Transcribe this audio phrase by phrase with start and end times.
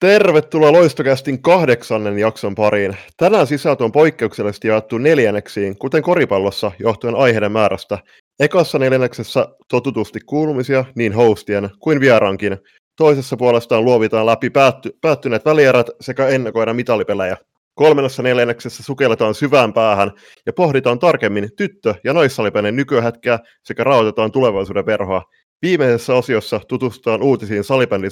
[0.00, 2.96] Tervetuloa Loistokästin kahdeksannen jakson pariin.
[3.16, 7.98] Tänään sisältö on poikkeuksellisesti jaettu neljänneksiin, kuten koripallossa johtuen aiheiden määrästä.
[8.40, 12.58] Ekassa neljänneksessä totutusti kuulumisia niin hostien kuin vieraankin.
[12.96, 17.36] Toisessa puolestaan luovitaan läpi päätty- päättyneet välierät sekä ennakoidaan mitalipelejä.
[17.74, 20.12] Kolmannessa neljänneksessä sukelletaan syvään päähän
[20.46, 25.22] ja pohditaan tarkemmin tyttö- ja naissalipelin nykyhetkeä sekä raotetaan tulevaisuuden verhoa.
[25.62, 28.10] Viimeisessä osiossa tutustutaan uutisiin salibändin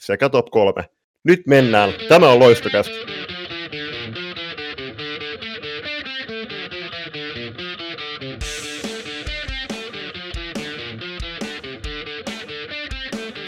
[0.00, 0.84] sekä top 3.
[1.24, 1.90] Nyt mennään.
[2.08, 2.92] Tämä on loistokästä.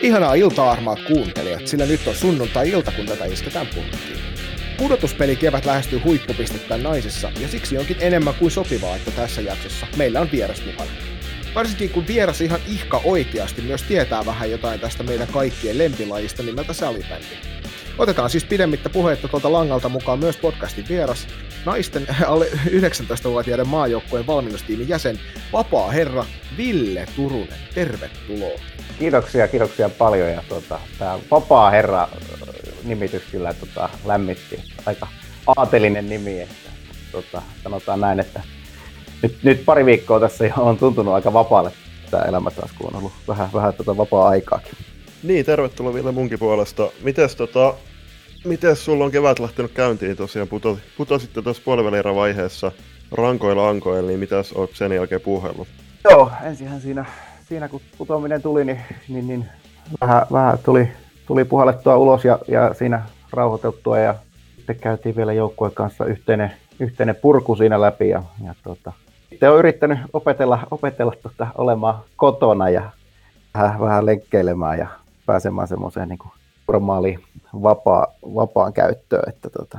[0.02, 4.18] Ihanaa iltaa armaat kuuntelijat, sillä nyt on sunnuntai-ilta, kun tätä isketään punttiin.
[4.79, 10.20] Pudotuspeli kevät lähestyy huippupistettä naisessa, ja siksi onkin enemmän kuin sopivaa, että tässä jaksossa meillä
[10.20, 10.91] on vieras mukana.
[11.54, 16.72] Varsinkin kun vieras ihan ihka oikeasti myös tietää vähän jotain tästä meidän kaikkien lempilajista nimeltä
[16.72, 17.26] salibändi.
[17.98, 21.26] Otetaan siis pidemmittä puhetta tuolta langalta mukaan myös podcastin vieras,
[21.66, 25.20] naisten alle 19-vuotiaiden maajoukkojen valmennustiimin jäsen,
[25.52, 26.24] vapaa herra
[26.56, 27.59] Ville Turunen.
[27.74, 28.60] Tervetuloa.
[28.98, 30.30] Kiitoksia, kiitoksia paljon.
[30.30, 32.09] Ja tuota, tämä vapaa herra
[32.84, 34.60] nimitys kyllä tota, lämmitti.
[34.86, 35.09] Aika
[35.57, 36.70] aatelinen nimi, että
[37.12, 38.42] tota, sanotaan näin, että
[39.23, 41.73] nyt, nyt pari viikkoa tässä jo on tuntunut aika vapaalle
[42.10, 44.73] tämä elämä taas, kun on ollut vähän, vähän tota vapaa-aikaakin.
[45.23, 46.90] Niin, tervetuloa vielä munkin puolesta.
[47.02, 47.74] Mites, tota,
[48.45, 50.48] mites sulla on kevät lähtenyt käyntiin tosiaan?
[50.48, 52.73] Puto, putositte tuossa puolivälierävaiheessa
[53.12, 55.68] rankoilla ankoilla, niin mitäs oot sen jälkeen puhellut?
[56.10, 57.04] Joo, ensinhän siinä,
[57.48, 59.45] siinä kun putoaminen tuli, niin, niin, niin
[60.01, 60.88] vähän, vähän tuli,
[61.26, 64.15] tuli puhallettua ulos ja, ja siinä rauhoitettua ja
[64.56, 68.92] sitten käytiin vielä joukkueen kanssa yhteinen, yhteinen purku siinä läpi ja, ja tota,
[69.44, 72.91] sitten olen yrittänyt opetella, opetella tota, olemaan kotona ja
[73.54, 74.86] vähän, vähän lenkkeilemään ja
[75.26, 76.19] pääsemään semmoiseen niin
[76.69, 77.22] normaaliin
[77.62, 79.78] vapaa, vapaan käyttöön, että tota,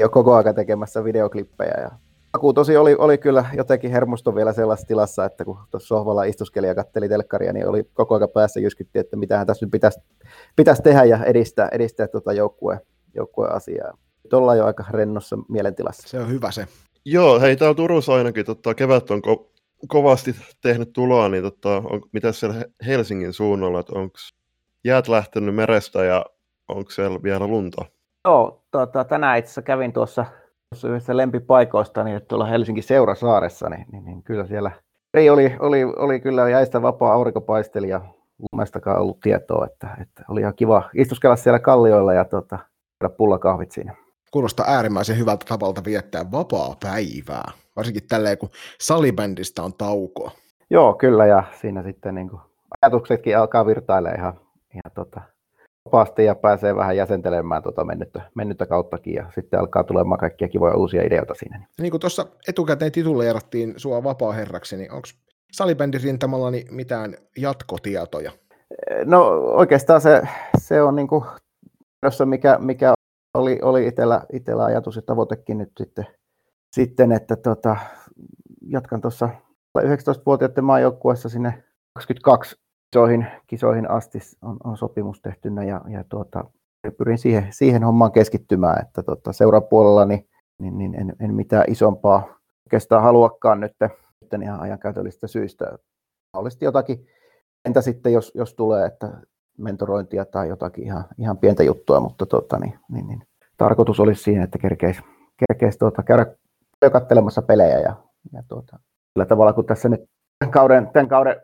[0.00, 1.90] jo koko aika tekemässä videoklippejä ja
[2.32, 6.66] Aku tosi oli, oli kyllä jotenkin hermosto vielä sellaisessa tilassa, että kun tuossa sohvalla istuskeli
[6.66, 10.00] ja katteli telkkaria, niin oli koko ajan päässä jyskytti, että mitähän tässä nyt pitäisi,
[10.56, 12.80] pitäisi tehdä ja edistää, edistää tuota joukkueen,
[13.14, 13.98] joukkueen asiaa.
[14.24, 16.08] Nyt ollaan jo aika rennossa mielentilassa.
[16.08, 16.66] Se on hyvä se.
[17.04, 19.50] Joo, hei täällä Turussa ainakin tota, kevät on ko-
[19.88, 24.16] kovasti tehnyt tuloa, niin tota, on, mitä siellä Helsingin suunnalla, että onko
[24.84, 26.26] jäät lähtenyt merestä ja
[26.68, 27.84] onko siellä vielä lunta?
[28.24, 30.24] Joo, tota, tänään itse asiassa kävin tuossa,
[30.70, 34.70] tuossa yhdessä lempipaikoista, niin tuolla Helsingin Seurasaaressa, niin, niin, niin kyllä siellä
[35.14, 38.00] ei oli, oli, oli kyllä jäistä vapaa aurinkopaisteli ja
[38.52, 42.58] lumestakaan ollut tietoa, että, että oli ihan kiva istuskella siellä kallioilla ja tota,
[43.16, 44.03] pullakahvit siinä.
[44.34, 48.48] Kuulostaa äärimmäisen hyvältä tavalta viettää vapaa päivää, varsinkin tälleen kun
[48.80, 50.30] salibändistä on taukoa.
[50.70, 52.42] Joo, kyllä, ja siinä sitten niin kuin,
[52.82, 54.40] ajatuksetkin alkaa virtailla ihan,
[54.74, 55.20] ihan tota,
[55.84, 60.76] vapaasti ja pääsee vähän jäsentelemään tuota mennyttä, mennyttä kauttakin ja sitten alkaa tulemaan kaikkia kivoja
[60.76, 61.66] uusia ideoita siinä.
[61.80, 65.08] Niin kuin tuossa etukäteen tituleerattiin sua vapaa-herraksi, niin onko
[65.52, 68.32] salibändin rintamalla niin mitään jatkotietoja?
[69.04, 70.22] No oikeastaan se,
[70.58, 71.24] se on niin kuin,
[72.24, 72.94] mikä, mikä
[73.34, 76.06] oli, oli itsellä, itsellä ajatus ja tavoitekin nyt sitten,
[76.72, 77.76] sitten että tota,
[78.66, 79.28] jatkan tuossa
[79.78, 82.56] 19-vuotiaiden maajoukkueessa sinne 22
[82.90, 86.44] kisoihin, kisoihin asti on, on sopimus tehtynä ja, ja tuota,
[86.98, 90.28] pyrin siihen, siihen hommaan keskittymään, että tuota, seurapuolella niin,
[90.58, 95.78] niin, niin en, en, mitään isompaa oikeastaan haluakaan nyt, nyt ihan ajankäytöllistä syistä.
[96.36, 97.06] Olisi jotakin,
[97.64, 99.20] entä sitten jos, jos tulee, että
[99.58, 103.22] mentorointia tai jotakin ihan, ihan pientä juttua, mutta tuota, niin, niin, niin,
[103.56, 105.02] tarkoitus olisi siinä, että kerkeisi,
[105.48, 106.26] kerkeisi tuota, käydä
[106.92, 107.94] katselemassa pelejä ja,
[108.32, 108.78] ja tuota,
[109.12, 110.04] sillä tavalla kun tässä nyt
[110.38, 111.36] tämän kauden, tämän kauden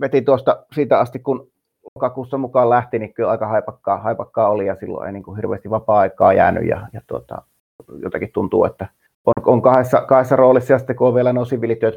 [0.00, 1.50] veti tuosta siitä asti, kun
[1.94, 5.70] lokakuussa mukaan lähti, niin kyllä aika haipakkaa, haipakkaa oli ja silloin ei niin kuin hirveästi
[5.70, 7.42] vapaa-aikaa jäänyt ja, ja tuota,
[8.02, 8.88] jotenkin tuntuu, että
[9.26, 11.44] on, on kahdessa, kahdessa roolissa ja sitten kun on vielä nuo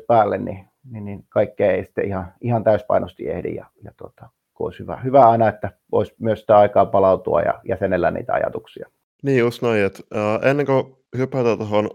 [0.07, 4.30] päälle, niin, niin, niin kaikkea ei sitten ihan, ihan täyspainosti ehdi ja, ja tuota,
[4.66, 8.89] olisi hyvä, hyvä aina, että voisi myös sitä aikaa palautua ja jäsenellä niitä ajatuksia.
[9.24, 11.89] Niin just näin, että äh, ennen kuin hypätään tuohon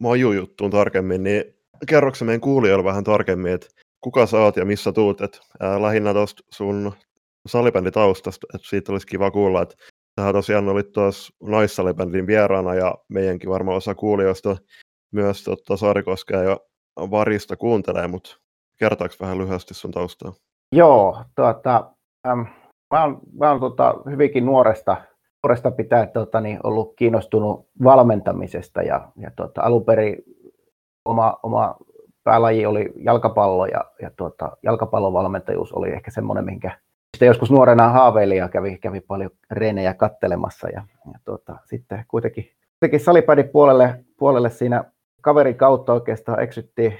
[0.00, 1.44] Maju-juttuun tarkemmin, niin
[1.88, 3.66] kerroksä meidän kuulijoille vähän tarkemmin, että
[4.00, 6.92] kuka sä oot ja missä tuut, että äh, lähinnä tuosta sun
[7.46, 9.74] salibänditaustasta, että siitä olisi kiva kuulla, että
[10.14, 14.56] tähän tosiaan olit tuossa naissalibändin vieraana ja meidänkin varmaan osa kuulijoista
[15.12, 16.60] myös totta, Saarikoskea ja
[16.96, 18.36] Varista kuuntelee, mutta
[18.78, 20.32] kertaako vähän lyhyesti sun taustaa?
[20.72, 21.90] Joo, tuota,
[22.28, 22.46] äm,
[22.94, 24.96] mä oon, mä oon tota, hyvinkin nuoresta,
[25.44, 30.16] nuoresta pitää tota, niin, ollut kiinnostunut valmentamisesta ja, ja tota, alun perin
[31.04, 31.76] oma, oma
[32.24, 36.78] päälaji oli jalkapallo ja, ja tuota, jalkapallovalmentajuus oli ehkä semmoinen, minkä
[37.16, 40.82] sitten joskus nuorena haaveili ja kävi, kävi paljon reenejä kattelemassa ja,
[41.12, 42.44] ja tuota, sitten kuitenkin,
[42.80, 44.84] kuitenkin salipädin puolelle, puolelle siinä
[45.20, 46.98] kaverin kautta oikeastaan eksyttiin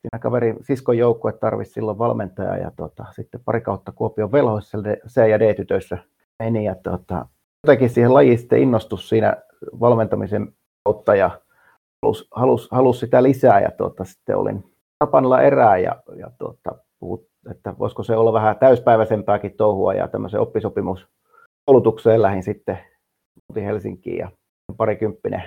[0.00, 4.78] siinä kaverin siskon joukkue tarvitsi silloin valmentaja ja tuota, sitten pari kautta Kuopion velhoissa
[5.08, 5.98] C- ja D-tytöissä
[6.38, 7.26] meni ja tuota,
[7.66, 9.36] jotenkin siihen lajiin sitten innostus siinä
[9.80, 10.52] valmentamisen
[10.84, 11.30] kautta ja
[12.02, 14.64] halusi, halusi, halusi sitä lisää ja tuota, sitten olin
[14.98, 20.40] Tapanilla erää ja, ja tuota, puhut, että voisiko se olla vähän täyspäiväisempääkin touhua ja tämmöisen
[20.40, 22.78] oppisopimuskoulutukseen lähin sitten
[23.54, 24.30] Helsinkiin ja
[24.76, 25.42] parikymppinen,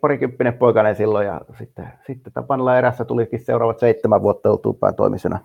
[0.00, 5.38] parikymppinen poikainen silloin ja sitten, sitten Tapanilla erässä tulikin seuraavat seitsemän vuotta oltuupään toimisena,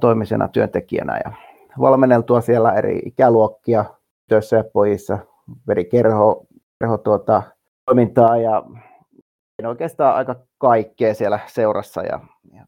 [0.00, 1.32] toimisena työntekijänä ja
[1.80, 3.84] valmenneltua siellä eri ikäluokkia
[4.28, 5.18] töissä ja pojissa,
[5.66, 6.46] veri kerho,
[6.80, 7.42] kerho tuota,
[7.86, 8.62] toimintaa ja
[9.66, 12.20] oikeastaan aika kaikkea siellä seurassa ja,
[12.52, 12.64] ja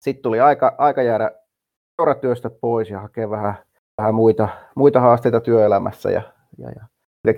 [0.00, 1.30] sitten tuli aika, aika jäädä
[1.96, 3.54] seuratyöstä pois ja hakea vähän,
[3.98, 6.10] vähän muita, muita haasteita työelämässä.
[6.10, 6.22] Ja,
[6.58, 6.86] ja, ja.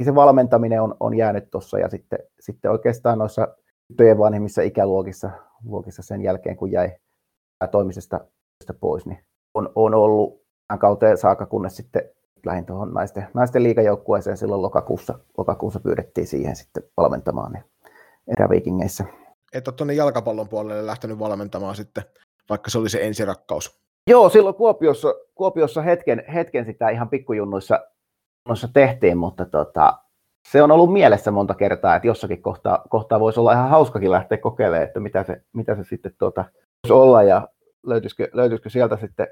[0.05, 3.49] Se valmentaminen on, on jäänyt tuossa ja sitten, sitten oikeastaan noissa
[3.89, 5.31] tyttöjen vanhemmissa ikäluokissa
[5.65, 6.91] luokissa sen jälkeen, kun jäi
[7.71, 8.21] toimisesta
[8.81, 9.19] pois, niin
[9.55, 12.03] on, on ollut tämän kauteen saakka, kunnes sitten
[12.47, 17.65] lähin tuohon naisten, naisten liikajoukkueeseen silloin lokakuussa, lokakuussa pyydettiin siihen sitten valmentamaan niin
[18.39, 19.05] eräviikingeissä.
[19.53, 22.05] Et ole tuonne jalkapallon puolelle lähtenyt valmentamaan sitten
[22.49, 23.81] vaikka se oli se ensirakkaus?
[24.07, 27.81] Joo, silloin Kuopiossa, Kuopiossa hetken, hetken sitä ihan pikkujunnuissa
[28.73, 29.99] tehtiin, mutta tota,
[30.49, 34.39] se on ollut mielessä monta kertaa, että jossakin kohtaa, kohtaa voisi olla ihan hauskakin lähteä
[34.39, 36.45] kokeilemaan, että mitä se, mitä se sitten tuota,
[36.85, 37.49] voisi olla ja
[37.87, 39.27] löytyisikö, löytyisikö sieltä sitten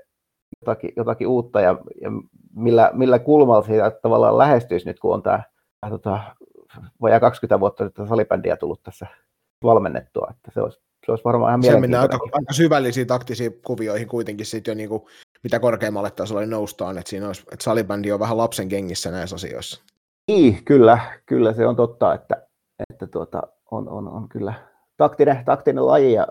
[0.60, 2.10] jotakin, jotakin uutta ja, ja
[2.54, 5.42] millä, millä kulmalla siitä tavallaan lähestyisi nyt, kun on tämä
[5.88, 6.20] tota,
[7.02, 9.06] vajaa 20 vuotta tätä salibändiä tullut tässä
[9.62, 14.08] valmennettua, että se olisi se olisi varmaan ihan Se mennään aika, aika syvällisiin taktisiin kuvioihin
[14.08, 15.02] kuitenkin sitten jo niin kuin,
[15.46, 19.82] mitä korkeammalle tasolle noustaan, että siinä olisi, että salibändi on vähän lapsen kengissä näissä asioissa.
[20.28, 22.46] Niin, kyllä, kyllä se on totta, että,
[22.90, 24.54] että tuota, on, on, on, kyllä
[24.96, 26.26] taktinen, taktinen laji ja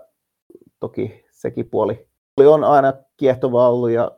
[0.79, 2.07] toki sekin puoli
[2.38, 4.12] on aina kiehtova ollut ja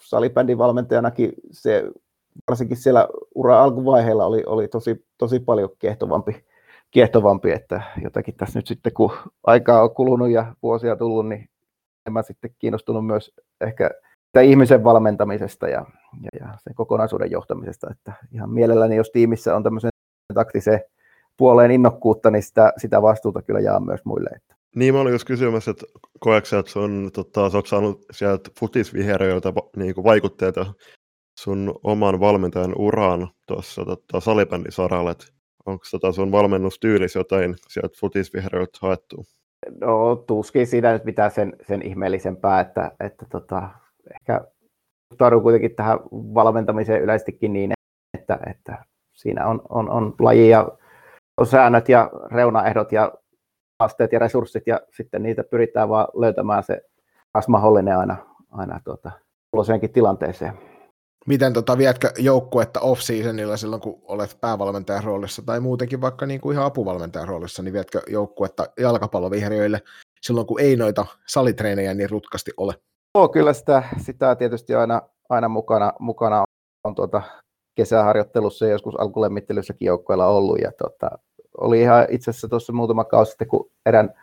[0.00, 1.84] salibändin valmentajanakin se
[2.48, 6.44] varsinkin siellä ura alkuvaiheella oli, oli tosi, tosi paljon kiehtovampi
[6.90, 9.12] kiehtovampi, että jotakin tässä nyt sitten kun
[9.44, 11.48] aikaa on kulunut ja vuosia tullut, niin
[12.06, 13.90] en mä sitten kiinnostunut myös ehkä
[14.42, 15.86] ihmisen valmentamisesta ja,
[16.22, 19.90] ja, ja sen kokonaisuuden johtamisesta, että ihan mielelläni, jos tiimissä on tämmöisen
[20.34, 20.80] taktiseen
[21.36, 24.30] puoleen innokkuutta, niin sitä, sitä vastuuta kyllä jaa myös muille.
[24.36, 24.56] Että.
[24.76, 25.86] Niin, mä olin just kysymässä, että
[26.20, 30.66] koetko että sun, tota, sä oot saanut sieltä futisviheriöiltä niin vaikutteita
[31.38, 35.26] sun oman valmentajan uraan tuossa tota, salibändisaralla, että
[35.66, 39.24] Onko tota sun valmennustyylis jotain sieltä futisvihreältä haettu?
[39.80, 43.68] No tuskin siinä nyt mitään sen, sen ihmeellisempää, että, että tota,
[44.14, 44.40] ehkä
[45.12, 47.72] suhtaudun kuitenkin tähän valmentamiseen yleisestikin niin,
[48.18, 50.68] että, että siinä on, on, on laji ja
[51.40, 53.12] on säännöt ja reunaehdot ja
[53.80, 56.82] haasteet ja resurssit ja sitten niitä pyritään vaan löytämään se
[57.32, 58.16] paras mahdollinen aina,
[58.50, 59.10] aina tuota,
[59.92, 60.52] tilanteeseen.
[61.26, 66.54] Miten tota, vietkö joukkuetta off-seasonilla silloin, kun olet päävalmentajan roolissa, tai muutenkin vaikka niin kuin
[66.54, 69.82] ihan apuvalmentajan roolissa, niin vietkö joukkuetta jalkapallovihreöille
[70.22, 72.74] silloin, kun ei noita salitreenejä niin rutkasti ole?
[73.16, 76.44] Joo, kyllä sitä, sitä tietysti aina, aina mukana, mukana
[76.84, 77.22] on tuota
[77.74, 80.58] kesäharjoittelussa ja joskus alkulemmittelyssäkin joukkueella ollut.
[80.58, 81.10] Ja tuota,
[81.60, 84.14] oli ihan itse asiassa tuossa muutama kausi sitten, kun erän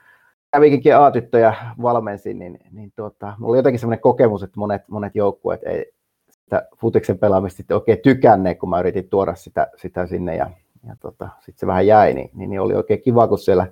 [0.52, 5.62] kävikinkin A-tyttöjä valmensin, niin, niin tuota, mulla oli jotenkin sellainen kokemus, että monet, monet joukkueet
[5.64, 5.92] ei,
[6.32, 10.50] sitä futiksen pelaamista sitten oikein tykänneet, kun mä yritin tuoda sitä, sitä sinne ja,
[10.88, 13.68] ja tota, sitten se vähän jäi, niin, niin, niin, oli oikein kiva, kun siellä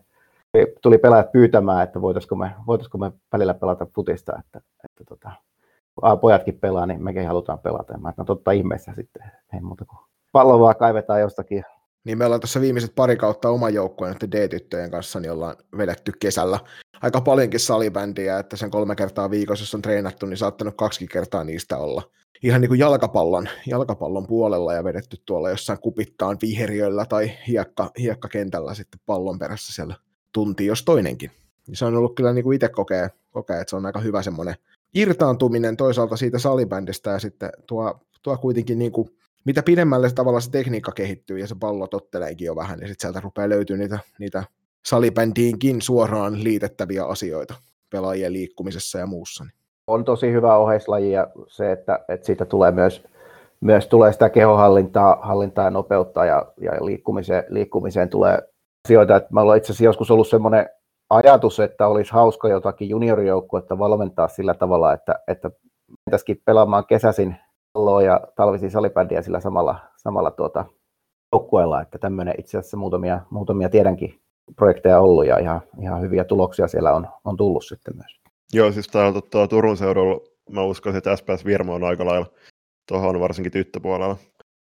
[0.81, 5.31] tuli pelaajat pyytämään, että voitaisiko me, voitaisiko me välillä pelata futista, että, että tota,
[5.95, 7.97] kun pojatkin pelaa, niin mekin halutaan pelata.
[7.97, 9.99] Mä no totta ihmeessä sitten, ei muuta kuin
[10.31, 11.63] pallo vaan kaivetaan jostakin.
[12.03, 16.59] Niin me ollaan tässä viimeiset pari kautta oman joukkueen D-tyttöjen kanssa, niin ollaan vedetty kesällä
[17.01, 21.43] aika paljonkin salibändiä, että sen kolme kertaa viikossa, jos on treenattu, niin saattanut kaksi kertaa
[21.43, 22.03] niistä olla
[22.43, 28.73] ihan niin kuin jalkapallon, jalkapallon puolella ja vedetty tuolla jossain kupittaan viheriöllä tai hiekka, hiekkakentällä
[28.73, 29.95] sitten pallon perässä siellä
[30.31, 31.31] tunti jos toinenkin.
[31.67, 34.21] Ja se on ollut kyllä niin kuin itse kokee, kokee, että se on aika hyvä
[34.21, 34.55] semmoinen
[34.93, 39.09] irtaantuminen toisaalta siitä salibändistä ja sitten tuo, tuo kuitenkin niin kuin,
[39.45, 43.01] mitä pidemmälle se tavallaan se tekniikka kehittyy ja se pallo totteleekin jo vähän, niin sitten
[43.01, 44.43] sieltä rupeaa löytyä niitä, niitä
[44.85, 47.53] salibändiinkin suoraan liitettäviä asioita
[47.89, 49.45] pelaajien liikkumisessa ja muussa.
[49.87, 53.03] On tosi hyvä oheislaji ja se, että, että siitä tulee myös,
[53.61, 58.41] myös tulee sitä kehohallintaa hallintaa ja nopeutta ja, ja liikkumiseen, liikkumiseen tulee
[58.87, 59.15] asioita.
[59.15, 60.69] Että mä olen itse asiassa joskus ollut semmoinen
[61.09, 65.51] ajatus, että olisi hauska jotakin juniorijoukkuetta valmentaa sillä tavalla, että, että
[66.05, 67.35] mentäisikin pelaamaan kesäisin
[67.73, 70.65] palloa ja talvisia salibändiä sillä samalla, samalla tuota,
[71.33, 74.19] joukkueella, että tämmöinen itse asiassa muutamia, muutamia tiedänkin
[74.55, 78.21] projekteja ollut ja ihan, ihan hyviä tuloksia siellä on, on tullut sitten myös.
[78.53, 80.19] Joo, siis täällä tota, Turun seudulla
[80.49, 82.25] mä uskon, että SPS Virmo on aika lailla
[82.87, 84.17] tuohon varsinkin tyttöpuolella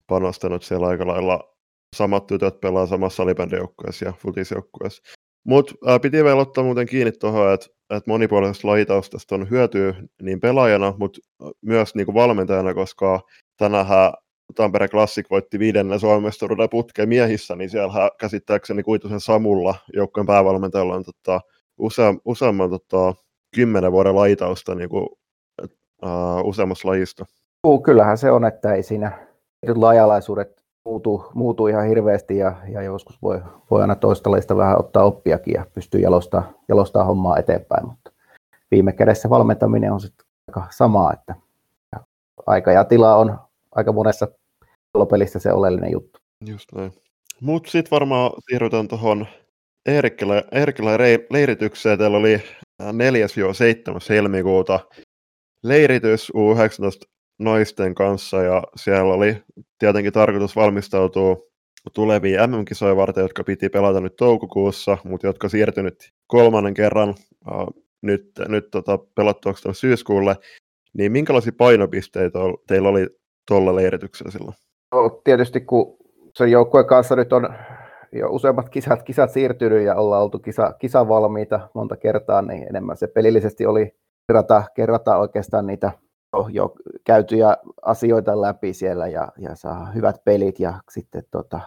[0.06, 1.53] panostanut siellä aika lailla
[1.94, 5.02] samat tytöt pelaa samassa salibändijoukkueessa ja futisjoukkueessa.
[5.44, 10.94] Mutta piti vielä ottaa muuten kiinni tuohon, että et monipuolisesta lajitaustasta on hyötyä niin pelaajana,
[10.98, 11.20] mutta
[11.60, 13.20] myös niinku valmentajana, koska
[13.56, 14.12] tänähän
[14.54, 21.04] Tampere Classic voitti viidennen Suomestaruuden putkeen miehissä, niin siellä käsittääkseni Kuitusen Samulla joukkueen päävalmentajalla on
[21.04, 21.40] tota,
[21.78, 23.14] usea, useamman tota,
[23.54, 25.08] kymmenen vuoden laitausta niin kuin,
[26.02, 27.24] uh, useammassa lajista.
[27.84, 29.26] Kyllähän se on, että ei siinä
[29.74, 35.04] lajalaisuudet muutu, muutu ihan hirveästi ja, ja joskus voi, voi aina toista lajista vähän ottaa
[35.04, 38.10] oppiakin ja pystyy jalostaa, jalostaa hommaa eteenpäin, mutta
[38.70, 41.34] viime kädessä valmentaminen on sitten aika samaa, että
[42.46, 43.38] aika ja tila on
[43.74, 44.28] aika monessa
[45.10, 46.20] pelissä se oleellinen juttu.
[46.46, 46.92] Just näin.
[47.40, 49.26] Mutta sitten varmaan siirrytään tuohon
[49.86, 50.98] Eerikkelä
[51.30, 51.98] leiritykseen.
[51.98, 52.42] Teillä oli 4-7.
[54.08, 54.80] helmikuuta
[55.62, 59.42] leiritys U19 naisten kanssa ja siellä oli
[59.78, 61.36] tietenkin tarkoitus valmistautua
[61.92, 67.66] tuleviin MM-kisoja varten, jotka piti pelata nyt toukokuussa, mutta jotka siirtynyt kolmannen kerran äh,
[68.02, 70.36] nyt, nyt tota, pelattuaksi syyskuulle,
[70.98, 73.08] niin minkälaisia painopisteitä teillä oli
[73.48, 74.54] tuolla leirityksellä silloin?
[74.92, 75.96] No, tietysti kun
[76.34, 77.54] sen joukkueen kanssa nyt on
[78.12, 83.06] jo useammat kisat, kisat siirtynyt ja ollaan oltu kisa, kisavalmiita monta kertaa, niin enemmän se
[83.06, 83.94] pelillisesti oli
[84.28, 85.92] kerrata, kerrata oikeastaan niitä
[86.52, 86.74] jo
[87.04, 91.60] käytyjä asioita läpi siellä ja, ja saa hyvät pelit ja sitten tota,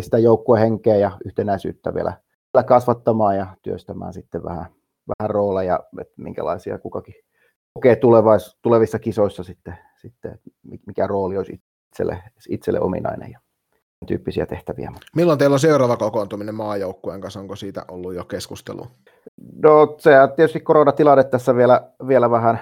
[0.00, 2.12] sitä joukkuehenkeä ja yhtenäisyyttä vielä,
[2.54, 4.66] vielä kasvattamaan ja työstämään sitten vähän,
[5.08, 7.14] vähän rooleja, että minkälaisia kukakin
[7.74, 10.38] kokee tulevais, tulevissa kisoissa sitten, sitten,
[10.86, 11.60] mikä rooli olisi
[11.90, 13.40] itselle, itselle ominainen ja
[14.06, 14.92] tyyppisiä tehtäviä.
[15.16, 17.40] Milloin teillä on seuraava kokoontuminen maajoukkueen kanssa?
[17.40, 18.86] Onko siitä ollut jo keskustelu?
[19.62, 22.60] No se tietysti koronatilanne tässä vielä, vielä vähän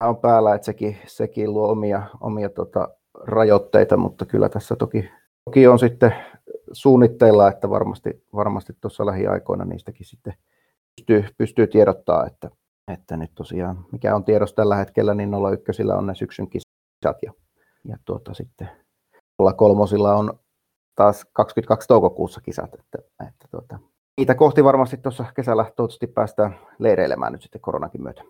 [0.00, 2.88] on päällä, että sekin, sekin luo omia, omia tota,
[3.24, 5.10] rajoitteita, mutta kyllä tässä toki,
[5.44, 6.14] toki on sitten
[6.72, 10.34] suunnitteilla, että varmasti, varmasti tuossa lähiaikoina niistäkin sitten
[10.96, 12.50] pystyy, pystyy tiedottaa, että,
[12.92, 15.30] että nyt tosiaan, mikä on tiedossa tällä hetkellä, niin
[15.68, 17.32] 01 on ne syksyn kisat ja,
[17.84, 18.68] ja tuota, sitten
[19.56, 20.38] kolmosilla on
[20.94, 22.98] taas 22 toukokuussa kisat, että,
[23.28, 23.78] että tuota,
[24.18, 28.22] niitä kohti varmasti tuossa kesällä toivottavasti päästään leireilemään nyt sitten koronakin myötä.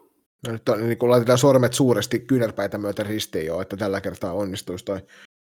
[0.52, 4.84] Nyt on, niin kun laitetaan sormet suuresti kyynärpäitä myöten ristiin jo, että tällä kertaa onnistuisi
[4.84, 5.00] toi,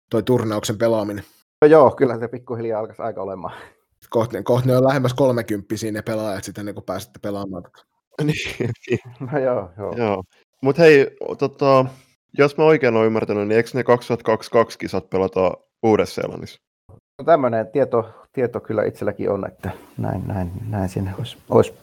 [0.10, 1.24] toi turnauksen pelaaminen.
[1.62, 3.54] No joo, kyllä se pikkuhiljaa alkaisi aika olemaan.
[4.10, 7.64] Kohti, kohti ne on lähemmäs 30 ne pelaajat sitten, niin kun pääsette pelaamaan.
[8.24, 9.94] niin, no joo, joo.
[9.98, 10.24] joo.
[10.62, 11.86] Mutta hei, tota,
[12.38, 15.52] jos mä oikein olen ymmärtänyt, niin eikö ne 2022 kisat pelata
[15.84, 16.62] Uudessa-Seelannissa?
[16.92, 21.74] No tämmöinen tieto, tieto kyllä itselläkin on, että näin, näin, näin siinä olisi, olisi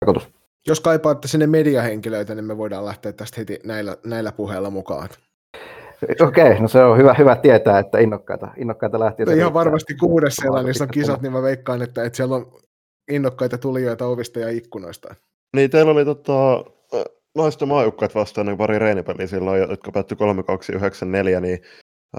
[0.00, 0.36] tarkoitus.
[0.66, 5.08] Jos kaipaatte sinne mediahenkilöitä, niin me voidaan lähteä tästä heti näillä, näillä puheilla mukaan.
[6.20, 9.32] Okei, okay, no se on hyvä, hyvä tietää, että innokkaita, innokkaita lähtiöitä.
[9.32, 12.52] No ihan varmasti kuudessa siellä, niissä on kisat, niin mä veikkaan, että, että siellä on
[13.10, 15.14] innokkaita tulijoita ovista ja ikkunoista.
[15.56, 16.64] Niin, teillä oli tota,
[17.36, 20.16] naisten maajukkaat vastaan niin pari reenipeliä silloin, jotka päättyi
[21.36, 21.58] 3-2-9-4, niin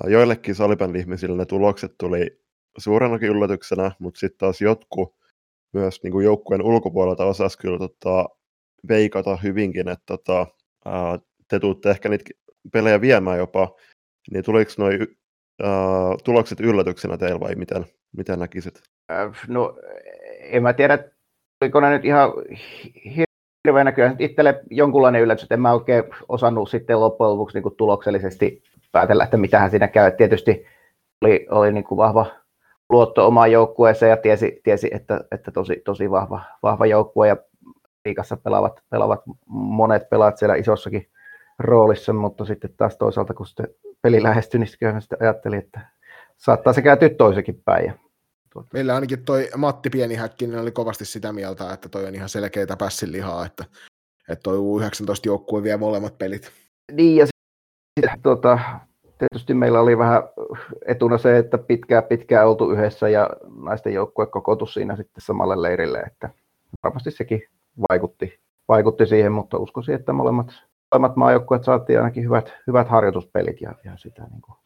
[0.07, 2.39] joillekin salibändi ihmisille ne tulokset tuli
[2.77, 5.15] suurenakin yllätyksenä, mutta sitten taas jotkut
[5.73, 8.25] myös niin kuin joukkueen ulkopuolelta osas kyllä tota,
[8.89, 10.47] veikata hyvinkin, että tota,
[10.85, 12.25] ää, te tuutte ehkä niitä
[12.73, 13.75] pelejä viemään jopa,
[14.31, 14.99] niin tuliko noi
[15.63, 15.69] ää,
[16.23, 17.85] tulokset yllätyksenä teillä vai miten,
[18.17, 18.81] miten näkisit?
[19.47, 19.77] No
[20.39, 20.99] en mä tiedä,
[21.61, 22.31] oliko ne nyt ihan
[23.67, 28.63] hirveän näköjään itselle jonkunlainen yllätys, että en mä oikein osannut sitten loppujen lopuksi niin tuloksellisesti
[28.91, 30.11] päätellä, että mitähän siinä käy.
[30.11, 30.65] Tietysti
[31.21, 32.25] oli, oli niin kuin vahva
[32.89, 37.37] luotto omaan joukkueeseen ja tiesi, tiesi että, että tosi, tosi vahva, vahva joukkue ja
[38.07, 41.09] liikassa pelaavat, pelaavat monet pelaat siellä isossakin
[41.59, 43.67] roolissa, mutta sitten taas toisaalta kun sitten
[44.01, 45.79] peli lähestyi, niin sitten ajattelin, että
[46.37, 47.85] saattaa se kääntyä toisenkin päin.
[47.85, 47.93] Ja
[48.53, 48.69] tuota.
[48.73, 53.45] Meillä ainakin toi Matti Pienihäkkinen oli kovasti sitä mieltä, että toi on ihan selkeitä pässinlihaa,
[53.45, 53.65] että,
[54.29, 56.51] että toi U19-joukkue vie molemmat pelit.
[56.91, 58.59] Niin, ja sitten tuota,
[59.17, 60.23] tietysti meillä oli vähän
[60.85, 63.29] etuna se, että pitkään pitkään oltu yhdessä ja
[63.63, 66.29] naisten joukkue kokoutui siinä sitten samalle leirille, että
[66.83, 67.43] varmasti sekin
[67.89, 70.47] vaikutti, vaikutti siihen, mutta uskoisin, että molemmat,
[70.91, 74.57] molemmat maajoukkueet saatiin ainakin hyvät, hyvät harjoituspelit ja, ja sitä niin kuin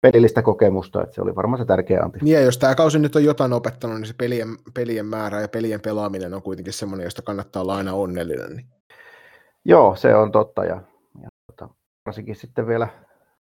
[0.00, 2.18] pelillistä kokemusta, että se oli varmaan se tärkeä anti.
[2.22, 5.48] Niin ja jos tämä kausi nyt on jotain opettanut, niin se pelien, pelien määrä ja
[5.48, 8.56] pelien pelaaminen on kuitenkin semmoinen, josta kannattaa olla aina onnellinen.
[8.56, 8.66] Niin.
[9.64, 10.80] Joo, se on totta ja,
[11.22, 11.74] ja tota,
[12.06, 12.88] varsinkin sitten vielä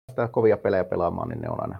[0.08, 1.78] päästään kovia pelejä pelaamaan, niin ne on aina,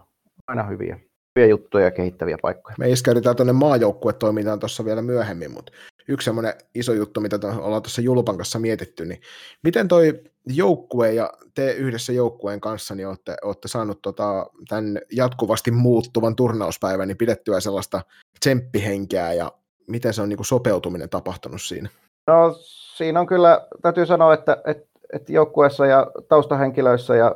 [0.48, 1.00] aina hyviä,
[1.36, 2.76] hyviä juttuja ja kehittäviä paikkoja.
[2.80, 5.72] Me iskäydetään tuonne maajoukkuetoimintaan tuossa vielä myöhemmin, mutta
[6.08, 9.22] yksi semmoinen iso juttu, mitä ollaan tuossa Julpan kanssa mietitty, niin
[9.64, 15.72] miten toi joukkue ja te yhdessä joukkueen kanssa niin olette, olette saanut tota, tämän jatkuvasti
[15.72, 18.02] muuttuvan turnauspäivän niin pidettyä sellaista
[18.40, 19.52] tsemppihenkeä ja
[19.88, 21.90] miten se on niin kuin sopeutuminen tapahtunut siinä?
[22.28, 22.56] No
[22.96, 27.36] siinä on kyllä, täytyy sanoa, että, että, että joukkueessa ja taustahenkilöissä ja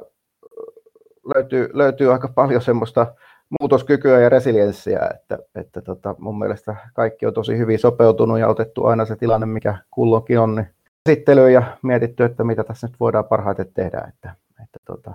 [1.35, 3.15] löytyy, löytyy aika paljon semmoista
[3.59, 8.85] muutoskykyä ja resilienssiä, että, että tota, mun mielestä kaikki on tosi hyvin sopeutunut ja otettu
[8.85, 10.67] aina se tilanne, mikä kulloinkin on, niin
[11.05, 14.01] käsittelyyn ja mietitty, että mitä tässä nyt voidaan parhaiten tehdä.
[14.07, 15.13] Että, että tota,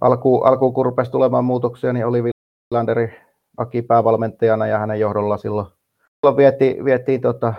[0.00, 3.14] alkuun, alkuun, kun rupesi tulemaan muutoksia, niin oli Villanderi
[3.56, 5.66] Aki päävalmentajana ja hänen johdolla silloin,
[6.20, 7.54] silloin vietiin, vietiin tota,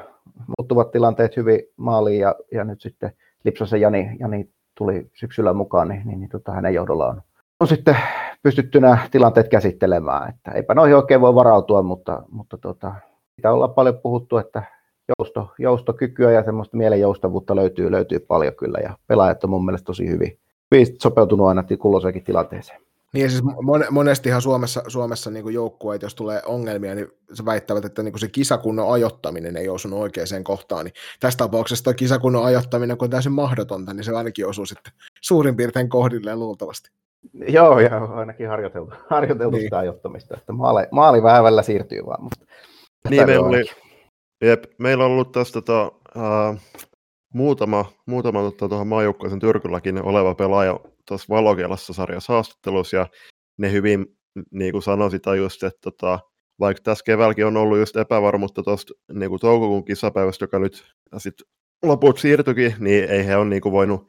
[0.57, 3.12] muuttuvat tilanteet hyvin maaliin ja, ja nyt sitten
[3.43, 7.22] Lipsasen Jani, Jani tuli syksyllä mukaan, niin, niin, niin tota, hänen johdolla on,
[7.60, 7.98] on sitten
[8.44, 10.29] pystytty nämä tilanteet käsittelemään.
[10.29, 12.94] Että eipä noihin oikein voi varautua, mutta, mutta tota,
[13.36, 14.63] sitä ollaan paljon puhuttu, että
[15.20, 20.10] jousto, joustokykyä ja semmoista mielenjoustavuutta löytyy, löytyy paljon kyllä ja pelaajat on mun mielestä tosi
[20.10, 20.39] hyvin,
[20.72, 22.82] hyvin sopeutunut aina kulloiseenkin tilanteeseen.
[23.13, 23.44] Niin siis
[23.91, 28.94] monestihan Suomessa, Suomessa niin joukkueet, jos tulee ongelmia, niin se väittävät, että niin se kisakunnon
[28.94, 30.86] ajoittaminen ei osunut oikeaan kohtaan.
[30.86, 34.94] Niin tässä tapauksessa tuo kisakunnon ajoittaminen, kun on täysin mahdotonta, niin se ainakin osuu sitten
[35.22, 36.89] suurin piirtein kohdilleen luultavasti.
[37.33, 39.63] Joo, ja ainakin harjoiteltu, harjoiteltu niin.
[39.63, 42.24] sitä ajoittamista, että maali, maali vähän siirtyy vaan.
[42.24, 42.45] Mutta
[43.09, 43.65] niin, meillä oli,
[44.41, 46.59] jep, meillä on ollut tästä tota, uh,
[47.33, 53.07] muutama, muutama tota, tuohon maajoukkoisen Tyrkylläkin oleva pelaaja tuossa valokielassa sarjassa haastattelussa, ja
[53.57, 54.05] ne hyvin,
[54.51, 56.19] niin kuin sanoin sitä just, että tota,
[56.59, 60.86] vaikka tässä keväälläkin on ollut just epävarmuutta tuosta niin kuin toukokuun kisapäivästä, joka nyt
[61.17, 61.47] sitten
[61.83, 64.07] loput siirtyikin, niin ei he ole niin kuin voinut,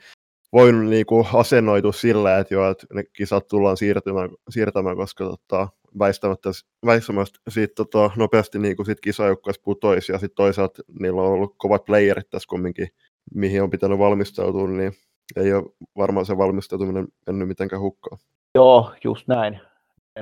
[0.53, 5.69] voinut niin kuin asennoitua sillä, että, joo, että ne kisat tullaan siirtymään, siirtämään, koska tota,
[5.99, 6.51] väistämättä,
[6.87, 11.55] väistämättä siitä tota, nopeasti niin kuin sit kisajoukkueessa putoisi, ja sitten toisaalta niillä on ollut
[11.57, 12.89] kovat playerit tässä kumminkin,
[13.35, 14.93] mihin on pitänyt valmistautua, niin
[15.37, 15.65] ei ole
[15.97, 18.19] varmaan se valmistautuminen mennyt mitenkään hukkaan.
[18.55, 19.61] Joo, just näin.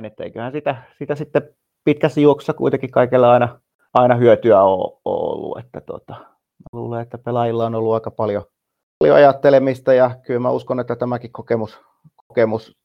[0.01, 1.49] Nyt eiköhän sitä, sitä sitten
[1.83, 3.59] pitkässä juoksussa kuitenkin kaikella aina,
[3.93, 5.59] aina hyötyä ole, ollut.
[5.59, 8.43] Että tota, mä luulen, että pelaajilla on ollut aika paljon,
[8.99, 11.79] paljon ajattelemista ja kyllä mä uskon, että tämäkin kokemus,
[12.27, 12.77] kokemus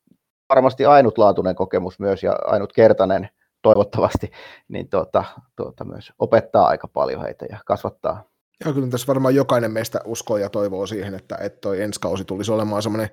[0.48, 3.28] varmasti ainutlaatuinen kokemus myös ja ainutkertainen
[3.62, 4.30] toivottavasti,
[4.68, 5.24] niin tuota,
[5.56, 8.24] tuota myös opettaa aika paljon heitä ja kasvattaa.
[8.64, 12.52] Ja kyllä tässä varmaan jokainen meistä uskoo ja toivoo siihen, että, että ensi kausi tulisi
[12.52, 13.10] olemaan semmoinen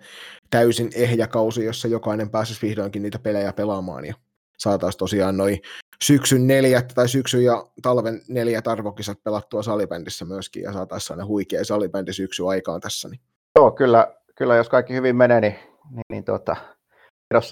[0.50, 4.14] täysin ehjä kausi, jossa jokainen pääsisi vihdoinkin niitä pelejä pelaamaan ja
[4.60, 5.62] saataisiin tosiaan noin
[6.04, 11.65] syksyn neljät tai syksyn ja talven neljät arvokisat pelattua salibändissä myöskin ja saataisiin sellainen huikea
[11.65, 13.10] salibändi syksy aikaan tässä.
[13.10, 13.19] Niin.
[13.56, 15.56] Joo, kyllä, kyllä jos kaikki hyvin menee, niin,
[15.91, 16.56] niin, niin tuota,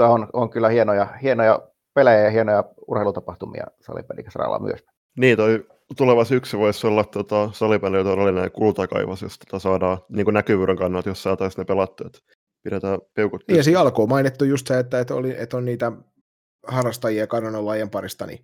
[0.10, 1.60] on, on kyllä hienoja, hienoja
[1.94, 4.84] pelejä ja hienoja urheilutapahtumia salibändikasaralla myös.
[5.18, 5.66] Niin, toi
[5.98, 11.24] tuleva syksy voisi olla tota, salipeli todellinen kultakaivos, jos tota saadaan niin näkyvyyden kannalta, jos
[11.24, 12.10] saataisiin ne pelattua.
[12.64, 13.44] Pidetään peukut.
[13.48, 15.92] Niin, ja siinä alkuun mainittu just se, että, että, oli, että on niitä
[16.68, 18.44] harrastajia kadonnon lajien parista, niin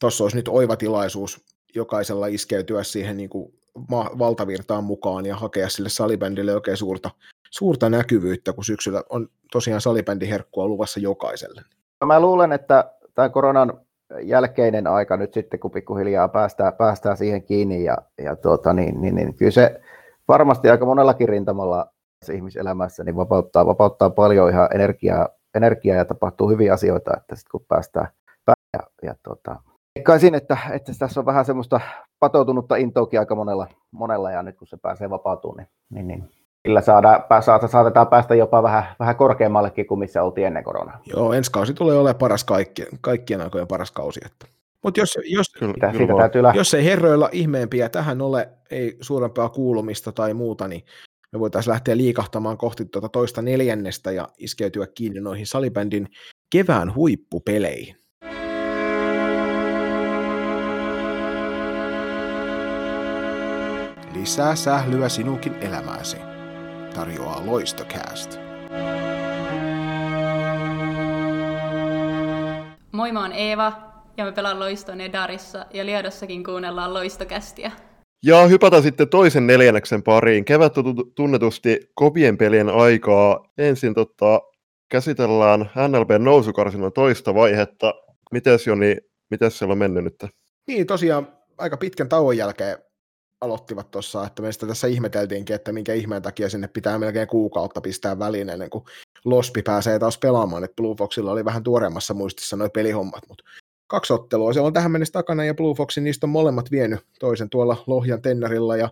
[0.00, 3.52] tuossa olisi nyt oiva tilaisuus jokaisella iskeytyä siihen niin kuin
[3.90, 7.10] ma- valtavirtaan mukaan ja hakea sille salibändille oikein suurta,
[7.50, 11.62] suurta näkyvyyttä, kun syksyllä on tosiaan salibändiherkkua luvassa jokaiselle.
[12.00, 13.80] No mä luulen, että tämän koronan
[14.22, 19.14] jälkeinen aika nyt sitten, kun pikkuhiljaa päästään, päästään siihen kiinni ja, ja tuota, niin, niin,
[19.14, 19.80] niin, kyllä se
[20.28, 21.86] varmasti aika monellakin rintamalla
[22.32, 27.64] ihmiselämässä niin vapauttaa, vapauttaa paljon ihan energiaa, energiaa ja tapahtuu hyviä asioita, että sitten kun
[27.68, 28.08] päästään,
[28.48, 29.56] ja, ja tuota,
[30.02, 31.80] Kaisin, että, että tässä on vähän semmoista
[32.18, 36.30] patoutunutta intoakin aika monella, monella ja nyt kun se pääsee vapautumaan, niin, niin, niin
[36.66, 37.24] Sillä saadaan,
[37.66, 41.00] saatetaan päästä jopa vähän, vähän korkeammallekin kuin missä oltiin ennen koronaa.
[41.06, 44.20] Joo, ensi kausi tulee olemaan paras kaikki, kaikkien aikojen paras kausi.
[44.26, 44.46] Että.
[44.84, 50.12] Mutta jos, jos, Sitä, siitä täytyy jos ei herroilla ihmeempiä tähän ole, ei suurempaa kuulumista
[50.12, 50.84] tai muuta, niin
[51.32, 56.08] me voitaisiin lähteä liikahtamaan kohti tuota toista neljännestä ja iskeytyä kiinni noihin salibändin
[56.50, 57.96] kevään huippupeleihin.
[64.14, 66.16] Lisää sählyä sinunkin elämääsi
[66.94, 68.38] tarjoaa Loistocast.
[72.92, 73.72] Moi, mä oon Eeva
[74.16, 77.72] ja me pelaan Loiston Edarissa ja Liedossakin kuunnellaan Loistokästiä.
[78.24, 80.44] Ja hypätään sitten toisen neljänneksen pariin.
[80.44, 83.52] Kevät on tunnetusti kovien pelien aikaa.
[83.58, 84.40] Ensin tota,
[84.88, 87.94] käsitellään NLB nousukarsinnan toista vaihetta.
[88.32, 88.96] Mites Joni,
[89.30, 90.24] miten siellä on mennyt nyt?
[90.66, 91.28] Niin, tosiaan
[91.58, 92.78] aika pitkän tauon jälkeen
[93.40, 98.18] aloittivat tuossa, että meistä tässä ihmeteltiinkin, että minkä ihmeen takia sinne pitää melkein kuukautta pistää
[98.18, 98.84] väliin ennen kuin
[99.24, 103.44] Lospi pääsee taas pelaamaan, että Blue Foxilla oli vähän tuoreemmassa muistissa noi pelihommat, mutta
[103.90, 107.50] kaksi ottelua siellä on tähän mennessä takana ja Blue Foxin niistä on molemmat vienyt toisen
[107.50, 108.88] tuolla Lohjan Tennarilla ja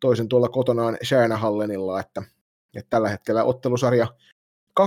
[0.00, 2.22] toisen tuolla kotonaan Shärnahallenilla, että,
[2.76, 4.06] että tällä hetkellä ottelusarja
[4.80, 4.82] 2-0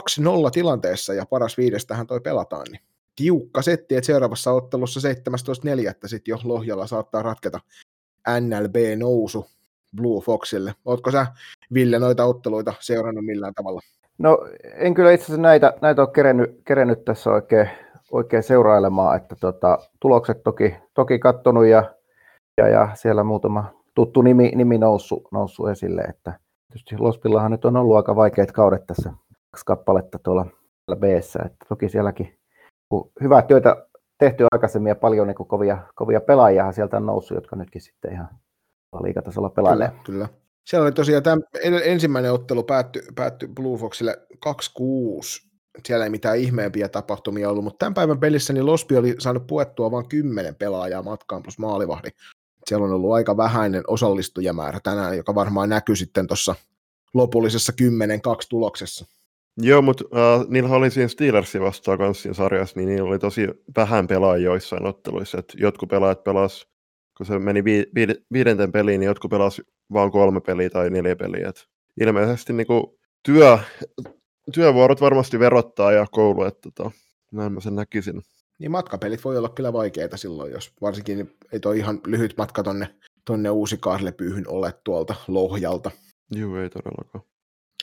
[0.52, 2.82] tilanteessa ja paras viidestähän toi pelataan, niin
[3.16, 6.08] tiukka setti, että seuraavassa ottelussa 17.4.
[6.08, 7.60] sitten jo Lohjalla saattaa ratketa
[8.40, 9.46] NLB-nousu
[9.96, 10.74] Blue Foxille.
[10.86, 11.28] Oletko sä,
[11.74, 13.82] Ville, noita otteluita seurannut millään tavalla?
[14.18, 14.40] No
[14.74, 17.70] en kyllä itse asiassa näitä, näitä ole kerennyt, kerennyt tässä oikein,
[18.12, 21.84] oikein seurailemaan, että tota, tulokset toki, toki kattonut ja,
[22.58, 27.78] ja, ja, siellä muutama tuttu nimi, nimi noussut, noussut esille, että tietysti Lospillahan nyt on
[27.78, 29.14] ollut aika vaikeat kaudet tässä
[29.52, 30.46] kaksi kappaletta tuolla
[30.96, 31.04] b
[31.46, 32.40] että toki sielläkin
[32.90, 33.86] kun hyvää työtä
[34.18, 38.30] tehty aikaisemmin ja paljon niin kovia, kovia pelaajia sieltä on noussut, jotka nytkin sitten ihan
[39.04, 39.88] liikatasolla pelailee.
[39.88, 40.28] Kyllä, kyllä.
[40.66, 41.38] Siellä oli tosiaan tämä
[41.84, 45.49] ensimmäinen ottelu päättyi päätty Blue Foxille 2-6.
[45.86, 49.92] Siellä ei mitään ihmeempiä tapahtumia ollut, mutta tämän päivän pelissä niin Lospi oli saanut puettua
[49.92, 52.10] vain kymmenen pelaajaa matkaan plus maalivahdi.
[52.68, 56.56] Siellä on ollut aika vähäinen osallistujamäärä tänään, joka varmaan näkyy sitten tuossa
[57.14, 57.86] lopullisessa 10-2
[58.50, 59.06] tuloksessa.
[59.58, 63.48] Joo, mutta äh, niillä oli siinä Steelersin vastaan kanssa siinä sarjassa, niin niillä oli tosi
[63.78, 65.38] vähän pelaajia joissain otteluissa.
[65.40, 66.68] Et jotkut pelaajat pelas,
[67.18, 69.62] kun se meni vi- vi- viidenten peliin, niin jotkut pelas
[69.94, 71.50] vain kolme peliä tai neljä peliä.
[71.50, 71.66] Et
[72.02, 73.60] ilmeisesti niinku työ,
[74.52, 76.92] työvuorot varmasti verottaa ja koulu, että tota,
[77.32, 78.22] näin mä sen näkisin.
[78.60, 82.96] Niin matkapelit voi olla kyllä vaikeita silloin, jos varsinkin ei toi ihan lyhyt matka tonne,
[83.26, 85.92] tonne uusi Kaarlepyyhyn ole tuolta Lohjalta.
[86.32, 87.24] Joo, ei todellakaan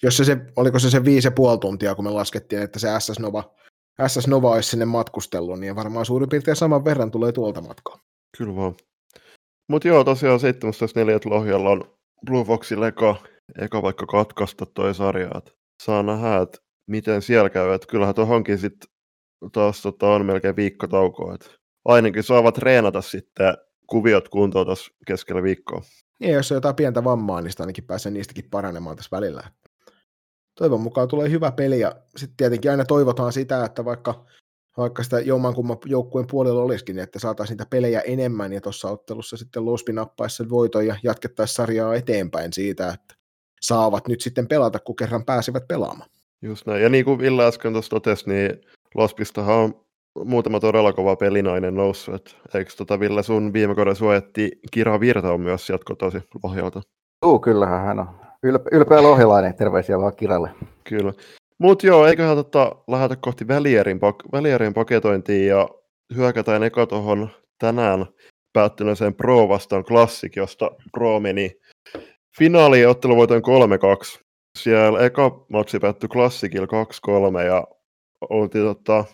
[0.03, 2.89] jos se, se, oliko se se viisi ja puoli tuntia, kun me laskettiin, että se
[2.99, 3.55] SS Nova,
[4.07, 7.99] SS Nova olisi sinne matkustellut, niin varmaan suurin piirtein saman verran tulee tuolta matkaa.
[8.39, 8.75] Kyllä vaan.
[9.69, 11.31] Mutta joo, tosiaan 17.4.
[11.31, 13.17] Lohjalla on Blue Foxille eka,
[13.61, 15.31] eka vaikka katkaista toi sarja,
[15.83, 18.91] saa nähdä, että miten siellä käy, että kyllähän tuohonkin sitten
[19.53, 21.51] taas tota, on melkein viikko taukoa, että
[21.85, 23.55] ainakin saavat treenata sitten
[23.87, 25.83] kuviot kuntoon tuossa keskellä viikkoa.
[26.21, 29.43] Niin, jos on jotain pientä vammaa, niin sitä ainakin pääsee niistäkin paranemaan tässä välillä
[30.59, 34.27] toivon mukaan tulee hyvä peli ja sitten tietenkin aina toivotaan sitä, että vaikka,
[34.77, 39.37] vaikka sitä jommankumman joukkueen puolella olisikin, niin että saataisiin niitä pelejä enemmän ja tuossa ottelussa
[39.37, 43.15] sitten Lospi nappaisi sen voiton ja jatkettaisiin sarjaa eteenpäin siitä, että
[43.61, 46.11] saavat nyt sitten pelata, kun kerran pääsevät pelaamaan.
[46.43, 46.83] Just näin.
[46.83, 48.61] Ja niin kuin Ville äsken tuossa totesi, niin
[48.95, 49.87] Lospistahan on
[50.25, 52.15] muutama todella kova pelinainen noussut.
[52.15, 56.83] Et eikö tota Ville sun viime kauden suojatti Kira Virta on myös sieltä tosi Lohjalta?
[57.23, 58.09] Joo, kyllähän hän on
[58.47, 60.51] Ylpe- ylpeä lohjalainen, terveisiä vaan Kiralle.
[60.85, 61.13] Kyllä.
[61.59, 65.69] Mutta joo, eiköhän tota, lähdetä kohti välierin, pak- välierin paketointiin ja
[66.17, 68.07] hyökätään eka tuohon tänään
[68.53, 71.61] päättyneeseen Pro vastaan Classic, josta Pro meni
[72.39, 73.43] finaaliin otteluvoiton
[74.19, 74.23] 3-2.
[74.59, 76.67] Siellä eka matsi päättyi Classicilla
[77.43, 77.65] 2-3 ja
[78.31, 79.05] oltiin tota,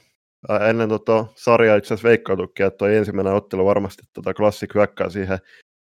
[0.69, 5.39] ennen tota sarjaa itse asiassa veikkautukin, että toi ensimmäinen ottelu varmasti tota Classic hyökkää siihen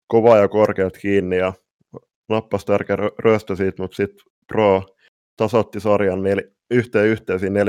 [0.07, 1.53] kovaa ja korkeat kiinni ja
[2.29, 4.83] nappasi tärkeä röstö siitä, mutta sitten Pro
[5.37, 7.67] tasotti sarjan nel- yhteen yhteen siinä 4-2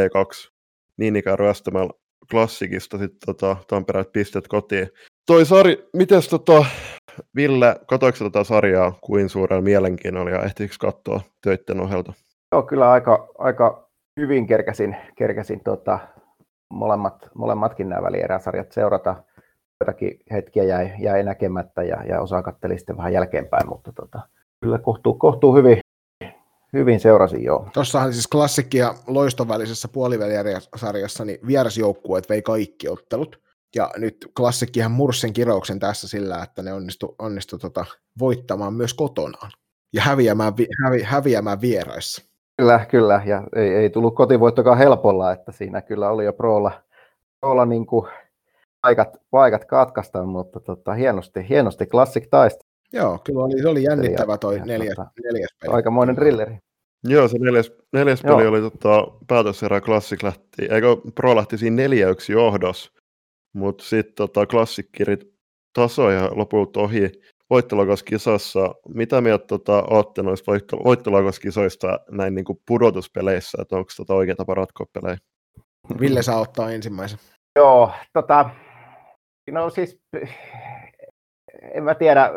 [0.96, 1.92] niin ikään ryöstämällä
[2.30, 4.88] klassikista sitten tota, Tampereet pistet kotiin.
[5.26, 6.64] Toi sari, mites tota,
[7.36, 12.12] Ville, katoiko tätä sarjaa kuin suurella mielenkiinnolla ja ehtiikö katsoa töitten ohjelta?
[12.52, 13.88] Joo, kyllä aika, aika
[14.20, 15.98] hyvin kerkäsin, kerkäsin tota,
[16.70, 19.16] molemmat, molemmatkin nämä välieräsarjat seurata.
[19.80, 24.20] Joitakin hetkiä jäi, jäi näkemättä ja, ja osa katteli sitten vähän jälkeenpäin, mutta tota,
[24.60, 25.78] kyllä kohtuu, kohtuu hyvin,
[26.72, 27.68] hyvin seurasin joo.
[27.74, 33.40] Tuossahan siis klassikki ja loiston välisessä puolivälisarjassa niin vierasjoukkueet vei kaikki ottelut.
[33.74, 37.84] Ja nyt klassikkihan mursen kirouksen tässä sillä, että ne onnistu, onnistu tota,
[38.18, 39.50] voittamaan myös kotonaan
[39.92, 40.52] ja häviämään,
[40.84, 42.22] hävi, häviämään vieraissa.
[42.56, 43.22] Kyllä, kyllä.
[43.26, 46.72] Ja ei, ei tullut kotivoittokaan helpolla, että siinä kyllä oli jo Proolla,
[47.40, 48.08] proolla niin kuin
[48.82, 52.64] paikat, paikat katkaista, mutta tota, hienosti, hienosti Classic taista.
[52.92, 55.74] Joo, kyllä oli, se oli jännittävä toi ja, neljäs, tota, neljäs peli.
[55.74, 56.58] Aikamoinen drilleri.
[57.04, 62.08] Joo, se neljäs, neljäs peli oli tota, päätöserä Classic lähti, eikö Pro lähti siinä neljä
[62.08, 62.92] yksi johdos,
[63.52, 65.32] mutta sitten tota, klassikkirit
[65.72, 67.12] taso ja lopulta ohi
[67.50, 68.74] voittolakoskisassa.
[68.88, 70.52] Mitä mieltä tota, olette noista
[70.84, 75.16] voittolakoskisoista näin niin pudotuspeleissä, että onko tota oikea tapa ratkoa pelejä?
[76.00, 77.18] Ville saa ottaa ensimmäisen.
[77.56, 78.50] Joo, tota,
[79.50, 80.00] no siis
[81.74, 82.30] en mä tiedä,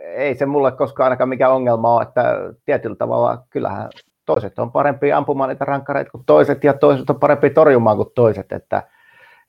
[0.00, 2.22] ei se mulle koskaan ainakaan mikä ongelma ole, että
[2.64, 3.90] tietyllä tavalla kyllähän
[4.26, 8.52] toiset on parempi ampumaan niitä rankkareita kuin toiset ja toiset on parempi torjumaan kuin toiset,
[8.52, 8.82] että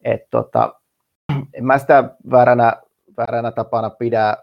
[0.04, 0.82] et tota,
[1.54, 2.74] en mä sitä vääränä,
[3.18, 4.38] vääränä tapana pidä.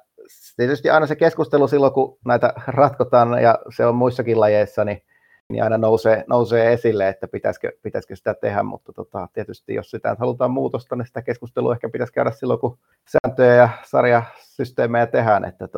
[0.57, 5.03] Tietysti aina se keskustelu silloin, kun näitä ratkotaan, ja se on muissakin lajeissa, niin,
[5.49, 10.17] niin aina nousee, nousee esille, että pitäisikö, pitäisikö sitä tehdä, mutta tota, tietysti jos sitä
[10.19, 12.79] halutaan muutosta, niin sitä keskustelua ehkä pitäisi käydä silloin, kun
[13.09, 15.69] sääntöjä ja sarjasysteemejä tehdään, että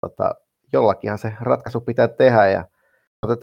[0.00, 0.34] tota,
[0.72, 2.64] jollakinhan se ratkaisu pitää tehdä, ja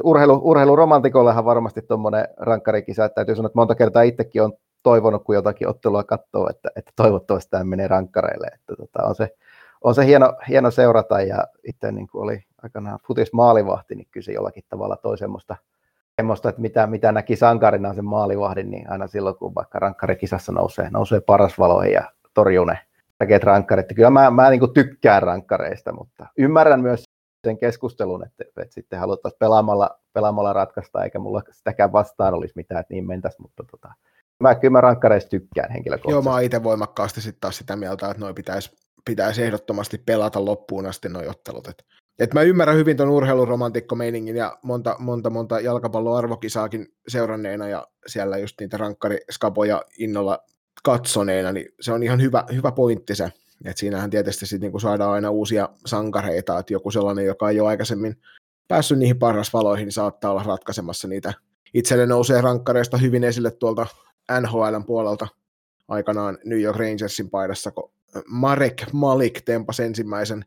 [0.04, 4.54] urheilu, urheiluromantikollehan varmasti tuommoinen rankkarikisa, että täytyy sanoa, että monta kertaa itsekin on
[4.84, 8.48] toivonut, kun jotakin ottelua katsoo, että, että toivottavasti tämä menee rankkareille.
[8.48, 9.36] Että tota, on se,
[9.82, 14.32] on se hieno, hieno seurata ja itse niin kuin oli aikanaan futis maalivahti, niin kyse
[14.32, 15.56] jollakin tavalla toi semmoista,
[16.16, 20.90] semmoista että mitä, mitä näki sankarina sen maalivahdin, niin aina silloin, kun vaikka rankkarikisassa nousee,
[20.90, 22.80] nousee paras valoihin ja torjuu ne
[23.18, 23.86] tärkeät rankkarit.
[23.96, 27.04] Kyllä mä, mä niin kuin tykkään rankkareista, mutta ymmärrän myös
[27.48, 32.82] sen keskustelun, että, että sitten haluttaisiin pelaamalla, pelaamalla ratkaista, eikä mulla sitäkään vastaan olisi mitään,
[32.82, 33.94] että niin mentäisiin, mutta tota,
[34.42, 36.12] mä kyllä mä rankkareista tykkään henkilökohtaisesti.
[36.12, 38.72] Joo, mä oon itse voimakkaasti sitten taas sitä mieltä, että noin pitäisi,
[39.06, 41.68] pitäisi ehdottomasti pelata loppuun asti noin ottelut.
[41.68, 41.84] Et,
[42.20, 48.60] et mä ymmärrän hyvin ton urheiluromantikko-meiningin ja monta, monta, monta jalkapalloarvokisaakin seuranneena ja siellä just
[48.60, 50.40] niitä rankkariskapoja innolla
[50.84, 53.32] katsoneena, niin se on ihan hyvä, hyvä pointti se.
[53.66, 57.70] Et siinähän tietysti sit niinku saadaan aina uusia sankareita, että joku sellainen, joka ei ole
[57.70, 58.16] aikaisemmin
[58.68, 61.34] päässyt niihin parasvaloihin, niin saattaa olla ratkaisemassa niitä.
[61.74, 63.88] Itselle nousee rankkareista hyvin esille tuolta
[64.40, 65.28] NHLn puolelta
[65.88, 67.92] aikanaan New York Rangersin paidassa, kun
[68.28, 70.46] Marek Malik tempasi ensimmäisen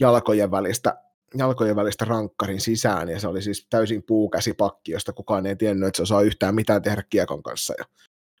[0.00, 0.98] jalkojen välistä,
[1.34, 5.96] jalkojen välistä rankkarin sisään, ja se oli siis täysin puukäsipakki, josta kukaan ei tiennyt, että
[5.96, 7.74] se osaa yhtään mitään tehdä kiekon kanssa.
[7.78, 7.84] Ja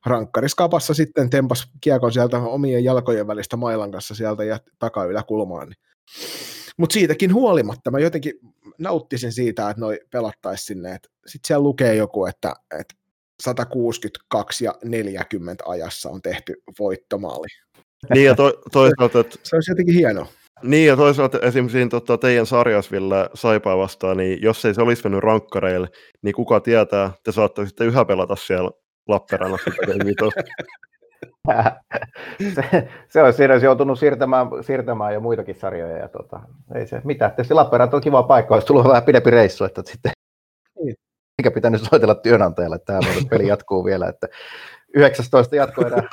[0.06, 5.68] rankkariskapassa sitten tempas kiekon sieltä omien jalkojen välistä mailan kanssa sieltä ja takayläkulmaan.
[5.68, 5.78] Niin.
[6.76, 8.34] Mutta siitäkin huolimatta mä jotenkin
[8.78, 10.98] nauttisin siitä, että noi pelattaisi sinne.
[11.26, 12.94] Sitten siellä lukee joku, että, että
[13.42, 17.46] 162 ja 40 ajassa on tehty voittomaali.
[18.14, 19.36] Niin ja to, toisaalta, että...
[19.42, 20.26] Se olisi jotenkin hienoa.
[20.62, 25.02] Niin ja toisaalta esimerkiksi siinä, tota, teidän sarjasville Saipaa vastaan, niin jos ei se olisi
[25.04, 25.88] mennyt rankkareille,
[26.22, 28.70] niin kuka tietää, te saattaisitte yhä pelata siellä
[29.08, 29.70] Lappeenrannassa.
[32.54, 35.96] se, se olisi, siinä olisi joutunut siirtämään, siirtämään jo muitakin sarjoja.
[35.96, 36.40] Ja tota,
[36.74, 37.30] ei se mitään.
[37.30, 40.12] Tietysti Lappeenranta on kiva paikka, olisi tullut vähän pidempi reissu, että sitten
[40.84, 40.94] niin.
[41.42, 44.28] Eikä pitänyt soitella työnantajalle, että tämä peli jatkuu vielä, että
[44.94, 46.02] 19 jatkoerää.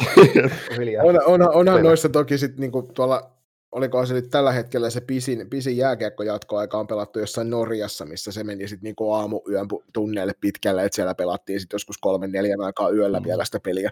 [1.04, 3.40] on, on, onhan noissa toki sitten niinku tuolla
[3.72, 8.44] oliko se nyt tällä hetkellä se pisin, pisin jääkiekkojatkoaika on pelattu jossain Norjassa, missä se
[8.44, 13.20] meni sitten niinku aamuyön tunneille pitkälle, että siellä pelattiin sitten joskus kolmen neljän aikaa yöllä
[13.20, 13.26] mm.
[13.26, 13.92] vielä sitä peliä.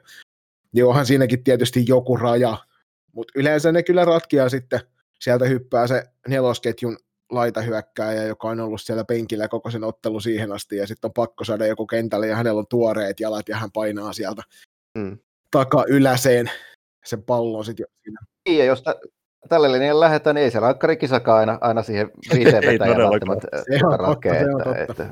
[0.71, 2.57] Niin onhan siinäkin tietysti joku raja,
[3.11, 4.79] mutta yleensä ne kyllä ratkia sitten,
[5.19, 6.97] sieltä hyppää se nelosketjun
[7.31, 11.43] laitahyökkääjä, joka on ollut siellä penkillä koko sen ottelu siihen asti, ja sitten on pakko
[11.43, 14.41] saada joku kentälle, ja hänellä on tuoreet jalat, ja hän painaa sieltä
[14.97, 15.17] mm.
[15.51, 16.51] taka yläseen
[17.05, 18.19] sen pallon sitten siinä.
[18.47, 18.83] Niin, ja jos
[19.49, 23.97] tällä linjalla lähdetään, niin ei se rankkarikisakaan aina, aina siihen viiteen vetäjään välttämättä se on
[23.97, 25.03] totta, se on totta.
[25.03, 25.09] Että,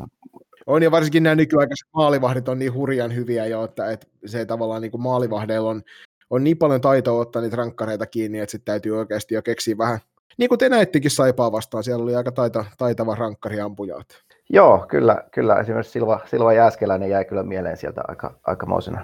[0.68, 4.82] on ja varsinkin nämä nykyaikaiset maalivahdit on niin hurjan hyviä jo, että, että se tavallaan
[4.82, 5.82] niin kuin maalivahdeilla on,
[6.30, 10.00] on niin paljon taitoa ottaa niitä rankkareita kiinni, että sitten täytyy oikeasti jo keksiä vähän,
[10.38, 14.02] niin kuin te näittekin Saipaa vastaan, siellä oli aika taita, taitava rankkariampuja.
[14.50, 15.56] Joo, kyllä, kyllä.
[15.56, 19.02] Esimerkiksi Silva, Silva Jääskeläinen jäi kyllä mieleen sieltä aika, aikamoisena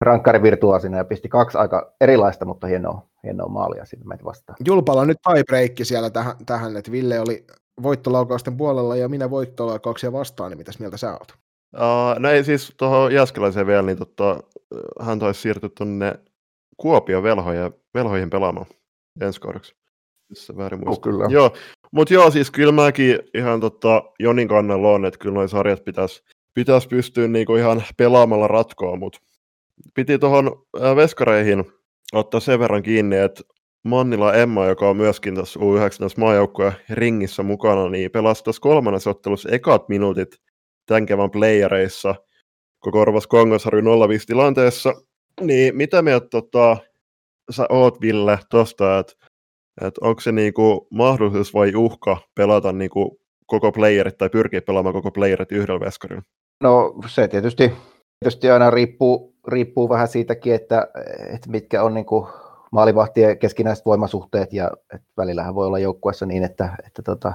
[0.00, 4.56] rankkarivirtuaasina ja pisti kaksi aika erilaista, mutta hienoa, hienoa maalia sinne meitä vastaan.
[4.66, 7.44] Julpalla on nyt tiebreakki siellä tähän, tähän, että Ville oli
[7.82, 11.34] voittolaukausten puolella ja minä voittolaukauksia vastaan, niin mitäs mieltä sä oot?
[11.74, 14.40] Uh, no ei siis tuohon Jääskeläiseen vielä, niin tota,
[15.00, 16.14] hän taisi siirtyä tuonne
[16.76, 18.66] Kuopion velhoja, velhoihin pelaamaan
[19.20, 19.74] ensi kaudeksi.
[20.28, 20.90] Missä väärin muista.
[20.90, 21.26] Oh, kyllä.
[21.28, 21.52] Joo,
[21.92, 26.22] mutta joo, siis kyllä mäkin ihan tota, Jonin kannalla on, että kyllä noin sarjat pitäisi
[26.54, 29.18] pitäis pystyä niinku ihan pelaamalla ratkoa, mutta
[29.94, 31.64] piti tuohon veskareihin
[32.12, 33.42] ottaa sen verran kiinni, että
[33.84, 35.64] Mannila Emma, joka on myöskin tässä U19
[36.16, 40.36] maajoukkueen ringissä mukana, niin pelasi tässä kolmannessa ottelussa ekat minuutit
[40.86, 42.14] tämän kevään playereissa,
[42.82, 44.94] kun korvasi Kongosarju 0 tilanteessa.
[45.40, 46.76] Niin mitä mieltä tota,
[47.50, 49.12] sä oot, Ville, tuosta, että
[49.80, 55.10] et onko se niinku mahdollisuus vai uhka pelata niinku koko playerit tai pyrkiä pelaamaan koko
[55.10, 56.22] playerit yhdellä veskarilla?
[56.60, 57.72] No se tietysti,
[58.20, 60.88] tietysti aina riippuu, riippuu vähän siitäkin, että,
[61.34, 62.28] että mitkä on niinku
[62.72, 67.32] maalivahtien keskinäiset voimasuhteet ja että välillähän voi olla joukkueessa niin, että, että tota,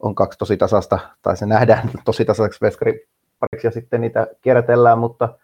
[0.00, 5.38] on kaksi tosi tasasta, tai se nähdään tosi tasaiseksi veskaripariksi ja sitten niitä kierrätellään, mutta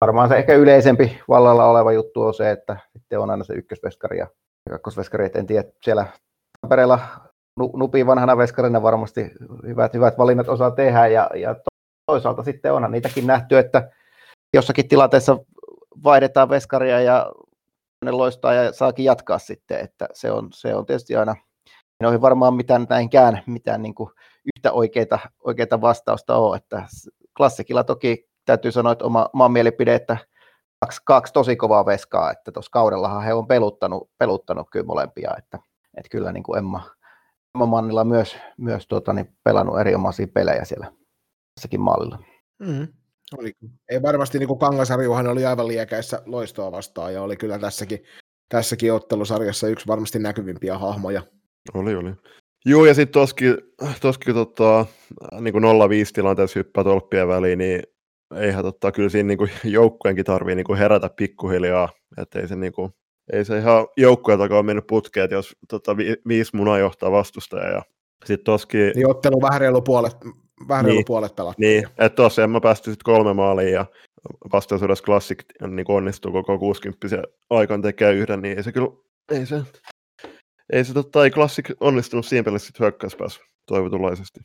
[0.00, 4.18] varmaan se ehkä yleisempi vallalla oleva juttu on se, että sitten on aina se ykkösveskari
[4.18, 4.26] ja
[4.70, 6.06] kakkosveskari, en tiedä, siellä
[6.60, 7.00] Tampereella
[7.76, 9.30] Nupi vanhana veskarina varmasti
[9.66, 11.56] hyvät, hyvät valinnat osaa tehdä ja, ja
[12.06, 13.90] toisaalta sitten onhan niitäkin nähty, että
[14.54, 15.38] jossakin tilanteessa
[16.04, 17.32] vaihdetaan veskaria ja
[18.04, 21.36] ne loistaa ja saakin jatkaa sitten, että se on, se on tietysti aina,
[22.00, 24.10] ei ole varmaan mitään näinkään mitään niin kuin
[24.56, 26.82] yhtä oikeita, oikeita vastausta ole, että
[27.36, 30.16] klassikilla toki täytyy sanoa, että oma, oma mielipide, että
[30.82, 35.58] kaksi, kaksi tosi kovaa veskaa, että tuossa kaudellahan he on peluttanut, peluttanut kyllä molempia, että,
[35.96, 36.90] että kyllä niin kuin Emma,
[37.54, 40.92] Emma Mannilla myös, myös tuota, niin pelannut erinomaisia pelejä siellä
[41.54, 42.18] tässäkin maalilla.
[42.58, 42.88] Mm-hmm.
[43.38, 43.52] Oli.
[43.88, 48.04] Ei varmasti niin kuin Kangasarjuhan oli aivan liekäissä loistoa vastaan ja oli kyllä tässäkin,
[48.48, 51.22] tässäkin ottelusarjassa yksi varmasti näkyvimpiä hahmoja.
[51.74, 52.14] Oli, oli.
[52.64, 53.56] Joo, ja sitten toskin,
[54.00, 54.86] toskin tota,
[55.40, 55.66] niin kuin 0-5
[56.14, 57.82] tilanteessa hyppää tolppien väliin, niin
[58.36, 62.92] eihän totta, kyllä siinä niin joukkueenkin tarvii niin herätä pikkuhiljaa, että ei se, niin kuin,
[63.32, 67.12] ei se ihan joukkueen takaa ole mennyt putkeen, että jos tota, vi, viisi munaa johtaa
[67.12, 67.82] vastustaja ja
[68.24, 68.92] sitten toskin...
[68.94, 70.16] Niin ottelu vähän reilu puolet,
[70.68, 71.62] vähän niin, puolet pelattu.
[71.62, 73.86] Niin, että tosiaan mä päästin sitten kolme maalia ja
[74.52, 78.88] vastaisuudessa Classic niin onnistuu koko 60 aikaan tekee yhden, niin ei se kyllä,
[79.30, 79.62] ei se,
[80.72, 84.40] ei se totta, ei Classic onnistunut siinä pelissä sitten hyökkäyspäässä toivotunlaisesti.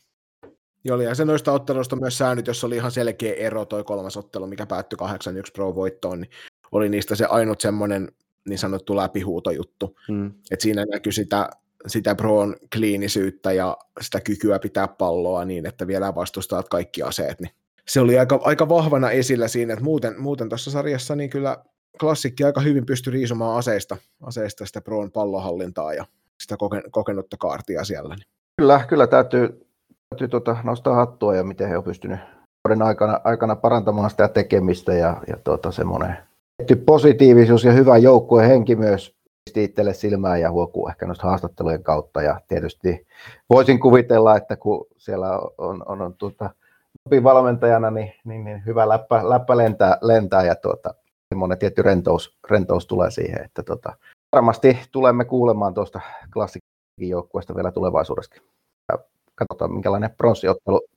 [0.87, 4.47] Joo, ja se noista otteluista myös säännöt, jos oli ihan selkeä ero toi kolmas ottelu,
[4.47, 6.31] mikä päättyi 8-1 Pro-voittoon, niin
[6.71, 8.11] oli niistä se ainut semmoinen
[8.49, 9.99] niin sanottu läpihuutojuttu.
[10.07, 10.31] Hmm.
[10.51, 11.49] että siinä näkyy sitä,
[11.87, 17.51] sitä Proon kliinisyyttä ja sitä kykyä pitää palloa niin, että vielä vastustaa kaikki aseet, niin
[17.87, 21.57] se oli aika, aika vahvana esillä siinä, että muuten, muuten tuossa sarjassa niin kyllä
[21.99, 26.05] klassikki aika hyvin pystyi riisumaan aseista, aseista sitä Proon pallohallintaa ja
[26.41, 26.55] sitä
[26.91, 28.15] kokenutta kaartia siellä.
[28.15, 28.27] Niin.
[28.57, 29.66] Kyllä, kyllä täytyy,
[30.09, 32.19] täytyy tuota, nostaa hattua ja miten he on pystynyt
[32.67, 36.17] vuoden aikana, aikana parantamaan sitä tekemistä ja, ja tuota, semmoinen
[36.85, 39.15] positiivisuus ja hyvä joukkueen henki myös
[39.45, 42.21] pisti itselle silmään ja huokuu ehkä noista haastattelujen kautta.
[42.21, 43.07] Ja tietysti
[43.49, 46.49] voisin kuvitella, että kun siellä on, on, on, tuota,
[47.23, 50.93] valmentajana, niin, niin, niin, hyvä läppä, läppä lentää, lentää ja tuota,
[51.33, 53.93] semmoinen tietty rentous, rentous tulee siihen, että tuota,
[54.35, 56.01] varmasti tulemme kuulemaan tuosta
[56.33, 58.35] klassikin joukkueesta vielä tulevaisuudessa
[59.37, 60.87] katsotaan minkälainen pronssiottelu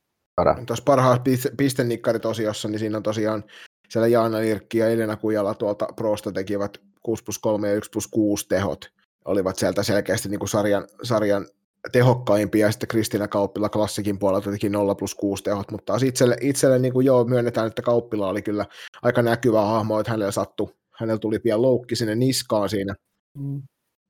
[0.40, 0.66] saadaan.
[0.66, 1.22] Tuossa parhaat
[1.56, 3.44] pistennikkarit osiossa, niin siinä on tosiaan
[3.88, 8.08] siellä Jaana Lirkki ja Elena Kujala tuolta Prosta tekivät 6 plus 3 ja 1 plus
[8.08, 8.92] 6 tehot.
[9.24, 11.46] Olivat sieltä selkeästi niin kuin sarjan, sarjan
[11.92, 16.36] tehokkaimpia, ja sitten Kristina Kauppila klassikin puolelta teki 0 plus 6 tehot, mutta taas itselle,
[16.40, 18.66] itselle niin kuin joo, myönnetään, että Kauppila oli kyllä
[19.02, 22.94] aika näkyvä hahmo, että hänellä sattui, hänellä tuli pian loukki sinne niskaan siinä,
[23.38, 23.62] mm.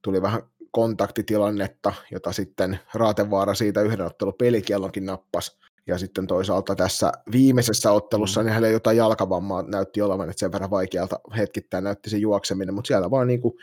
[0.05, 5.61] tuli vähän kontaktitilannetta, jota sitten Raatevaara siitä yhden ottelun pelikiellonkin nappasi.
[5.87, 8.44] Ja sitten toisaalta tässä viimeisessä ottelussa mm.
[8.44, 12.88] niin hänelle jotain jalkavammaa näytti olevan, että sen verran vaikealta hetkittäin näytti se juokseminen, mutta
[12.88, 13.54] siellä vaan niin kuin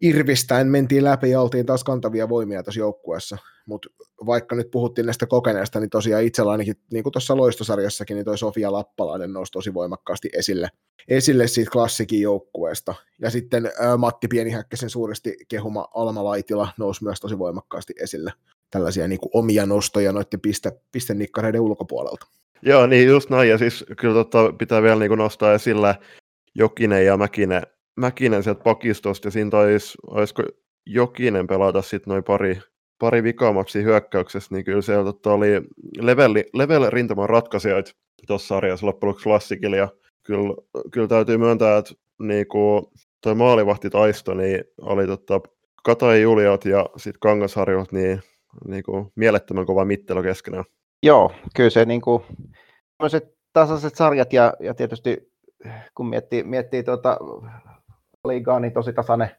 [0.00, 3.38] irvistäen mentiin läpi ja oltiin taas kantavia voimia tässä joukkueessa.
[3.66, 3.88] Mutta
[4.26, 8.38] vaikka nyt puhuttiin näistä kokeneista, niin tosiaan itsellä ainakin, niin kuin tuossa loistosarjassakin, niin toi
[8.38, 10.68] Sofia Lappalainen nousi tosi voimakkaasti esille,
[11.08, 12.94] esille siitä klassikin joukkueesta.
[13.20, 18.32] Ja sitten ä, Matti Pienihäkkäsen suuresti kehuma Alma Laitila nousi myös tosi voimakkaasti esille.
[18.70, 22.26] Tällaisia niin kuin omia nostoja noiden piste, pistenikkareiden ulkopuolelta.
[22.62, 23.48] Joo, niin just näin.
[23.48, 25.98] Ja siis kyllä tota, pitää vielä niin kuin nostaa esille
[26.54, 27.62] Jokinen ja Mäkinen
[27.98, 30.42] Mäkinen sieltä pakistosta, ja siinä taisi, olisiko
[30.86, 32.58] Jokinen pelata sitten noin pari,
[32.98, 35.62] pari vikamaksi hyökkäyksessä, niin kyllä siellä tota, oli
[36.00, 37.90] level, level rintaman ratkaisijoita
[38.26, 39.88] tuossa sarjassa loppujen klassikilla, ja
[40.22, 40.54] kyllä,
[40.92, 45.40] kyllä täytyy myöntää, että niinku, toi maalivahtitaisto niin oli tota,
[45.84, 48.22] Katai Juliot ja sitten Kangasharjot niin,
[48.66, 50.64] niinku, mielettömän kova mittelo keskenään.
[51.02, 52.24] Joo, kyllä se niinku,
[53.52, 55.32] tasaiset sarjat ja, ja tietysti
[55.94, 57.18] kun miettii, miettii tuota,
[58.24, 59.30] liigaa, niin tosi tasainen,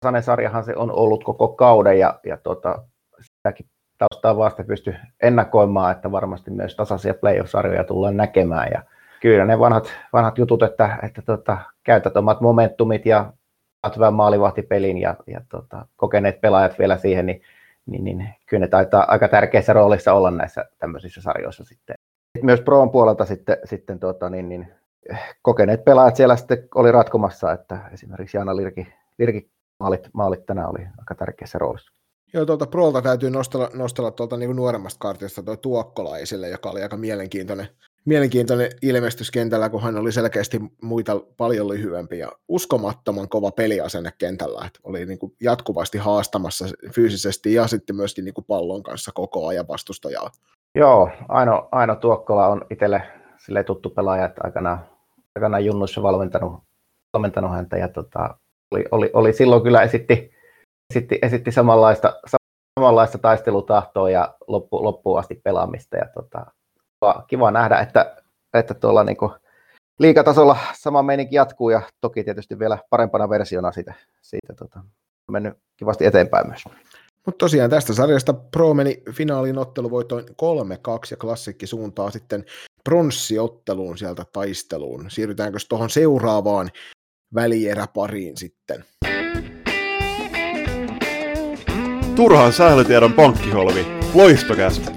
[0.00, 2.84] tasainen sarjahan se on ollut koko kauden ja, ja tota,
[3.20, 3.66] sitäkin
[3.98, 8.82] taustaa vasta pysty ennakoimaan, että varmasti myös tasaisia playoff-sarjoja tullaan näkemään ja
[9.20, 13.32] kyllä ne vanhat, vanhat jutut, että, että tota, käytät omat momentumit ja
[13.82, 17.42] saat hyvän maalivahtipelin ja, ja tota, kokeneet pelaajat vielä siihen, niin,
[17.86, 21.96] niin, niin kyllä ne taitaa aika tärkeässä roolissa olla näissä tämmöisissä sarjoissa sitten.
[22.42, 24.72] Myös Proon puolelta sitten, sitten tota, niin, niin,
[25.42, 28.86] kokeneet pelaajat siellä sitten oli ratkomassa, että esimerkiksi Jaana Lirki,
[29.18, 31.92] Lirki maalit, maalit tänään oli aika tärkeässä roolissa.
[32.34, 36.82] Joo, tuolta Prolta täytyy nostella, nostella tuolta niin nuoremmasta kartista tuo Tuokkola esille, joka oli
[36.82, 37.68] aika mielenkiintoinen,
[38.04, 44.64] mielenkiintoinen ilmestys kentällä, kun hän oli selkeästi muita paljon lyhyempi ja uskomattoman kova peliasenne kentällä,
[44.66, 49.46] että oli niin kuin jatkuvasti haastamassa fyysisesti ja sitten myöskin niin kuin pallon kanssa koko
[49.46, 50.30] ajan vastustajaa.
[50.74, 53.02] Joo, Aino, Aino Tuokkola on itselle
[53.38, 54.91] sille tuttu pelaaja, että aikanaan
[55.36, 56.62] aikanaan junnuissa valmentanut,
[57.12, 58.38] valmentanut häntä ja tota,
[58.70, 60.32] oli, oli, oli, silloin kyllä esitti,
[60.90, 62.20] esitti, esitti samanlaista,
[62.80, 65.96] samanlaista taistelutahtoa ja loppu, loppuun asti pelaamista.
[65.96, 66.46] Ja tota,
[67.26, 68.16] kiva, nähdä, että,
[68.54, 69.16] että tuolla niin
[69.98, 74.80] liikatasolla sama meininki jatkuu ja toki tietysti vielä parempana versiona siitä, siitä tota,
[75.30, 76.64] mennyt kivasti eteenpäin myös.
[77.26, 80.32] Mutta tosiaan tästä sarjasta Pro meni finaaliin otteluvoitoin 3-2
[81.10, 82.44] ja klassikki suuntaa sitten
[82.84, 85.04] pronssiotteluun sieltä taisteluun.
[85.08, 86.70] Siirrytäänkö tuohon seuraavaan
[87.34, 88.84] välieräpariin sitten?
[92.16, 93.86] Turhaan sählytiedon pankkiholvi.
[94.14, 94.92] Loistokästä.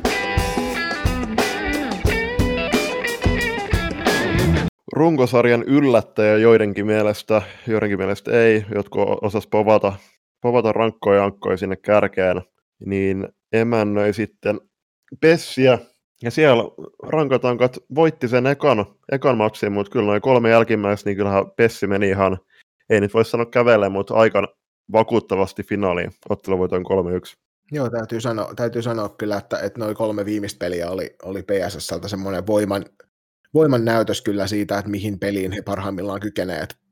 [4.94, 9.94] Runkosarjan yllättäjä joidenkin mielestä, joidenkin mielestä ei, jotkut osas povata,
[10.46, 12.42] povata rankkoja ankkoja sinne kärkeen,
[12.86, 14.62] niin emännöi sitten
[15.22, 15.80] Pessiä,
[16.22, 16.64] ja siellä
[17.04, 22.10] rankatankat voitti sen ekan, ekan matsin, mutta kyllä noin kolme jälkimmäistä, niin kyllähän Pessi meni
[22.10, 22.38] ihan,
[22.90, 24.56] ei nyt voi sanoa kävelle, mutta aika
[24.92, 26.86] vakuuttavasti finaaliin otteluvoitoin 3-1.
[27.72, 32.08] Joo, täytyy sanoa, täytyy sanoa kyllä, että, että noin kolme viimeistä peliä oli, oli PSSltä
[32.08, 32.86] semmoinen voiman,
[33.54, 36.85] voiman näytös kyllä siitä, että mihin peliin he parhaimmillaan kykenevät.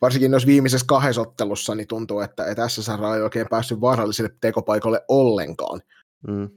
[0.00, 5.04] Varsinkin noissa viimeisessä kahdessa ottelussa niin tuntuu, että, että SSR ei oikein päässyt vaaralliselle tekopaikalle
[5.08, 5.80] ollenkaan.
[6.26, 6.50] Mm.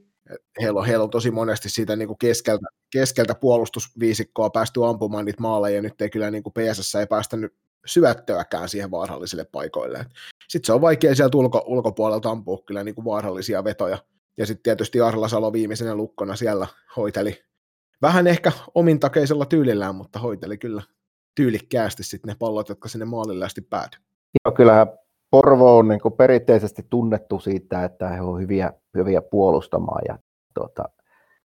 [0.60, 5.42] Heillä, on, heillä on tosi monesti siitä niin kuin keskeltä, keskeltä puolustusviisikkoa päästy ampumaan niitä
[5.42, 7.54] maaleja, ja nyt ei kyllä niin kuin PSS ei päästänyt
[7.86, 10.06] syöttöäkään siihen vaarallisille paikoille.
[10.48, 13.98] Sitten se on vaikea sieltä ulko, ulkopuolelta ampua kyllä niin kuin vaarallisia vetoja.
[14.36, 16.66] Ja sitten tietysti Arla Salo viimeisenä lukkona siellä
[16.96, 17.44] hoiteli
[18.02, 20.82] vähän ehkä omintakeisella tyylillään, mutta hoiteli kyllä
[21.34, 24.00] tyylikkäästi sitten ne pallot, jotka sinne maalille asti päätyi.
[24.44, 24.86] Joo, kyllähän
[25.30, 30.18] Porvo on niin perinteisesti tunnettu siitä, että he ovat hyviä, hyviä puolustamaan ja
[30.54, 30.84] tuota,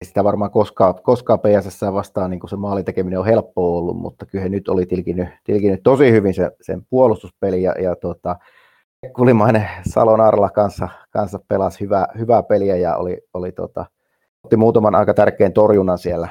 [0.05, 4.49] sitä varmaan koskaan, koskaan PSS vastaan niin se maalitekeminen on helppo ollut, mutta kyllä he
[4.49, 8.35] nyt oli tilkinyt, tilkinyt tosi hyvin se, sen puolustuspeli ja, ja tuota,
[9.15, 13.85] Kulimainen Salon Arla kanssa, kanssa pelasi hyvää, hyvää peliä ja oli, oli tota,
[14.43, 16.29] otti muutaman aika tärkeän torjunnan siellä.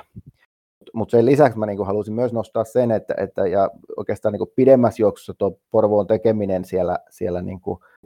[0.95, 5.03] Mutta sen lisäksi mä niin halusin myös nostaa sen, että, että ja oikeastaan niin pidemmässä
[5.03, 7.61] juoksussa tuo Porvoon tekeminen siellä, siellä niin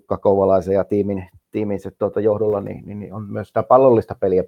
[0.07, 4.45] Kakouvalaisen ja tiimin, tiimin se, tuota, johdolla, niin, niin, niin, on myös sitä pallollista peliä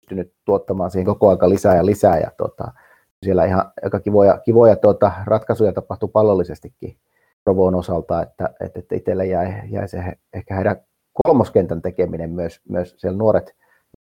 [0.00, 2.18] pystynyt tuottamaan siihen koko aika lisää ja lisää.
[2.18, 2.72] Ja tuota,
[3.24, 6.96] siellä ihan aika kivoja, kivoja tuota, ratkaisuja tapahtuu pallollisestikin
[7.44, 10.76] Provoon osalta, että, että, että itselle jäi, jäi se ehkä heidän
[11.24, 13.54] kolmoskentän tekeminen myös, myös siellä nuoret,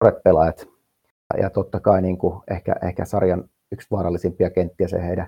[0.01, 0.67] nuoret pelaajat.
[1.41, 5.27] Ja totta kai niin kuin ehkä, ehkä sarjan yksi vaarallisimpia kenttiä se heidän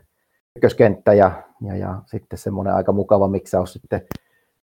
[0.56, 3.30] ykköskenttä ja, ja, ja sitten semmoinen aika mukava
[3.60, 4.02] on sitten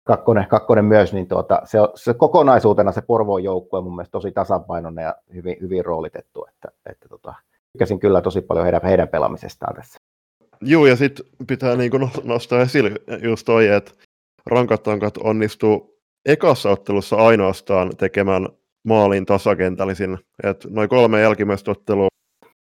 [0.04, 4.32] kakkonen, kakkonen myös, niin tuota, se, se, kokonaisuutena se Porvoon joukkue on mun mielestä tosi
[4.32, 7.34] tasapainoinen ja hyvin, hyvin roolitettu, että, että tota,
[7.72, 10.00] tykkäsin kyllä tosi paljon heidän, heidän pelaamisestaan tässä.
[10.62, 12.92] Joo, ja sitten pitää niinku no, nostaa esille
[13.24, 13.92] just toi, että
[14.46, 18.48] rankatankat onnistuu ekassa ottelussa ainoastaan tekemään
[18.84, 20.18] maalin tasakentällisin.
[20.44, 22.08] että noin kolme jälkimmäistä ottelua,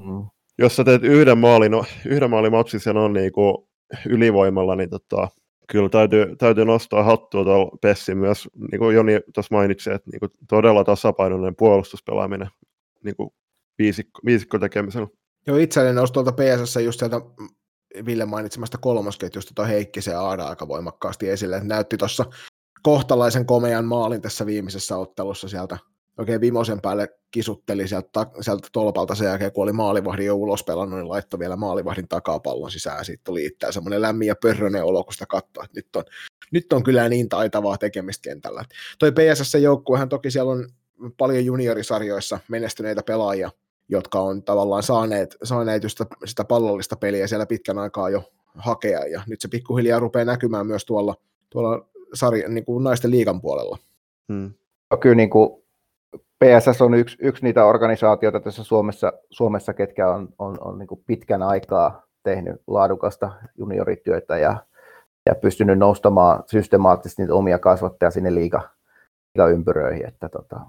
[0.02, 0.26] mm.
[0.62, 1.72] Jos sä teet yhden maalin,
[2.06, 3.68] yhden maalin matsin on niinku
[4.06, 5.28] ylivoimalla, niin tota,
[5.68, 10.20] kyllä täytyy, täytyy nostaa hattua tuolla Pessi myös, niin kuin Joni tuossa mainitsi, että niin
[10.20, 12.48] kuin todella tasapainoinen puolustuspelaaminen
[13.04, 13.30] niin kuin
[13.78, 15.08] viisikko, viisikko tekemisellä.
[15.46, 17.20] Joo, itselleni nousi tuolta PSS just sieltä
[18.06, 22.24] Ville mainitsemasta kolmosketjusta tuo Heikkisen Aada aika voimakkaasti esille, näytti tuossa
[22.82, 25.78] kohtalaisen komean maalin tässä viimeisessä ottelussa sieltä
[26.18, 30.98] oikein vimosen päälle kisutteli sieltä, sieltä tolpalta sen jälkeen, kun oli maalivahdin jo ulos pelannut,
[30.98, 35.04] niin laittoi vielä maalivahdin takapallon sisään ja siitä tuli itseään semmoinen lämmin ja pörrönen olo,
[35.04, 36.04] kun sitä katsoi, että nyt on,
[36.50, 38.64] nyt on kyllä niin taitavaa tekemistä kentällä.
[38.98, 40.68] Toi PSS-joukkuehan toki siellä on
[41.16, 43.50] paljon juniorisarjoissa menestyneitä pelaajia,
[43.88, 49.06] jotka on tavallaan saaneet, saaneet just sitä, sitä pallollista peliä siellä pitkän aikaa jo hakea,
[49.06, 51.14] ja nyt se pikkuhiljaa rupeaa näkymään myös tuolla,
[51.50, 53.78] tuolla sarja, niin kuin naisten liigan puolella.
[54.32, 54.54] Hmm.
[55.00, 55.61] Kyllä niin kuin
[56.42, 61.42] PSS on yksi, yksi niitä organisaatioita tässä Suomessa, Suomessa ketkä on, on, on niin pitkän
[61.42, 64.56] aikaa tehnyt laadukasta juniorityötä ja,
[65.26, 68.62] ja pystynyt noustamaan systemaattisesti niitä omia kasvattajia sinne liiga,
[69.34, 70.08] liigaympyröihin.
[70.08, 70.60] Että tota,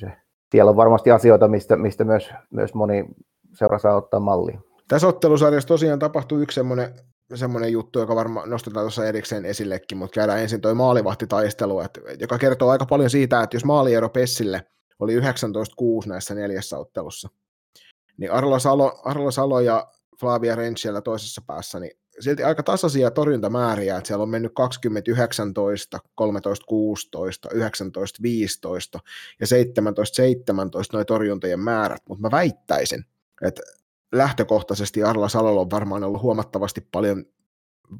[0.00, 0.12] se,
[0.52, 3.04] siellä on varmasti asioita, mistä, mistä myös, myös moni
[3.52, 4.60] seura saa ottaa mallia.
[4.88, 6.94] Tässä ottelusarjassa tosiaan tapahtui yksi semmoinen,
[7.34, 12.38] semmoinen juttu, joka varmaan nostetaan tuossa erikseen esillekin, mutta käydään ensin tuo maalivahtitaistelu, että, joka
[12.38, 14.62] kertoo aika paljon siitä, että jos maaliero Pessille–
[14.98, 15.22] oli 19-6
[16.06, 17.28] näissä neljässä ottelussa.
[18.16, 23.10] Niin Arla Salo, Arla Salo ja Flavia Renz siellä toisessa päässä, niin silti aika tasaisia
[23.10, 29.00] torjuntamääriä, että siellä on mennyt 20, 19, 13, 16, 19, 15
[29.40, 33.04] ja 17, 17 noin torjuntojen määrät, mutta mä väittäisin,
[33.42, 33.62] että
[34.12, 37.24] lähtökohtaisesti Arla Salolla on varmaan ollut huomattavasti paljon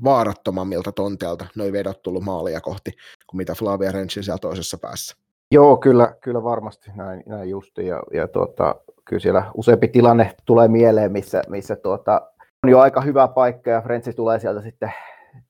[0.04, 2.90] vaarattomammilta tonteelta noin vedot tullut maalia kohti
[3.26, 5.16] kuin mitä Flavia Rensin siellä toisessa päässä.
[5.54, 7.86] Joo, kyllä, kyllä varmasti näin, näin justi.
[7.86, 8.74] Ja, ja tuota,
[9.04, 12.22] kyllä siellä useampi tilanne tulee mieleen, missä, missä tuota,
[12.64, 14.92] on jo aika hyvä paikka ja Frentsi tulee sieltä sitten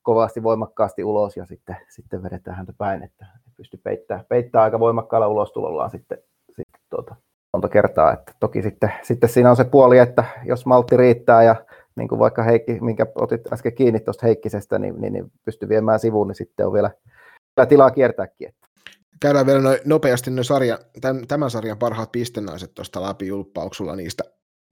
[0.03, 3.03] kovasti voimakkaasti ulos ja sitten, sitten vedetään häntä päin.
[3.03, 3.27] Että,
[3.57, 7.17] pysty peittämään, peittämään aika voimakkaalla ulostulollaan sitten, sitten tuota,
[7.53, 8.13] monta kertaa.
[8.13, 11.57] Että toki sitten, sitten siinä on se puoli, että jos maltti riittää ja
[11.97, 15.99] niin kuin vaikka Heikki, minkä otit äsken kiinni tuosta Heikkisestä, niin, niin, niin pystyy viemään
[16.01, 16.91] sivuun, niin sitten on vielä,
[17.57, 18.49] vielä tilaa kiertääkin.
[18.49, 18.74] Että.
[19.25, 23.75] Käydään vielä noin, nopeasti noin sarja, tämän, tämän sarjan parhaat pistenaiset tuosta läpi, Julppa, onko
[23.75, 24.25] sulla niistä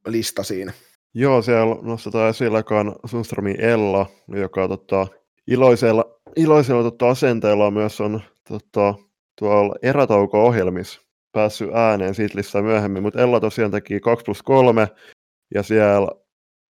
[0.07, 0.73] lista siinä?
[1.15, 5.07] Joo, siellä nostetaan esillä, on Sundströmin Ella, joka tota,
[5.47, 6.05] iloisella,
[6.37, 8.95] iloisella tota, asenteella myös on tota,
[9.39, 11.01] tuolla erätauko-ohjelmissa
[11.33, 14.89] päässyt ääneen siitä lisää myöhemmin, mutta Ella tosiaan teki 2 plus 3,
[15.55, 16.09] ja siellä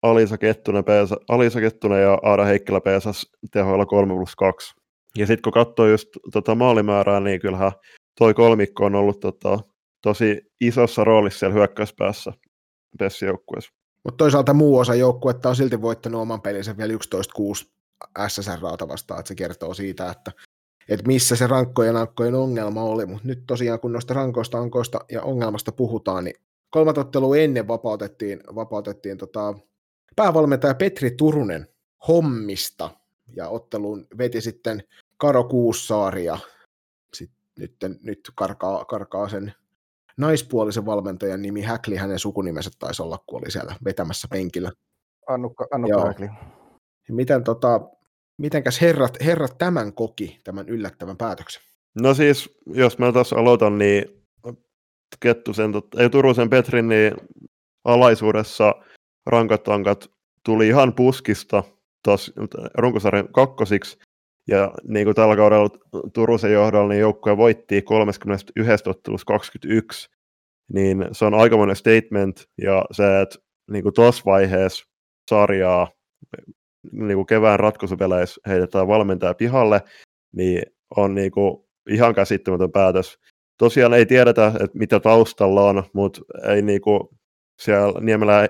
[0.02, 4.81] Alisa Kettunen, peesa, Alisa Kettunen ja Aada Heikkilä peesas tehoilla 3 plus 2.
[5.18, 7.72] Ja sitten kun katsoo just tota maalimäärää, niin kyllähän
[8.18, 9.60] toi kolmikko on ollut tota,
[10.02, 12.34] tosi isossa roolissa siellä hyökkäyspäässä
[13.00, 13.72] Pessi-joukkueessa.
[14.04, 17.72] Mutta toisaalta muu osa joukkuetta on silti voittanut oman pelinsä vielä 11-6
[18.28, 20.32] SSR vastaan, että se kertoo siitä, että,
[20.90, 25.22] että missä se rankkojen ankkojen ongelma oli, mutta nyt tosiaan kun noista rankoista, ankoista ja
[25.22, 26.36] ongelmasta puhutaan, niin
[26.70, 29.54] kolmat ottelua ennen vapautettiin, vapautettiin tota,
[30.16, 31.68] päävalmentaja Petri Turunen
[32.08, 32.90] hommista,
[33.36, 34.84] ja otteluun veti sitten
[35.22, 36.38] Karo Kuussaari, ja
[37.14, 39.54] sit, nyt, nyt karkaa, karkaa sen
[40.18, 44.72] naispuolisen valmentajan nimi Häkli, hänen sukunimensä taisi olla, kun oli siellä vetämässä penkillä.
[45.28, 46.30] Annukka, Annukka Häkli.
[47.10, 47.82] Miten tota,
[48.38, 51.62] mitenkäs herrat, herrat tämän koki, tämän yllättävän päätöksen?
[52.02, 54.06] No siis, jos mä tässä aloitan, niin
[55.20, 57.14] Kettusen, ei Turusen Petrin, niin
[57.84, 58.76] alaisuudessa
[59.26, 60.12] rankat tankat
[60.46, 61.64] tuli ihan puskista
[62.04, 62.32] tuossa
[62.78, 63.98] runkosarjan kakkosiksi,
[64.48, 65.70] ja niin kuin tällä kaudella
[66.14, 70.10] Turusen johdolla, niin joukkue voitti 31 ottelussa 21,
[70.74, 73.40] niin se on aikamoinen statement, ja se, että
[73.72, 74.86] niin kuin tuossa vaiheessa
[75.30, 75.88] sarjaa
[76.92, 79.82] niin kuin kevään ratkaisupeleissä heitetään valmentaja pihalle,
[80.36, 80.62] niin
[80.98, 83.20] on niin kuin ihan käsittämätön päätös.
[83.58, 87.02] Tosiaan ei tiedetä, että mitä taustalla on, mutta ei niin kuin
[87.62, 88.50] siellä Niemelä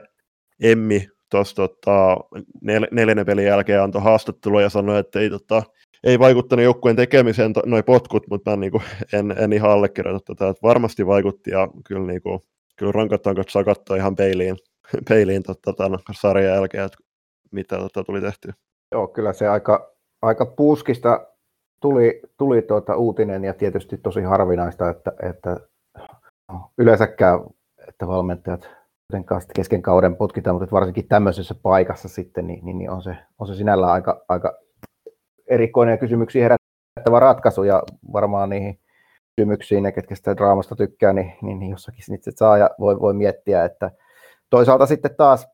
[0.61, 2.17] Emmi tuossa tota,
[2.65, 5.63] nel- neljännen pelin jälkeen antoi haastattelua ja sanoi, että ei, tota,
[6.04, 8.84] ei vaikuttanut joukkueen tekemiseen to- noi potkut, mutta mä niin kuin,
[9.14, 12.39] en, en ihan allekirjoita tätä, että varmasti vaikutti ja kyllä, niin kuin,
[12.78, 14.58] kyllä rankat saa katsoa ihan peiliin,
[15.10, 16.97] peiliin tota, tämän sarjan jälkeen, että
[17.52, 18.52] mitä tota, tuli tehty.
[18.91, 19.91] Joo, kyllä se aika,
[20.22, 21.28] aika puuskista
[21.82, 25.58] tuli, tuli tuota uutinen ja tietysti tosi harvinaista, että, että
[26.78, 27.39] yleensäkään,
[27.88, 28.70] että valmentajat
[29.56, 33.56] kesken kauden potkitaan, mutta varsinkin tämmöisessä paikassa sitten, niin, niin, niin on, se, on se
[33.56, 34.58] sinällään aika, aika
[35.52, 37.84] erikoinen ja kysymyksiä herättävä ratkaisu ja
[38.14, 38.80] varmaan niihin
[39.36, 43.14] kysymyksiin, ne ketkä sitä draamasta tykkää, niin, niin, niin jossakin sitten saa ja voi, voi
[43.14, 43.91] miettiä, että
[44.49, 45.47] toisaalta sitten taas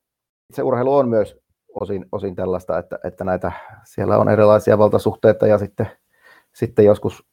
[0.54, 1.38] se urheilu on myös
[1.82, 3.52] osin, osin tällaista, että, että näitä,
[3.84, 5.88] siellä on erilaisia valtasuhteita ja sitten,
[6.54, 7.24] sitten joskus,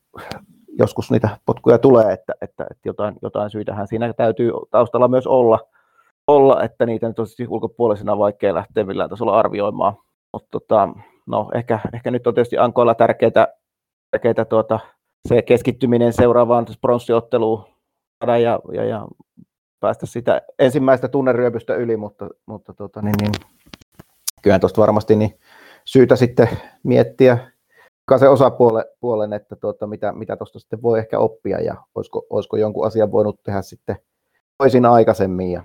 [0.79, 5.61] joskus niitä potkuja tulee, että, että, että jotain, jotain syytähän siinä täytyy taustalla myös olla,
[6.27, 9.95] olla että niitä nyt on siis ulkopuolisena vaikea lähteä millään tasolla arvioimaan.
[10.33, 10.89] Mutta tota,
[11.27, 13.47] no, ehkä, ehkä, nyt on tietysti Ankoilla tärkeää,
[14.11, 14.81] tärkeää tuota,
[15.29, 17.64] se keskittyminen seuraavaan pronssiotteluun
[18.27, 19.09] ja, ja, ja
[19.81, 23.33] päästä sitä ensimmäistä tunneryöpystä yli, mutta, mutta tota, niin, niin,
[24.43, 25.39] kyllähän tuosta varmasti niin
[25.85, 26.49] syytä sitten
[26.83, 27.39] miettiä
[28.18, 33.12] se osapuolen, että tuota, mitä, mitä sitten voi ehkä oppia ja olisiko, olisiko jonkun asian
[33.12, 33.97] voinut tehdä sitten
[34.59, 35.62] toisin aikaisemmin ja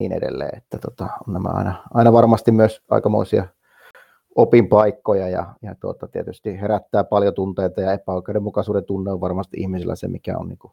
[0.00, 0.58] niin edelleen.
[0.58, 3.46] Että tota, on nämä aina, aina varmasti myös aikamoisia
[4.38, 10.08] opinpaikkoja ja, ja tuota, tietysti herättää paljon tunteita ja epäoikeudenmukaisuuden tunne on varmasti ihmisillä se,
[10.08, 10.72] mikä on niin kuin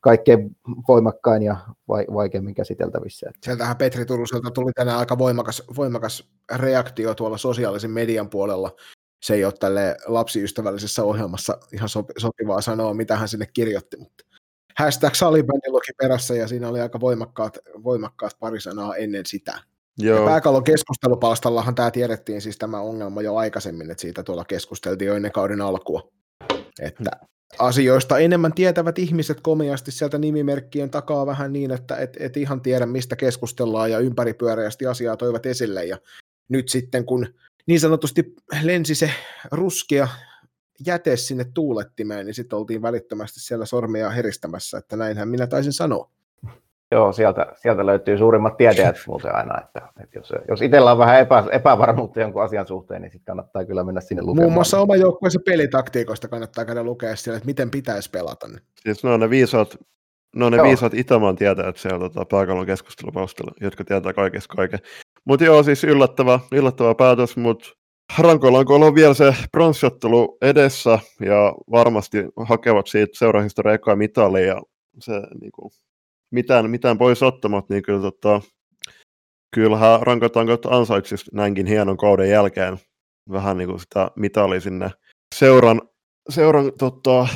[0.00, 0.56] kaikkein
[0.88, 1.56] voimakkain ja
[1.88, 3.30] vaikeimmin käsiteltävissä.
[3.42, 8.70] Sieltähän Petri Turuselta tuli tänään aika voimakas, voimakas reaktio tuolla sosiaalisen median puolella.
[9.22, 11.88] Se ei ole tälle lapsiystävällisessä ohjelmassa ihan
[12.18, 14.24] sopivaa sanoa, mitä hän sinne kirjoitti, mutta
[14.78, 19.58] hashtag salibändi luki perässä ja siinä oli aika voimakkaat, voimakkaat pari sanaa ennen sitä.
[19.98, 20.18] Joo.
[20.18, 25.14] Ja pääkallon keskustelupalstallahan tämä tiedettiin siis tämä ongelma jo aikaisemmin, että siitä tuolla keskusteltiin jo
[25.14, 26.10] ennen kauden alkua.
[26.80, 27.10] Että
[27.58, 32.86] asioista enemmän tietävät ihmiset komiasti sieltä nimimerkkien takaa vähän niin, että et, et ihan tiedä
[32.86, 35.98] mistä keskustellaan ja ympäripyöreästi asiaa toivat esille ja
[36.48, 37.26] nyt sitten kun
[37.66, 39.10] niin sanotusti lensi se
[39.52, 40.08] ruskea
[40.86, 46.10] jäte sinne tuulettimeen, niin sitten oltiin välittömästi siellä sormia heristämässä, että näinhän minä taisin sanoa.
[46.92, 51.20] Joo, sieltä, sieltä löytyy suurimmat tietäjät muuten aina, että, että jos, jos itsellä on vähän
[51.20, 54.44] epä, epävarmuutta jonkun asian suhteen, niin sitten kannattaa kyllä mennä sinne lukemaan.
[54.44, 58.48] Muun muassa oma joukkueensa pelitaktiikoista kannattaa käydä lukea siellä, että miten pitäisi pelata.
[58.80, 59.76] Siis ne on ne viisaat,
[60.36, 64.78] ne on ne viisaat Itämaan tietäjät siellä tota, pääkallon keskustelupalstalla, jotka tietää kaikesta kaiken.
[65.24, 67.68] Mutta joo, siis yllättävä, yllättävä päätös, mutta
[68.18, 74.62] rankoilla on vielä se pronssiottelu edessä ja varmasti hakevat siitä seurahistoria ekaa mitalia ja
[75.00, 75.70] se niin kuin,
[76.30, 78.40] mitään, mitään pois ottamat, niin kyllä tota,
[79.54, 82.78] kyllähän rankotankot ansaitsisi näinkin hienon kauden jälkeen
[83.32, 84.90] vähän niin kuin sitä mitalia sinne
[85.34, 85.82] seuran,
[86.28, 87.28] seuran, tota,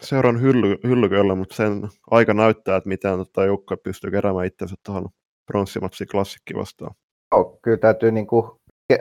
[0.00, 5.08] seuran hylly, hyllykölle, mutta sen aika näyttää, että miten tota, Jukka pystyy keräämään itsensä tuohon
[5.46, 6.94] pronssimatsi klassikki vastaan.
[7.32, 8.50] Joo, kyllä täytyy niin kuin,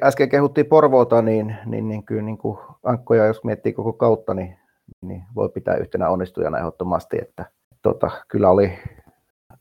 [0.03, 4.57] äsken kehuttiin Porvoota, niin, niin, niin kyllä niin kuin ankkoja, jos miettii koko kautta, niin,
[5.01, 7.45] niin voi pitää yhtenä onnistujana ehdottomasti, että
[7.81, 8.79] tota, kyllä oli,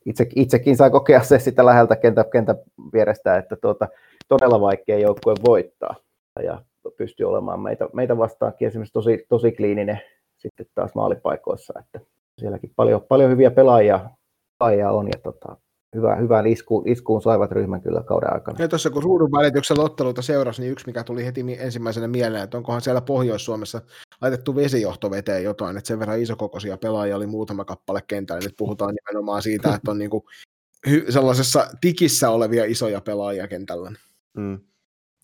[0.07, 2.55] itse, itsekin sai kokea se sitä läheltä kentä, kentä
[2.93, 3.89] vierestä, että tuota,
[4.29, 5.95] todella vaikea joukkue voittaa.
[6.43, 6.63] Ja
[6.97, 10.01] pystyy olemaan meitä, meitä vastaankin esimerkiksi tosi, tosi kliininen
[10.37, 12.01] sitten taas maalipaikoissa, että
[12.39, 14.11] sielläkin paljon, paljon hyviä pelaajia,
[14.59, 15.57] pelaajia on ja tota,
[15.97, 18.59] hyvä, hyvään isku, iskuun saivat ryhmän kyllä kauden aikana.
[18.61, 22.57] Ja tuossa kun ruudun välityksellä otteluita seurasi, niin yksi mikä tuli heti ensimmäisenä mieleen, että
[22.57, 23.81] onkohan siellä Pohjois-Suomessa
[24.21, 28.95] laitettu vesijohto veteen jotain, että sen verran isokokoisia pelaajia oli muutama kappale kentällä, nyt puhutaan
[28.95, 30.25] nimenomaan siitä, että on niinku
[30.89, 33.93] hy- sellaisessa tikissä olevia isoja pelaajia kentällä.
[34.37, 34.61] Mm.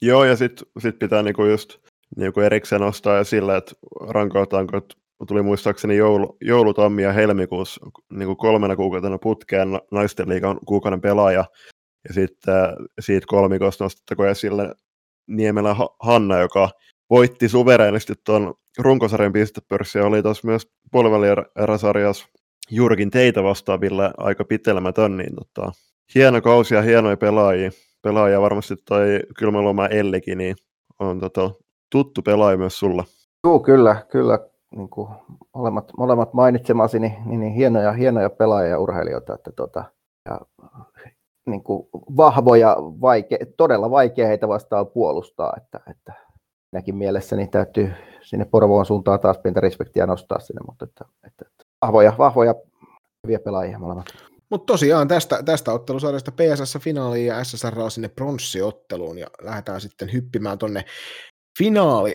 [0.02, 1.78] Joo, ja sitten sit pitää niinku just
[2.16, 3.72] niinku erikseen nostaa esille, että
[4.08, 4.80] rankautanko
[5.28, 11.44] tuli muistaakseni joulu, joulutammi ja helmikuussa niin kuin kolmena kuukautena putkeen naisten liigan kuukauden pelaaja.
[12.08, 12.54] Ja sitten
[13.00, 14.74] siitä kolmikosta nostettako esille
[15.26, 16.70] Niemelä Hanna, joka
[17.10, 22.26] voitti suvereenisti tuon runkosarjan pistepörssiä, oli tuossa myös puolivälierasarjassa
[22.70, 25.72] juurikin teitä vastaaville aika pitelemätön, niin tota,
[26.14, 27.70] hieno kausi ja hienoja pelaajia.
[28.02, 30.56] Pelaajia varmasti toi Kylmäloma Ellikin, niin
[30.98, 31.50] on tota,
[31.90, 33.04] tuttu pelaaja myös sulla.
[33.44, 34.38] Joo, kyllä, kyllä
[34.76, 35.08] niin kuin
[35.54, 39.84] molemmat, molemmat mainitsemasi, niin, niin, niin hienoja, hienoja pelaajia ja urheilijoita, että tota,
[40.28, 40.40] ja,
[41.46, 46.12] niin kuin vahvoja, vaike, todella vaikea heitä vastaan puolustaa, että, että
[46.72, 51.44] näkin mielessä niin täytyy sinne Porvoon suuntaan taas pientä respektiä nostaa sinne, mutta että, että,
[51.50, 52.54] että vahvoja, vahvoja
[53.26, 54.06] hyviä pelaajia molemmat.
[54.50, 60.84] Mutta tosiaan tästä, tästä ottelusarjasta PSS-finaaliin ja SSR sinne pronssiotteluun ja lähdetään sitten hyppimään tuonne
[61.58, 62.14] finaali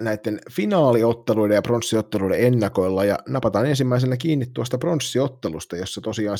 [0.00, 6.38] näiden finaaliotteluiden ja pronssiotteluiden ennakoilla ja napataan ensimmäisenä kiinni tuosta pronssiottelusta, jossa tosiaan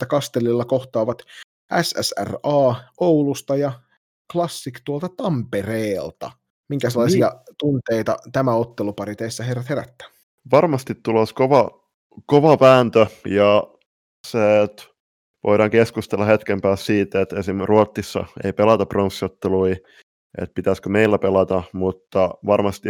[0.00, 0.06] 17.4.
[0.08, 1.22] Kastelilla kohtaavat
[1.82, 3.72] SSRA Oulusta ja
[4.32, 6.30] Classic tuolta Tampereelta.
[6.68, 7.56] Minkälaisia niin.
[7.58, 10.08] tunteita tämä ottelupari teissä herrat herättää?
[10.50, 11.88] Varmasti tulos kova,
[12.26, 13.64] kova vääntö ja
[14.26, 14.82] se, että
[15.44, 19.76] voidaan keskustella hetken päästä siitä, että esimerkiksi Ruotsissa ei pelata pronssiotteluja,
[20.38, 22.88] että pitäisikö meillä pelata, mutta varmasti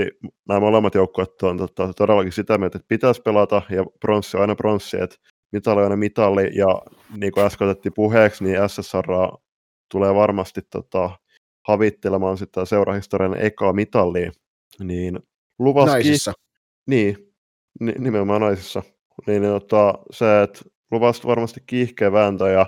[0.49, 4.55] nämä molemmat joukkueet on tota, todellakin sitä mieltä, että pitäisi pelata, ja pronssi on aina
[4.55, 5.16] pronssi, että
[5.53, 6.82] mitali on aina mitali, ja
[7.16, 9.07] niin kuin äsken otettiin puheeksi, niin SSR
[9.90, 11.11] tulee varmasti tota,
[11.68, 14.32] havittelemaan sitä seurahistorian ekaa mitalia,
[14.80, 15.18] niin
[15.59, 16.32] luvassa naisissa.
[16.86, 17.32] Niin,
[17.99, 18.82] nimenomaan naisissa.
[19.26, 22.66] Niin, niin tota, se, että luvasta varmasti kiihkeä vääntö, ja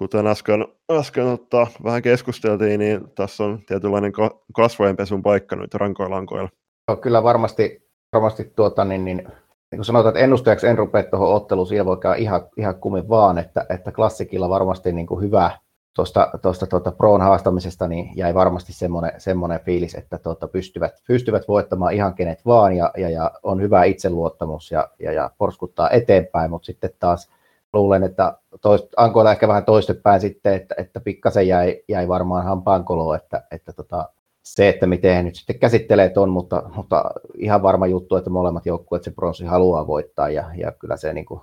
[0.00, 4.12] kuten äsken, äsken ottaa, vähän keskusteltiin, niin tässä on tietynlainen
[4.52, 6.48] kasvojenpesun paikka nyt rankoilla lankoilla.
[6.88, 11.34] No, kyllä varmasti, varmasti tuota, niin, niin, niin kuin sanotaan, että ennustajaksi en rupea tuohon
[11.34, 15.50] otteluun, siellä voi käydä ihan, ihan kumin vaan, että, että klassikilla varmasti niin kuin hyvä
[15.96, 21.48] tuosta, tuosta tuota Proon haastamisesta niin jäi varmasti semmoinen, semmoinen fiilis, että tuota, pystyvät, pystyvät
[21.48, 26.50] voittamaan ihan kenet vaan ja, ja, ja on hyvä itseluottamus ja, ja, ja porskuttaa eteenpäin,
[26.50, 27.30] mutta sitten taas
[27.72, 33.16] luulen, että toist, Ankoilla ehkä vähän toistepäin sitten, että, että pikkasen jäi, jäi varmaan hampaankoloon,
[33.16, 34.08] että, että tota,
[34.42, 37.04] se, että miten he nyt sitten käsittelee ton, mutta, mutta
[37.34, 41.26] ihan varma juttu, että molemmat joukkueet se pronssi haluaa voittaa ja, ja kyllä se niin
[41.26, 41.40] kuin,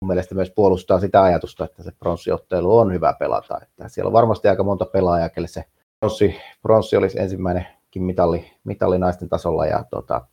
[0.00, 3.60] mun mielestä myös puolustaa sitä ajatusta, että se pronssiottelu on hyvä pelata.
[3.62, 5.64] Että siellä on varmasti aika monta pelaajaa, kelle se
[6.00, 10.26] pronssi, pronssi olisi ensimmäinenkin mitalli, mitalli naisten tasolla ja tota,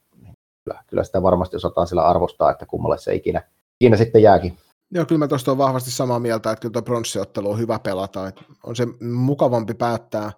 [0.63, 3.41] kyllä, kyllä, sitä varmasti osataan sillä arvostaa, että kummalle se ikinä,
[3.81, 4.57] ikinä sitten jääkin.
[4.91, 8.27] Joo, kyllä mä tuosta olen vahvasti samaa mieltä, että kyllä tuo pronssiottelu on hyvä pelata.
[8.27, 10.31] Että on se mukavampi päättää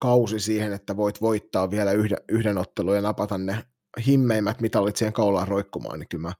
[0.00, 3.58] kausi siihen, että voit voittaa vielä yhden, yhden ottelun ja napata ne
[4.06, 6.32] himmeimmät mitallit siihen kaulaan roikkumaan, niin kyllä mä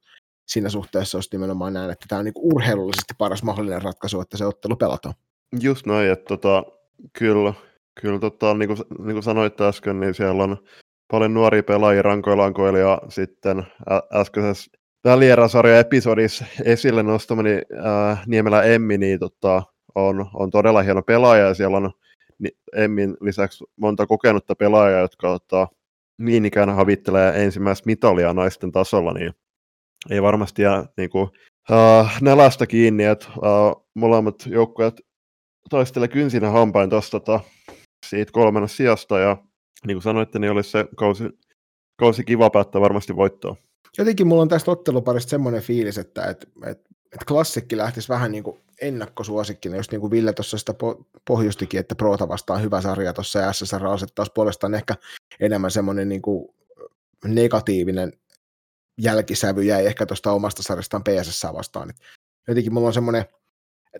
[0.49, 4.47] siinä suhteessa olisi nimenomaan näin, että tämä on niin urheilullisesti paras mahdollinen ratkaisu, että se
[4.47, 5.15] ottelu pelataan.
[5.61, 6.65] Just noin, että tota,
[7.19, 7.55] kyllä,
[8.01, 10.57] kyllä tota, niin, kuin, niin kuin sanoit äsken, niin siellä on
[11.11, 13.67] paljon nuoria pelaajia rankoilankoilla ja sitten
[14.15, 14.71] äskeisessä
[15.05, 19.63] välieräsarja episodissa esille nostamani äh, Niemelä Emmi, niin tota,
[19.95, 21.91] on, on todella hieno pelaaja ja siellä on
[22.77, 25.69] Emmin lisäksi monta kokenutta pelaajaa, jotka ottaa
[26.19, 29.33] niin ikään havittelee ensimmäistä mitalia naisten tasolla, niin
[30.11, 31.29] ei varmasti jää niin kuin,
[31.71, 35.01] uh, nälästä kiinni, että uh, molemmat joukkueet
[35.71, 37.41] taistelee kynsinä hampain tuosta tota,
[38.07, 39.37] siitä kolmen sijasta, ja
[39.87, 41.25] niin kuin sanoitte, niin olisi se kausi,
[41.97, 43.57] kausi kiva päättää varmasti voittoa.
[43.99, 46.79] Jotenkin mulla on tästä otteluparista semmoinen fiilis, että et, et,
[47.13, 50.75] et klassikki lähtisi vähän niin kuin ennakkosuosikkina, just niin kuin Ville tuossa sitä
[51.25, 54.95] pohjustikin, että Proota vastaan hyvä sarja tuossa ja SSR asettaisi puolestaan ehkä
[55.41, 56.55] enemmän semmoinen niin kuin
[57.25, 58.13] negatiivinen
[59.01, 61.91] jälkisävy jäi ehkä tuosta omasta sarjastaan PSS vastaan.
[61.91, 61.97] Et
[62.49, 63.25] jotenkin mulla on semmoinen,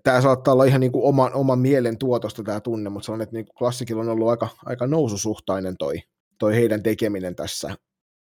[0.03, 3.23] tämä saattaa olla ihan niin kuin oman, oman mielen tuotosta tämä tunne, mutta se on,
[3.23, 6.03] että niin kuin klassikilla on ollut aika, aika noususuhtainen toi,
[6.39, 7.77] toi heidän tekeminen tässä,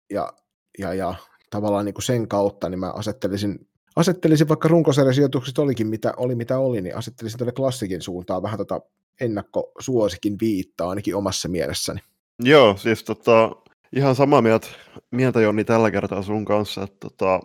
[0.10, 0.34] ja,
[0.80, 1.16] ja, ja
[1.50, 6.60] tavallaan niin kuin sen kautta niin mä asettelisin, asettelisin vaikka runkosarjasijoitukset olikin mitä oli, mitä
[6.60, 8.82] oli, niin asettelisin tuonne klassikin suuntaan vähän tota
[9.22, 12.00] ennakkosuosikin viittaa ainakin omassa mielessäni.
[12.44, 13.52] Joo, siis tota,
[13.96, 14.68] ihan samaa mieltä,
[15.12, 17.40] mieltä Jonni tällä kertaa sun kanssa, että tota,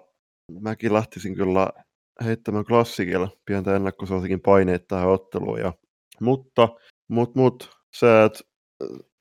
[0.61, 1.71] mäkin lähtisin kyllä
[2.25, 5.61] heittämään klassikilla pientä ennakkosuosikin paineita tähän otteluun.
[5.61, 5.73] Ja,
[6.21, 6.69] mutta,
[7.09, 8.41] mut, mut, se, että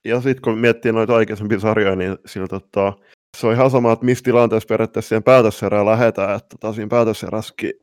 [0.05, 2.93] ja sitten kun miettii noita aikaisempia sarjoja, niin sillä tota,
[3.38, 7.73] se on ihan sama, että missä tilanteessa periaatteessa siihen päätöserään lähdetään, että tota, siinä päätöserässäkin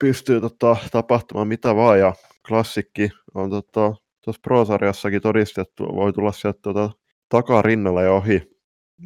[0.00, 2.14] pystyy tota, tapahtumaan mitä vaan, ja
[2.48, 3.94] klassikki on tota,
[4.24, 6.90] tuossa Pro-sarjassakin todistettu, voi tulla sieltä tota,
[7.28, 8.42] takarinnalla ja ohi.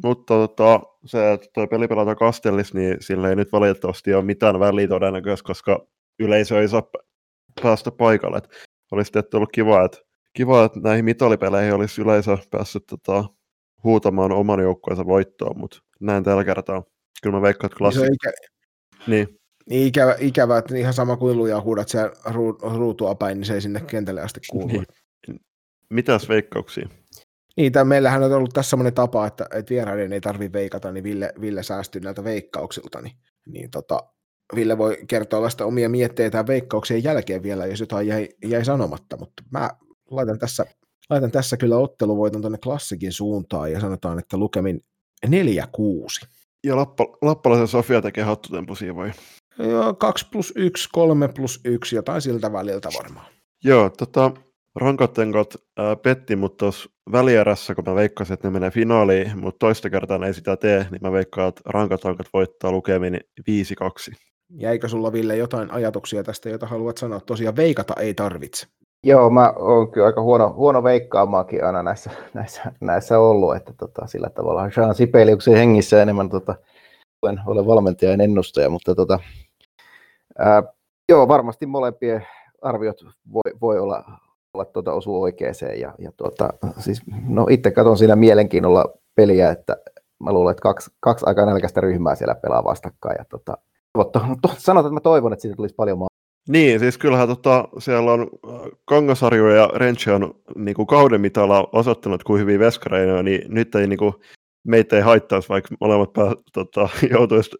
[0.03, 4.59] Mutta tota, se, että tuo peli pelata Kastellis, niin sillä ei nyt valitettavasti ole mitään
[4.59, 5.87] väliä todennäköisesti, koska
[6.19, 6.83] yleisö ei saa
[7.61, 8.37] päästä paikalle.
[8.37, 8.49] Et
[8.91, 9.97] olisi tietysti ollut kiva, että,
[10.33, 13.25] kiva, että näihin mitalipeleihin olisi yleisö päässyt tota,
[13.83, 16.83] huutamaan oman joukkueensa voittoon, mutta näin tällä kertaa.
[17.23, 18.01] Kyllä mä veikkaan, että klassi...
[18.01, 18.31] Niin, ikä...
[19.07, 19.39] niin.
[19.69, 22.11] niin ikävä, ikävä, että ihan sama kuin lujaa huudat siellä
[22.77, 24.67] ruutua päin, niin se ei sinne kentälle asti kuulu.
[24.67, 24.85] Niin.
[25.89, 26.89] Mitäs veikkauksia?
[27.57, 31.03] Niin, tämän, meillähän on ollut tässä sellainen tapa, että, että vieraiden ei tarvitse veikata, niin
[31.03, 33.15] Ville, Ville säästyy näiltä veikkauksilta, niin,
[33.47, 33.99] niin tota,
[34.55, 39.43] Ville voi kertoa vasta omia mietteitä veikkauksien jälkeen vielä, jos jotain jäi, jäi sanomatta, mutta
[39.51, 39.69] mä
[40.11, 40.65] laitan tässä,
[41.09, 44.83] laitan tässä kyllä otteluvoiton tuonne klassikin suuntaan ja sanotaan, että lukemin
[45.27, 45.29] 4-6.
[46.63, 49.11] Ja Lappa, Lappalaisen Sofia tekee hattutempusia vai?
[49.59, 53.25] Joo, 2 plus 1, 3 plus 1, jotain siltä väliltä varmaan.
[53.63, 54.31] Joo, tota,
[54.75, 59.89] Rankatenkot äh, petti mut tuossa välierässä, kun mä veikkasin, että ne menee finaaliin, mutta toista
[59.89, 63.19] kertaa ne ei sitä tee, niin mä veikkaan, että Rankatenkot voittaa lukemin
[64.13, 64.15] 5-2.
[64.49, 67.19] Jäikö sulla Ville jotain ajatuksia tästä, jota haluat sanoa?
[67.19, 68.67] Tosiaan veikata ei tarvitse.
[69.03, 74.07] Joo, mä oon kyllä aika huono, huono veikkaamaakin aina näissä, näissä, näissä ollut, että tota,
[74.07, 76.55] sillä tavalla Jean Sipeliuksen hengissä enemmän tota,
[77.21, 79.19] olen, olen valmentajan ennustaja, mutta tota,
[80.39, 80.63] ää,
[81.09, 82.27] joo, varmasti molempien
[82.61, 82.97] arviot
[83.33, 84.03] voi, voi olla,
[84.53, 85.79] olla tuota, osuu oikeeseen.
[85.79, 86.49] Ja, ja tuota,
[86.79, 88.85] siis, no itse katson siinä mielenkiinnolla
[89.15, 89.77] peliä, että
[90.19, 93.15] mä luulen, että kaksi, kaksi aika nälkäistä ryhmää siellä pelaa vastakkain.
[93.19, 93.57] Ja tuota,
[94.41, 96.10] to, sanotaan, että mä toivon, että siitä tulisi paljon.
[96.49, 101.69] Niin, siis kyllähän tota, siellä on äh, Kangasarjo ja Renchi on niin kuin kauden mitalla
[101.71, 104.13] osoittanut, kuin hyvin veskareina, niin nyt ei niin kuin,
[104.63, 107.51] meitä ei haittaisi, vaikka molemmat pää, tota, joutuisi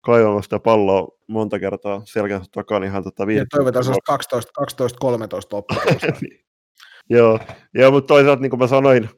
[0.00, 3.94] kaivamaan sitä palloa monta kertaa selkänsä takaa, niin hän tota Ja toivotaan se 12-13
[5.52, 6.06] lopputulosta.
[6.20, 6.40] Niin.
[7.10, 7.38] Joo,
[7.74, 9.08] ja, mutta toisaalta niin kuin mä sanoin,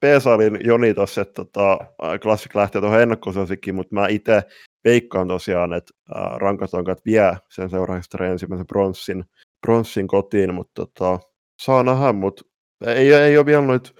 [0.00, 1.78] P-saalin Joni tuossa, että tota,
[2.22, 4.42] Classic lähtee tuohon ennakkosuosikkiin, mutta mä itse
[4.84, 5.94] veikkaan tosiaan, että
[6.36, 9.24] rankatonkat vie sen seurahistorian ensimmäisen bronssin,
[9.60, 11.18] bronssin kotiin, mutta tota,
[11.62, 12.42] saa nähdä, mutta
[12.86, 13.90] ei, ei ole vielä noita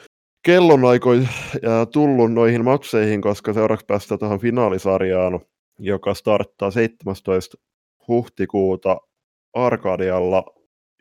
[0.42, 1.28] kellonaikoja
[1.92, 5.40] tullut noihin matseihin, koska seuraavaksi päästään tuohon finaalisarjaan,
[5.78, 7.56] joka starttaa 17.
[8.08, 8.96] huhtikuuta
[9.52, 10.44] Arkadialla,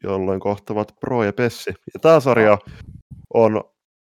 [0.03, 1.69] jolloin kohtavat Pro ja Pessi.
[1.93, 2.57] Ja tämä sarja
[3.33, 3.63] on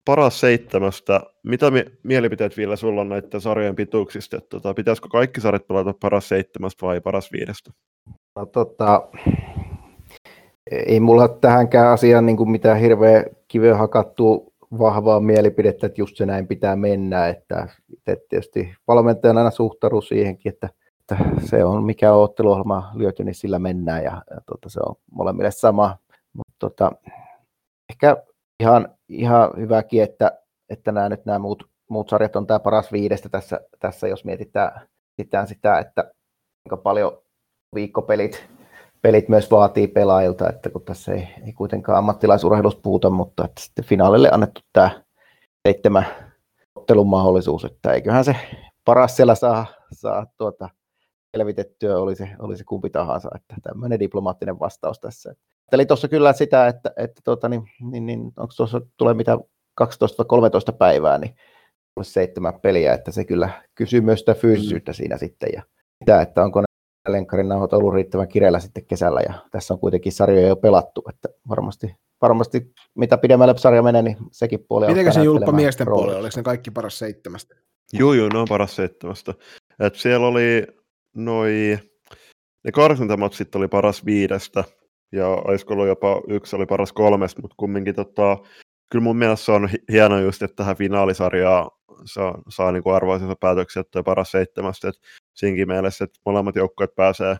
[0.07, 1.21] paras seitsemästä.
[1.43, 4.41] Mitä mi- mielipiteet vielä sulla on näiden sarjojen pituuksista?
[4.41, 7.71] Tota, pitäisikö kaikki sarjat pelata paras seitsemästä vai paras viidestä?
[8.35, 9.07] No tota,
[10.71, 14.39] ei mulla tähänkään asiaan niin kuin mitään hirveä kiveä hakattua
[14.79, 17.67] vahvaa mielipidettä, että just se näin pitää mennä, että,
[18.07, 23.35] että tietysti valmentajan aina suhtaudun siihenkin, että, että se on mikä on otteluohjelma lyöty, niin
[23.35, 25.97] sillä mennään ja, ja tota, se on molemmille sama,
[26.33, 26.91] mutta tota,
[27.89, 28.17] ehkä
[28.59, 30.39] ihan, ihan hyväkin, että,
[30.69, 34.87] että nämä nyt nämä muut, muut sarjat on tämä paras viidestä tässä, tässä jos mietitään,
[35.17, 36.11] mietitään sitä, että
[36.63, 37.21] kuinka paljon
[37.75, 38.47] viikkopelit
[39.01, 43.85] pelit myös vaatii pelaajilta, että kun tässä ei, ei kuitenkaan ammattilaisurheilusta puhuta, mutta että sitten
[43.85, 45.03] finaalille annettu tämä
[45.67, 46.05] seitsemän
[46.75, 48.35] ottelun mahdollisuus, että eiköhän se
[48.85, 50.69] paras siellä saa, saa tuota,
[51.37, 55.33] selvitettyä, oli se, oli se kumpi tahansa, että tämmöinen diplomaattinen vastaus tässä.
[55.71, 59.37] Eli tuossa kyllä sitä, että, että tuota, niin, niin, niin, onko tuossa tulee mitä
[59.75, 61.35] 12 13 päivää, niin
[62.01, 64.95] seitsemän peliä, että se kyllä kysyy myös sitä fyysisyyttä mm.
[64.95, 65.63] siinä sitten ja
[65.99, 66.65] sitä, että onko ne
[67.07, 71.29] lenkkarin nauhat ollut riittävän kireellä sitten kesällä ja tässä on kuitenkin sarjoja jo pelattu, että
[71.49, 76.33] varmasti, varmasti mitä pidemmälle sarja menee, niin sekin puoli Mitenkä se julppa miesten puoli, oliko
[76.35, 77.55] ne kaikki paras seitsemästä?
[77.93, 79.33] Joo, joo, ne on paras seitsemästä.
[79.79, 80.67] Et siellä oli
[81.17, 81.79] noi,
[82.63, 84.63] ne karsintamatsit oli paras viidestä,
[85.11, 88.37] ja olisiko ollut jopa yksi oli paras kolmesta, mutta kumminkin tota,
[88.91, 91.71] kyllä mun mielestä se on hieno just, että tähän finaalisarjaan
[92.05, 95.01] saa, saa niin arvoisensa päätöksiä, että paras seitsemästä, että
[95.33, 97.37] siinkin mielessä, että molemmat joukkueet pääsee,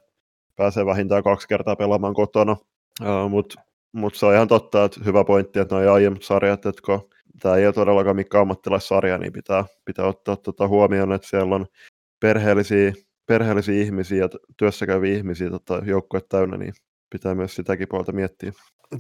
[0.56, 2.58] pääsee vähintään kaksi kertaa pelaamaan kotona,
[3.02, 3.62] uh, mutta
[3.92, 7.10] mut se on ihan totta, että hyvä pointti, että nuo aiemmat sarjat, että kun
[7.42, 11.66] tämä ei ole todellakaan mikään ammattilaissarja, niin pitää, pitää ottaa tuota huomioon, että siellä on
[12.20, 12.94] perheellisiä,
[13.28, 16.74] perheellisiä ihmisiä ja työssäkäyviä ihmisiä tota, joukkueet täynnä, niin
[17.10, 18.52] pitää myös sitäkin puolta miettiä.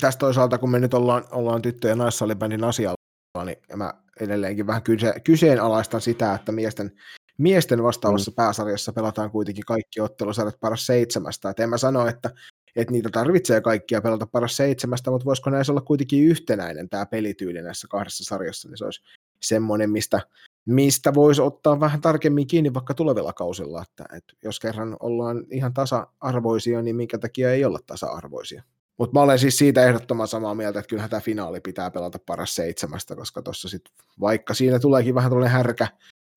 [0.01, 4.84] Tästä toisaalta, kun me nyt ollaan, ollaan tyttö- ja naissalibändin asialla, niin mä edelleenkin vähän
[4.84, 6.91] kyse, kyseenalaistan sitä, että miesten,
[7.38, 8.36] miesten vastaavassa mm.
[8.36, 11.49] pääsarjassa pelataan kuitenkin kaikki ottelusarjat paras seitsemästä.
[11.49, 12.30] Et en mä sano, että,
[12.75, 17.61] että niitä tarvitsee kaikkia pelata paras seitsemästä, mutta voisiko näissä olla kuitenkin yhtenäinen tämä pelityyli
[17.61, 19.03] näissä kahdessa sarjassa, niin se olisi
[19.41, 20.21] semmoinen, mistä,
[20.68, 25.74] mistä voisi ottaa vähän tarkemmin kiinni vaikka tulevilla kausilla, että, että jos kerran ollaan ihan
[25.74, 28.63] tasa-arvoisia, niin minkä takia ei olla tasa-arvoisia.
[28.97, 32.55] Mutta mä olen siis siitä ehdottoman samaa mieltä, että kyllähän tämä finaali pitää pelata paras
[32.55, 35.88] seitsemästä, koska tuossa sitten, vaikka siinä tuleekin vähän tällainen härkä,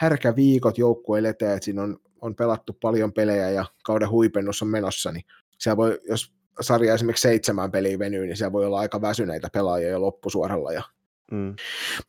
[0.00, 4.68] härkä viikot joukkueille eteen, että siinä on, on pelattu paljon pelejä ja kauden huipennus on
[4.68, 5.24] menossa, niin
[5.58, 9.88] siellä voi, jos sarja esimerkiksi seitsemän peliä venyy, niin siellä voi olla aika väsyneitä pelaajia
[9.88, 10.82] jo loppusuoralla ja
[11.30, 11.54] Mm.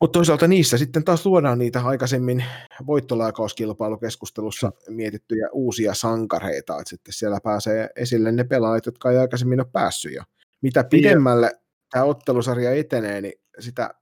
[0.01, 2.45] Mutta toisaalta niissä sitten taas luodaan niitä aikaisemmin
[2.88, 4.95] voittolaakauskilpailukeskustelussa mm.
[4.95, 10.13] mietittyjä uusia sankareita, että sitten siellä pääsee esille ne pelaajat, jotka ei aikaisemmin ole päässyt
[10.13, 10.24] jo.
[10.61, 11.51] Mitä pidemmälle
[11.91, 13.93] tämä ottelusarja etenee, niin sitä,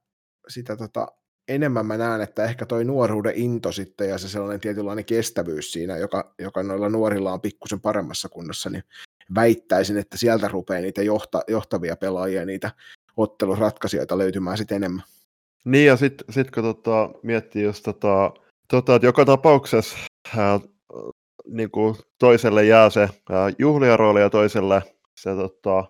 [0.47, 1.07] sitä tota,
[1.47, 5.97] enemmän mä näen, että ehkä toi nuoruuden into sitten ja se sellainen tietynlainen kestävyys siinä,
[5.97, 8.84] joka, joka noilla nuorilla on pikkusen paremmassa kunnossa, niin
[9.36, 12.72] väittäisin, että sieltä rupeaa niitä johta, johtavia pelaajia, niitä
[13.20, 15.03] ottelusratkaisijoita löytymään sitten enemmän.
[15.65, 18.32] Niin ja sitten sit kun tota, miettii just tota,
[18.67, 19.97] tota, että joka tapauksessa
[20.38, 20.59] ää,
[21.47, 24.84] niin kuin toiselle jää se ää, juhlijarooli ja toiselle
[25.15, 25.86] se, tota,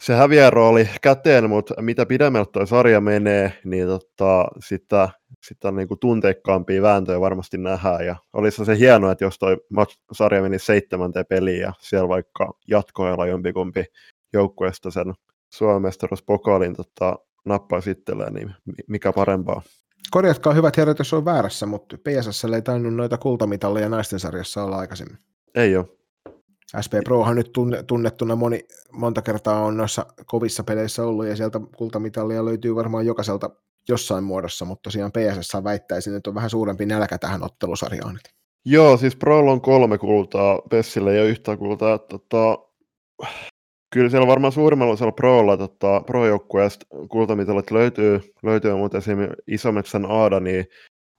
[0.00, 5.08] se häviärooli käteen, mutta mitä pidemmälle tuo sarja menee, niin tota, sitä,
[5.42, 8.06] sitä niin kuin tunteikkaampia vääntöjä varmasti nähdään.
[8.06, 9.56] Ja olisi se hienoa, että jos toi
[10.12, 13.84] sarja meni seitsemänteen peliin ja siellä vaikka jatkoajalla jompikumpi
[14.32, 15.14] joukkueesta sen
[15.52, 18.54] Suomen mestaruuspokaalin tota, nappaisi itselleen, niin
[18.88, 19.62] mikä parempaa.
[20.10, 24.76] Korjatkaa hyvät herrat, jos on väärässä, mutta PSS ei tainnut noita kultamitalleja naisten sarjassa olla
[24.76, 25.18] aikaisemmin.
[25.54, 25.86] Ei ole.
[26.84, 27.52] SP Prohan nyt
[27.86, 33.50] tunnettuna moni, monta kertaa on noissa kovissa peleissä ollut, ja sieltä kultamitalia löytyy varmaan jokaiselta
[33.88, 38.18] jossain muodossa, mutta tosiaan PSS väittäisin, että on vähän suurempi nälkä tähän ottelusarjaan.
[38.64, 41.98] Joo, siis Prolla on kolme kultaa, Pessille ei ole yhtä kultaa.
[41.98, 42.58] Tota,
[43.92, 50.40] Kyllä siellä varmaan suurimmalla osalla Prolla, tota, pro-joukkueesta kultamitalit löytyy, löytyy mutta esimerkiksi Isometsän Aada,
[50.40, 50.66] niin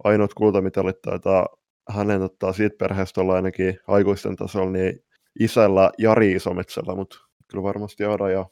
[0.03, 1.47] ainoat kultamitalit taitaa
[1.89, 4.99] hänen tota, siitä perheestä olla ainakin aikuisten tasolla, niin
[5.39, 7.17] isällä Jari Isometsällä, mutta
[7.51, 8.45] kyllä varmasti Aada ja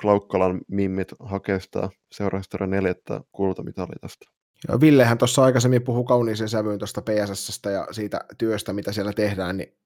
[0.00, 4.26] Klaukkalan mimmit hakee sitä seurahistorian neljättä kultamitalia tästä.
[4.68, 9.56] Ja Villehän tuossa aikaisemmin puhui kauniiseen sävyyn tuosta PSS ja siitä työstä, mitä siellä tehdään,
[9.56, 9.76] niin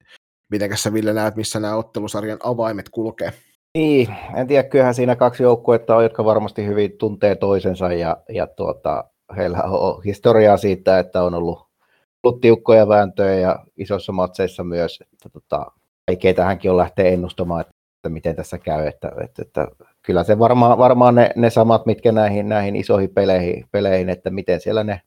[0.50, 3.32] Mitenkäs sä Ville näet, missä nämä ottelusarjan avaimet kulkee?
[3.78, 8.46] Niin, en tiedä, kyllähän siinä kaksi joukkuetta on, jotka varmasti hyvin tuntee toisensa ja, ja
[8.46, 9.04] tuota,
[9.36, 11.66] heillä on historiaa siitä, että on ollut,
[12.22, 15.66] ollut tiukkoja vääntöjä ja isossa matseissa myös, että tota,
[16.08, 19.68] vaikea tähänkin on lähteä ennustamaan, että miten tässä käy, että, että, että
[20.02, 24.60] kyllä se varmaan, varmaan ne, ne, samat, mitkä näihin, näihin isoihin peleihin, peleihin, että miten
[24.60, 25.00] siellä ne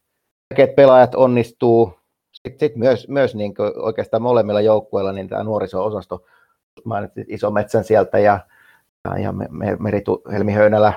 [0.75, 1.99] pelaajat onnistuu,
[2.47, 6.25] sitten sit myös, myös niin oikeastaan molemmilla joukkueilla niin tämä nuoriso-osasto,
[6.85, 8.39] mainitsin iso metsän sieltä ja,
[9.23, 10.93] ja, me, me, Meritu Helmi Höynälä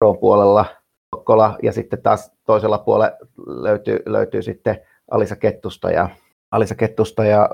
[0.00, 0.64] Roon puolella,
[1.10, 3.16] Kokkola ja sitten taas toisella puolella
[3.46, 4.80] löytyy, löytyy sitten
[5.10, 6.08] Alisa Kettusta ja,
[6.50, 7.48] Alisa Kettusta ja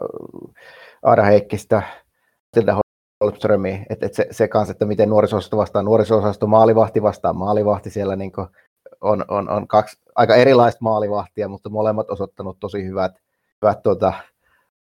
[1.02, 1.82] Aada Heikkistä,
[2.54, 2.76] siltä
[3.24, 8.16] Holmströmiä, että et se, se kanssa, että miten nuoriso-osasto vastaa nuoriso-osasto, maalivahti vastaa maalivahti siellä
[8.16, 8.32] niin
[9.00, 13.21] on, on, on kaksi aika erilaista maalivahtia, mutta molemmat osoittanut tosi hyvät,
[13.62, 14.12] hyvät tuota,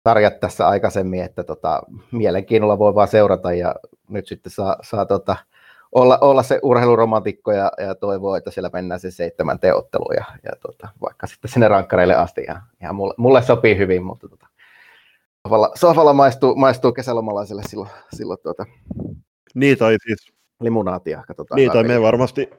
[0.04, 3.76] tarjat tässä aikaisemmin, että tota, mielenkiinnolla voi vaan seurata ja
[4.10, 5.36] nyt sitten saa, saa tota,
[5.92, 10.52] olla, olla, se urheiluromantikko ja, ja toivoa, että siellä mennään se seitsemän teottelu ja, ja
[10.62, 12.44] tota, vaikka sitten sinne rankkareille asti.
[12.48, 14.48] Ja, ja mulle, mulle, sopii hyvin, mutta tota,
[15.48, 18.66] sohvalla, sohvalla maistuu, maistuu kesälomalaiselle silloin, silloin tuota,
[19.56, 21.24] Niin, tai siis limunaatia.
[21.28, 22.50] Katsotaan Niin, tai me varmasti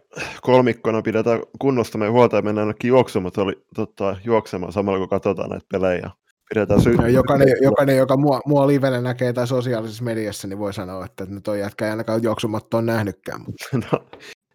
[0.43, 5.67] kolmikkona pidetään kunnostamme huolta ja mennään ainakin juoksemaan, oli, tota, juoksemaan samalla kun katsotaan näitä
[5.73, 6.11] pelejä.
[6.55, 10.73] Pidetään sy- Ja jokainen, jokainen, joka mua, mua livenä näkee tai sosiaalisessa mediassa, niin voi
[10.73, 13.41] sanoa, että nyt on jätkä ei ainakaan juoksumattoon nähnytkään.
[13.41, 14.05] Mutta no,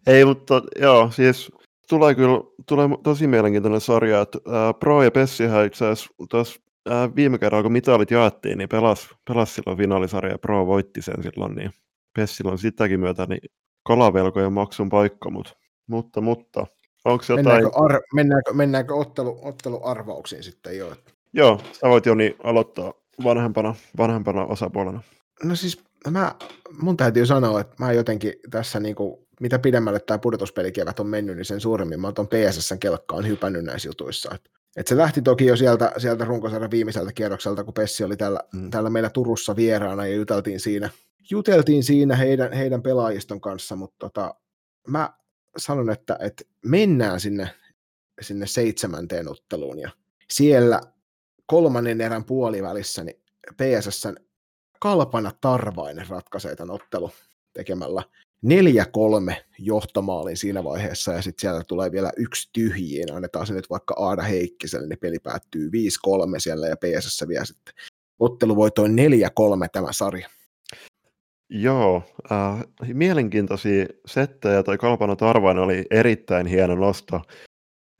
[0.06, 1.52] ei, mutta joo, siis
[1.88, 7.38] tulee kyllä tulee tosi mielenkiintoinen sarja, että ää, Pro ja Pessihän itse asiassa ää, viime
[7.38, 11.70] kerralla, kun mitalit jaettiin, niin pelas, pelas silloin finaalisarja ja Pro voitti sen silloin, niin
[12.16, 13.50] Pessillä on sitäkin myötä niin
[13.82, 15.52] kalavelkojen maksun paikka, mutta,
[15.86, 16.66] mutta, mutta
[17.04, 17.46] onko jotain...
[17.46, 20.92] mennäänkö, ar, mennäänkö, mennäänkö ottelu, otteluarvauksiin sitten jo?
[21.32, 22.92] Joo, sä voit Joni aloittaa
[23.24, 25.02] vanhempana, vanhempana osapuolena.
[25.44, 26.34] No siis mä,
[26.80, 31.44] mun täytyy sanoa, että mä jotenkin tässä niinku, mitä pidemmälle tämä pudotuspelikevät on mennyt, niin
[31.44, 34.34] sen suuremmin mä oon PSSn kelkkaan hypännyt näissä jutuissa.
[34.34, 38.40] Et, et se lähti toki jo sieltä, sieltä runkosarjan viimeiseltä kierrokselta, kun Pessi oli täällä,
[38.54, 38.70] mm.
[38.70, 40.90] täällä meillä Turussa vieraana ja juteltiin siinä,
[41.30, 44.34] juteltiin siinä heidän, heidän pelaajiston kanssa, mutta tota,
[44.88, 45.10] mä
[45.56, 47.48] sanon, että, että mennään sinne,
[48.20, 49.90] sinne seitsemänteen otteluun ja
[50.30, 50.80] siellä
[51.46, 53.22] kolmannen erän puolivälissä niin
[53.56, 54.16] PSSn
[54.80, 57.10] Kalpana Tarvainen ratkaisee tämän ottelu
[57.52, 58.02] tekemällä
[58.46, 63.94] 4-3 johtomaalin siinä vaiheessa, ja sitten sieltä tulee vielä yksi tyhjiin, annetaan se nyt vaikka
[63.98, 65.70] Aada Heikkiselle, niin peli päättyy 5-3
[66.38, 67.74] siellä, ja PSS vielä sitten
[68.18, 70.28] otteluvoitoin 4-3 tämä sarja.
[71.50, 74.62] Joo, äh, mielenkiintoisia settejä.
[74.62, 77.20] Toi Kalpana Tarvainen oli erittäin hieno nosto.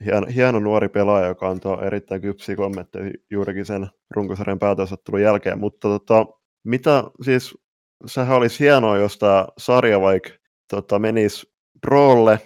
[0.04, 5.58] Hieno, hieno nuori pelaaja, joka antoi erittäin kypsiä kommentteja juurikin sen runkosarjan päätösottelun jälkeen.
[5.58, 6.26] Mutta tota,
[6.64, 7.58] mitä siis,
[8.06, 10.30] sehän olisi hienoa, jos tämä sarja vaikka
[10.70, 11.46] tota, menisi
[11.80, 12.40] Prolle,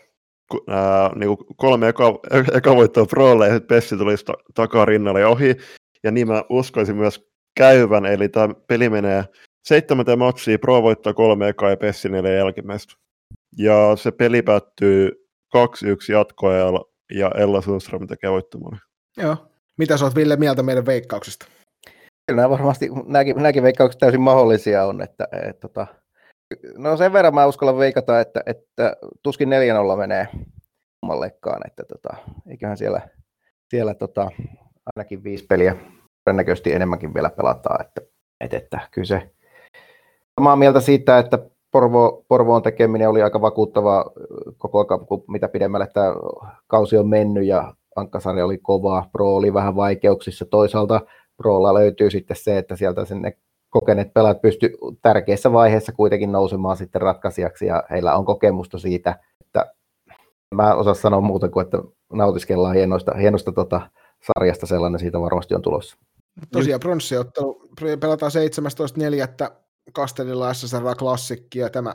[0.69, 2.21] ää, niin kolme eka,
[2.59, 5.57] eka voittoa Prolle ja Pessi tulisi ta- takaa rinnalle ohi.
[6.03, 9.25] Ja niin mä uskoisin myös käyvän, eli tämä peli menee
[9.65, 12.95] seitsemänteen matsiin, Pro voittaa kolme ekaa ja Pessi neljä jälkimmäistä.
[13.59, 18.77] Ja se peli päättyy 2-1 jatkoajalla ja Ella Sundström tekee voittomaali.
[19.17, 19.37] Joo.
[19.79, 21.47] Mitä sä oot Ville mieltä meidän veikkauksesta?
[22.27, 25.87] Kyllä nämä varmasti, nämäkin, nämäkin veikkaukset täysin mahdollisia on, että et, tota,
[26.77, 29.49] no sen verran mä uskallan veikata, että, että tuskin
[29.95, 30.29] 4-0 menee
[31.01, 32.17] kummallekaan, että tota,
[32.51, 33.01] eiköhän siellä,
[33.69, 34.31] siellä tota,
[34.97, 35.77] ainakin viisi peliä
[36.25, 38.01] todennäköisesti enemmänkin vielä pelataan, että,
[38.41, 39.31] että, että kyllä se
[40.41, 41.39] samaa mieltä siitä, että
[41.71, 44.05] Porvo, Porvoon tekeminen oli aika vakuuttava
[44.59, 46.15] koko ajan, kun mitä pidemmälle tämä
[46.67, 50.45] kausi on mennyt ja Ankkasarja oli kova, Pro oli vähän vaikeuksissa.
[50.45, 51.01] Toisaalta
[51.37, 53.37] Prolla löytyy sitten se, että sieltä sinne
[53.71, 54.71] kokeneet pelaat pysty
[55.03, 59.75] tärkeässä vaiheessa kuitenkin nousemaan sitten ratkaisijaksi ja heillä on kokemusta siitä, että
[60.55, 61.79] mä osaa sanoa muuta kuin, että
[62.13, 63.81] nautiskellaan hienoista, hienosta tota
[64.27, 65.97] sarjasta sellainen siitä varmasti on tulossa.
[66.53, 67.69] Tosiaan pronssiottelu
[68.01, 68.33] pelataan
[69.49, 69.61] 17.4.
[69.93, 71.95] Kastelilla SSR Klassikki ja tämä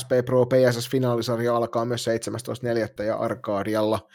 [0.00, 2.06] SP Pro PSS finaalisarja alkaa myös
[2.98, 3.04] 17.4.
[3.04, 4.08] ja Arkadialla.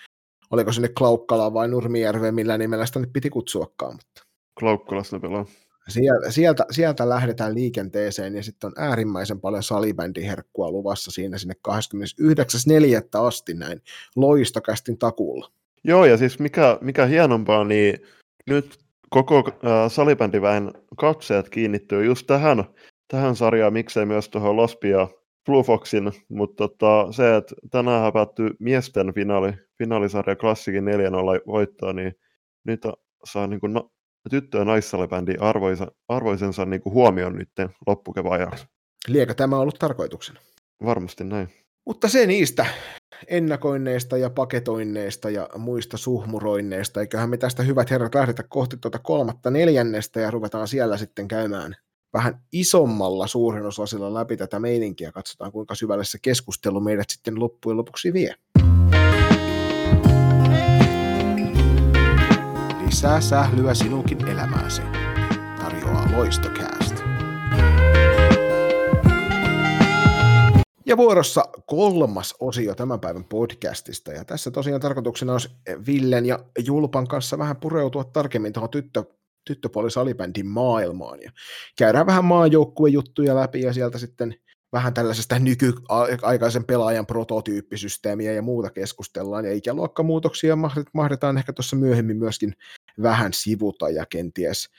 [0.52, 3.94] Oliko se nyt Klaukkala vai Nurmijärve, millä nimellä sitä nyt piti kutsuakaan.
[3.94, 4.22] Mutta
[4.60, 5.46] Klaukkalasta pelaa.
[5.90, 13.20] sieltä, sieltä, sieltä lähdetään liikenteeseen ja sitten on äärimmäisen paljon salibändiherkkua luvassa siinä sinne 29.4.
[13.20, 13.82] asti näin
[14.16, 15.52] loistokästin takuulla.
[15.84, 18.00] Joo, ja siis mikä, mikä hienompaa, niin
[18.48, 18.80] nyt
[19.10, 22.64] koko äh, salibändiväen katseet kiinnittyy just tähän,
[23.12, 25.08] tähän sarjaan, miksei myös tuohon Lospia
[25.46, 30.88] Blue Foxin, mutta tota, se, että tänään päättyy miesten finaali, finaalisarja klassikin 4-0
[31.48, 32.14] voittoa, niin
[32.64, 32.82] nyt
[33.26, 33.92] saa niin kuin, no,
[34.30, 37.50] tyttö- ja naissalibändi arvoisa, arvoisensa niin kuin huomioon nyt
[37.88, 38.66] loppukevään ajaksi.
[39.08, 40.40] Liekö tämä ollut tarkoituksena?
[40.86, 41.50] Varmasti näin.
[41.86, 42.66] Mutta se niistä
[43.28, 47.02] ennakoinneista ja paketoinneista ja muista suhmuroinneista.
[47.02, 51.76] Eiköhän me tästä hyvät herrat lähdetä kohti tuota kolmatta neljännestä ja ruvetaan siellä sitten käymään
[52.14, 55.12] vähän isommalla suurennuslasilla läpi tätä meininkiä.
[55.12, 58.36] Katsotaan kuinka syvälle se keskustelu meidät sitten loppujen lopuksi vie.
[62.86, 64.82] Lisää sählyä sinunkin elämääsi.
[65.62, 67.02] Tarjoaa Loistokäästä.
[70.86, 74.12] Ja vuorossa kolmas osio tämän päivän podcastista.
[74.12, 75.50] Ja tässä tosiaan tarkoituksena olisi
[75.88, 79.04] Villen ja Julpan kanssa vähän pureutua tarkemmin tuohon tyttö,
[79.46, 81.22] tyttöpuolisalibändin maailmaan.
[81.22, 81.32] Ja
[81.78, 84.36] käydään vähän maajoukkuejuttuja läpi ja sieltä sitten
[84.74, 89.46] vähän tällaisesta nykyaikaisen pelaajan prototyyppisysteemiä ja muuta keskustellaan.
[89.46, 90.58] Ja ikäluokkamuutoksia
[90.94, 92.54] mahdetaan ehkä tuossa myöhemmin myöskin
[93.02, 94.70] vähän sivuta ja kenties,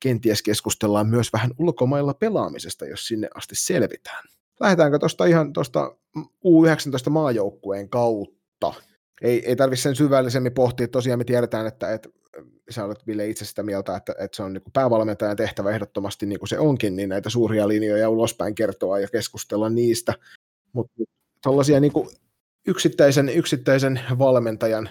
[0.00, 4.24] kenties keskustellaan myös vähän ulkomailla pelaamisesta, jos sinne asti selvitään
[4.60, 8.74] lähdetäänkö tuosta ihan tuosta U19 maajoukkueen kautta?
[9.20, 12.08] Ei, ei tarvitse sen syvällisemmin pohtia, tosiaan me tiedetään, että, että
[12.70, 16.38] sä olet Ville itse sitä mieltä, että, että se on niin päävalmentajan tehtävä ehdottomasti niin
[16.38, 20.14] kuin se onkin, niin näitä suuria linjoja ulospäin kertoa ja keskustella niistä.
[20.72, 21.02] Mutta
[21.42, 21.92] tuollaisia niin
[22.66, 24.90] yksittäisen, yksittäisen valmentajan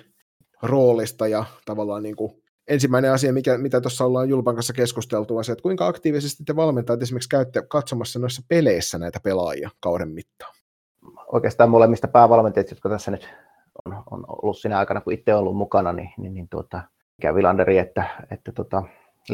[0.61, 5.43] roolista ja tavallaan niin kuin ensimmäinen asia, mikä, mitä tuossa ollaan Julpan kanssa keskusteltu, on
[5.43, 10.55] se, että kuinka aktiivisesti te valmentajat esimerkiksi käytte katsomassa noissa peleissä näitä pelaajia kauden mittaan?
[11.27, 13.29] Oikeastaan molemmista päävalmentajista, jotka tässä nyt
[13.85, 16.81] on, on ollut siinä aikana, kun itse ollut mukana, niin, niin, niin tuota,
[17.15, 18.83] sekä Vilanderi että, että tota,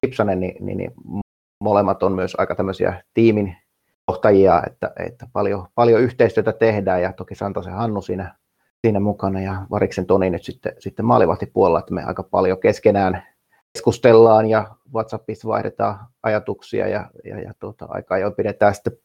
[0.03, 0.91] Lipsanen, niin, niin, niin,
[1.59, 3.57] molemmat on myös aika tämmöisiä tiimin
[4.07, 8.35] johtajia, että, että paljon, paljon yhteistyötä tehdään ja toki Santosen Hannu siinä,
[8.85, 13.23] siinä mukana ja Variksen Toni nyt sitten, sitten maalivahtipuolella, että me aika paljon keskenään
[13.73, 18.97] keskustellaan ja WhatsAppissa vaihdetaan ajatuksia ja, ja, ja tuota, aika ajoin pidetään sitten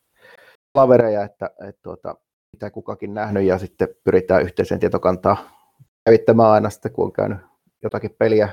[0.74, 2.14] lavereja, että, että tuota,
[2.53, 5.61] mitä kukakin nähnyt ja sitten pyritään yhteiseen tietokantaa
[6.05, 7.38] kävittämään aina sitten, kun on käynyt
[7.82, 8.48] jotakin peliä,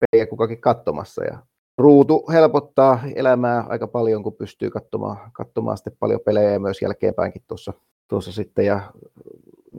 [0.00, 1.24] peliä kukakin katsomassa.
[1.24, 1.38] Ja
[1.78, 7.42] ruutu helpottaa elämää aika paljon, kun pystyy katsomaan, katsomaan sitten paljon pelejä ja myös jälkeenpäinkin
[7.46, 7.72] tuossa,
[8.08, 8.80] tuossa sitten ja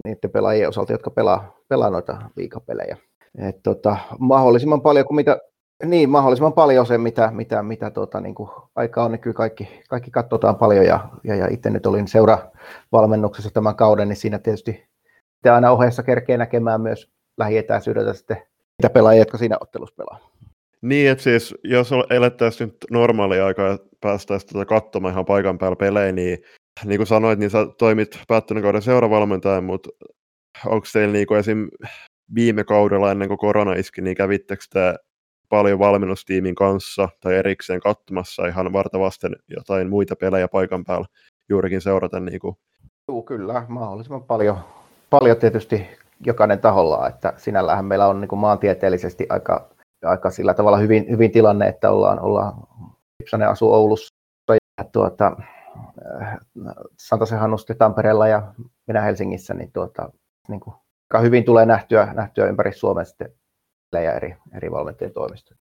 [0.06, 2.98] niiden pelaajien osalta, jotka pelaa, pelaa noita liikapelejä.
[3.38, 5.40] Et tota, mahdollisimman paljon kuin mitä,
[5.86, 9.82] niin, mahdollisimman paljon se, mitä, mitä, mitä tuota, niin kuin aika on, niin kyllä kaikki,
[9.90, 14.90] kaikki katsotaan paljon ja, ja, ja itse nyt olin seuravalmennuksessa tämän kauden, niin siinä tietysti
[15.52, 18.38] aina ohjeessa kerkee näkemään myös lähietäisyydeltä sitten
[18.82, 20.30] niitä pelaajia, jotka siinä ottelussa pelaa.
[20.82, 25.76] Niin, että siis jos elettäisiin nyt normaalia aikaa ja päästäisiin tuota katsomaan ihan paikan päällä
[25.76, 26.38] pelejä, niin
[26.86, 29.90] niin kuin sanoit, niin sä toimit päättyneen kauden seuravalmentajan, mutta
[30.66, 31.68] onko teillä niin kuin esim.
[32.36, 34.96] viime kaudella ennen kuin korona iski, niin kävittekö te
[35.50, 41.08] paljon valmennustiimin kanssa tai erikseen katsomassa ihan vartavasten jotain muita pelejä paikan päällä
[41.50, 42.20] juurikin seurata?
[42.20, 42.58] Niin kuin...
[43.08, 44.60] Joo, kyllä, mahdollisimman paljon,
[45.10, 45.88] paljon tietysti
[46.26, 49.70] jokainen taholla, että sinällähän meillä on niin kuin maantieteellisesti aika,
[50.06, 52.54] aika sillä tavalla hyvin, hyvin tilanne, että ollaan, ollaan
[53.24, 54.14] Ipsanen asuu Oulussa
[54.50, 55.36] ja tuota,
[56.22, 56.38] äh,
[56.98, 58.54] Santasen Hannusti Tampereella ja
[58.88, 60.12] minä Helsingissä, niin, tuota,
[60.48, 60.76] niin kuin,
[61.22, 63.39] hyvin tulee nähtyä, nähtyä ympäri Suomea sitten
[63.98, 65.60] ja eri, eri valmentajien toimistoja.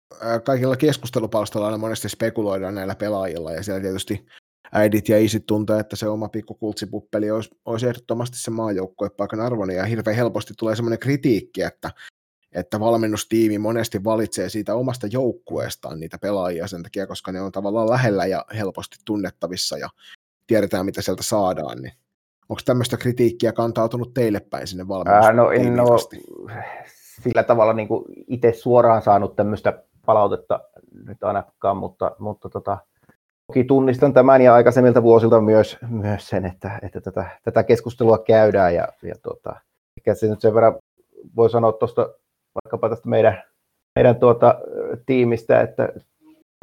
[0.44, 4.26] Kaikilla keskustelupalstoilla aina monesti spekuloidaan näillä pelaajilla ja siellä tietysti
[4.72, 9.76] äidit ja isit tuntee, että se oma pikku kultsipuppeli olisi, olisi ehdottomasti se maajoukkuepaikan arvoinen
[9.76, 11.90] ja hirveän helposti tulee semmoinen kritiikki, että,
[12.52, 17.90] että valmennustiimi monesti valitsee siitä omasta joukkueestaan niitä pelaajia sen takia, koska ne on tavallaan
[17.90, 19.88] lähellä ja helposti tunnettavissa ja
[20.46, 21.92] tiedetään, mitä sieltä saadaan, niin
[22.48, 25.36] onko tämmöistä kritiikkiä kantautunut teille päin sinne valmennustiimiin?
[25.76, 25.94] no, no,
[27.22, 27.88] sillä tavalla niin
[28.28, 30.60] itse suoraan saanut tämmöistä palautetta
[31.06, 32.78] nyt ainakaan, mutta, mutta tota,
[33.46, 38.74] Toki tunnistan tämän ja aikaisemmilta vuosilta myös, myös sen, että, että tätä, tätä keskustelua käydään
[38.74, 39.56] ja, ja tuota,
[39.98, 40.74] ehkä se nyt sen verran
[41.36, 42.08] voi sanoa tuosta
[42.54, 43.42] vaikkapa tästä meidän,
[43.96, 44.54] meidän tuota,
[45.06, 45.88] tiimistä, että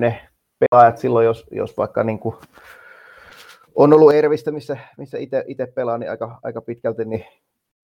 [0.02, 0.28] ne
[0.60, 2.36] pelaajat silloin, jos, jos vaikka niin kuin
[3.76, 7.26] on ollut Ervistä, missä, missä itse pelaan, niin aika, aika pitkälti, niin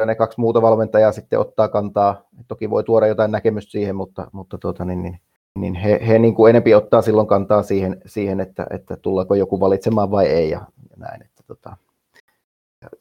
[0.06, 2.22] ne kaksi muuta valmentajaa sitten ottaa kantaa.
[2.48, 5.20] Toki voi tuoda jotain näkemystä siihen, mutta, mutta tuota, niin, niin,
[5.60, 9.60] niin he, he niin kuin enempi ottaa silloin kantaa siihen, siihen että, että tullaanko joku
[9.60, 11.22] valitsemaan vai ei ja, ja näin.
[11.22, 11.78] Että, tota,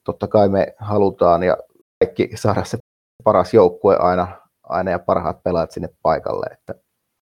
[0.05, 1.57] totta kai me halutaan ja
[2.05, 2.78] kaikki saada se
[3.24, 4.28] paras joukkue aina,
[4.62, 6.47] aina ja parhaat pelaajat sinne paikalle.
[6.53, 6.74] Että,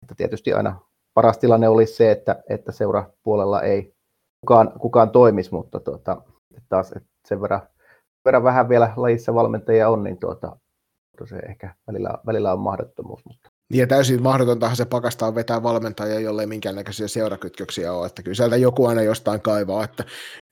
[0.03, 0.79] että tietysti aina
[1.13, 3.93] paras tilanne olisi se, että, että seurapuolella ei
[4.41, 6.21] kukaan, kukaan toimisi, mutta tuota,
[6.69, 7.61] taas että sen verran,
[8.27, 10.57] verran vähän vielä lajissa valmentajia on, niin tuota,
[11.25, 13.25] se ehkä välillä, välillä on mahdottomuus.
[13.25, 18.35] Mutta ja täysin mahdotontahan se pakastaa vetää valmentajia, jolle ei minkäännäköisiä seurakytköksiä ole, että kyllä
[18.35, 20.03] sieltä joku aina jostain kaivaa, että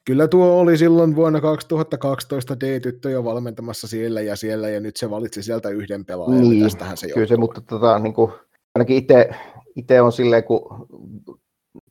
[0.06, 5.10] kyllä tuo oli silloin vuonna 2012 D-tyttö jo valmentamassa siellä ja siellä, ja nyt se
[5.10, 8.32] valitsi sieltä yhden pelaajan, niin, tästähän se Kyllä se, mutta tota, niin kuin,
[8.76, 9.30] ainakin itse,
[9.76, 10.88] itse on silleen, kun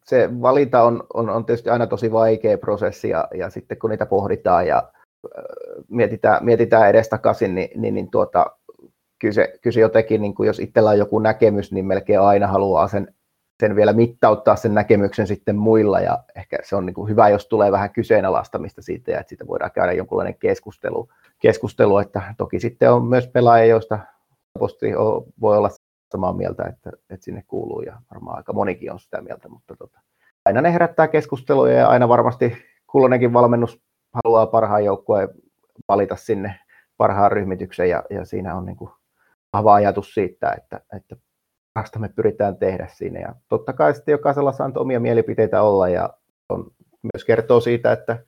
[0.05, 4.06] se valinta on, on, on tietysti aina tosi vaikea prosessi, ja, ja sitten kun niitä
[4.06, 4.93] pohditaan ja
[5.88, 8.46] mietitään, mietitään edestakaisin, niin, niin, niin tuota,
[9.18, 12.46] kyllä se, kyllä se jotenkin, niin kuin jos itsellä on joku näkemys, niin melkein aina
[12.46, 13.14] haluaa sen,
[13.60, 17.46] sen vielä mittauttaa sen näkemyksen sitten muilla, ja ehkä se on niin kuin hyvä, jos
[17.46, 22.92] tulee vähän kyseenalaistamista siitä, ja että siitä voidaan käydä jonkunlainen keskustelu, keskustelu että toki sitten
[22.92, 23.98] on myös pelaajia, joista
[25.40, 25.70] voi olla
[26.12, 30.01] samaa mieltä, että, että sinne kuuluu, ja varmaan aika monikin on sitä mieltä, mutta tota,
[30.44, 32.56] aina ne herättää keskusteluja, ja aina varmasti
[32.86, 33.80] kulloinenkin valmennus
[34.24, 35.28] haluaa parhaan joukkueen
[35.89, 36.61] valita sinne
[36.97, 38.91] parhaan ryhmityksen, ja, ja siinä on niin kuin
[39.53, 41.16] vahva ajatus siitä, että, että
[41.74, 43.20] parasta me pyritään tehdä siinä.
[43.20, 46.11] Ja totta kai sitten jokaisella saa omia mielipiteitä olla ja
[46.49, 46.70] on,
[47.15, 48.24] myös kertoo siitä, että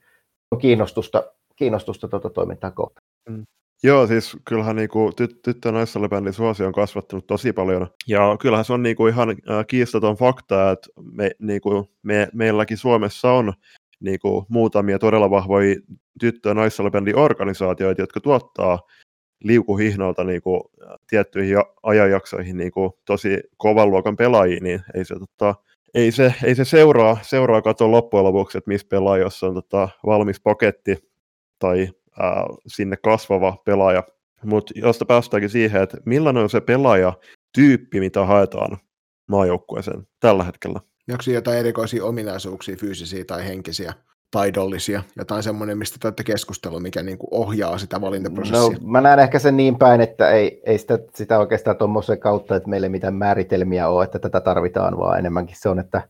[0.51, 1.23] on kiinnostusta,
[1.55, 3.07] kiinnostusta tuota toimintaa kohtaan.
[3.29, 3.43] Mm.
[3.83, 6.33] Joo, siis kyllähän niinku tyt- tyttö- ja naissalibändin
[6.67, 7.87] on kasvattanut tosi paljon.
[8.07, 13.31] Ja kyllähän se on niinku ihan äh, kiistaton fakta, että me, niinku, me, meilläkin Suomessa
[13.31, 13.53] on
[13.99, 15.75] niinku muutamia todella vahvoja
[16.19, 18.79] tyttö- ja naissalibändin organisaatioita, jotka tuottaa
[19.43, 20.71] liukuhihnalta niinku,
[21.09, 25.55] tiettyihin ajanjaksoihin niinku, tosi kovan luokan pelaajia, niin ei se, tota,
[25.93, 29.89] ei se, ei se seuraa, seuraa katso loppujen lopuksi, että missä pelaa, jos on tota,
[30.05, 30.97] valmis paketti
[31.59, 34.03] tai ää, sinne kasvava pelaaja.
[34.43, 37.13] Mutta josta päästäänkin siihen, että millainen on se pelaaja
[37.53, 38.77] tyyppi, mitä haetaan
[39.27, 40.79] maajoukkueeseen tällä hetkellä.
[41.11, 43.93] Onko jotain erikoisia ominaisuuksia, fyysisiä tai henkisiä,
[44.31, 48.59] taidollisia, jotain semmoinen, mistä te olette keskustellut, mikä niin kuin ohjaa sitä valintaprosessia?
[48.61, 52.55] No, mä näen ehkä sen niin päin, että ei, ei sitä, sitä oikeastaan tuommoisen kautta,
[52.55, 56.01] että meille mitään määritelmiä ole, että tätä tarvitaan, vaan enemmänkin se on, että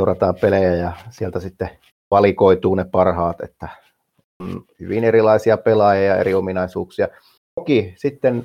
[0.00, 1.70] seurataan pelejä ja sieltä sitten
[2.10, 3.68] valikoituu ne parhaat, että
[4.80, 7.08] hyvin erilaisia pelaajia ja eri ominaisuuksia.
[7.54, 8.44] Toki sitten,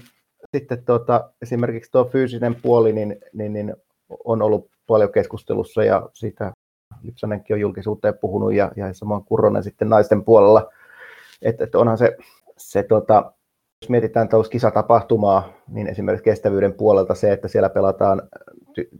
[0.56, 3.76] sitten tuota, esimerkiksi tuo fyysinen puoli niin, niin, niin
[4.24, 6.52] on ollut paljon keskustelussa ja siitä
[7.04, 10.72] Lipsanenkin on julkisuuteen puhunut ja, ja samoin Kuronen sitten naisten puolella.
[11.42, 12.18] Että et onhan se,
[12.58, 13.34] se tota,
[13.82, 18.22] jos mietitään kisatapahtumaa, niin esimerkiksi kestävyyden puolelta se, että siellä pelataan,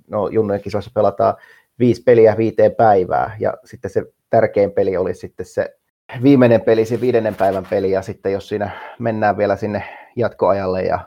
[0.08, 1.36] no junnojen kisoissa pelataan
[1.80, 5.76] viisi peliä viiteen päivää ja sitten se tärkein peli oli sitten se
[6.24, 9.84] viimeinen peli, se viidennen päivän peli, ja sitten jos siinä mennään vielä sinne
[10.16, 11.00] jatkoajalle ja,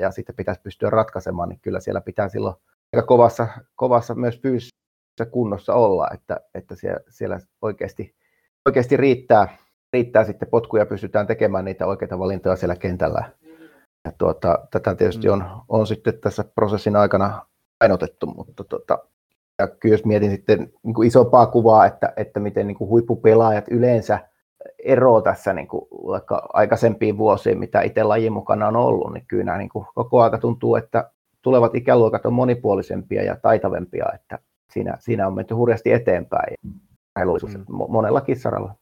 [0.00, 2.56] ja sitten pitäisi pystyä ratkaisemaan, niin kyllä siellä pitää silloin
[2.94, 8.14] aika kovassa, kovassa myös fyysisessä kunnossa olla, että, että siellä, siellä oikeasti,
[8.66, 9.56] oikeasti riittää,
[9.92, 13.30] riittää sitten potkuja, pystytään tekemään niitä oikeita valintoja siellä kentällä.
[14.04, 17.46] Ja tuota, tätä tietysti on, on sitten tässä prosessin aikana
[17.78, 18.98] painotettu, mutta tuota,
[19.58, 23.64] ja kyllä jos mietin sitten niin kuin isompaa kuvaa, että, että miten niin kuin huippupelaajat
[23.70, 24.18] yleensä
[24.84, 29.44] ero tässä niin kuin vaikka aikaisempiin vuosiin, mitä itse lajin mukana on ollut, niin kyllä
[29.44, 31.10] nämä niin kuin koko aika tuntuu, että
[31.44, 34.38] tulevat ikäluokat on monipuolisempia ja taitavempia, että
[34.72, 36.72] siinä, siinä on menty hurjasti eteenpäin mm.
[37.88, 38.74] monellakin saralla.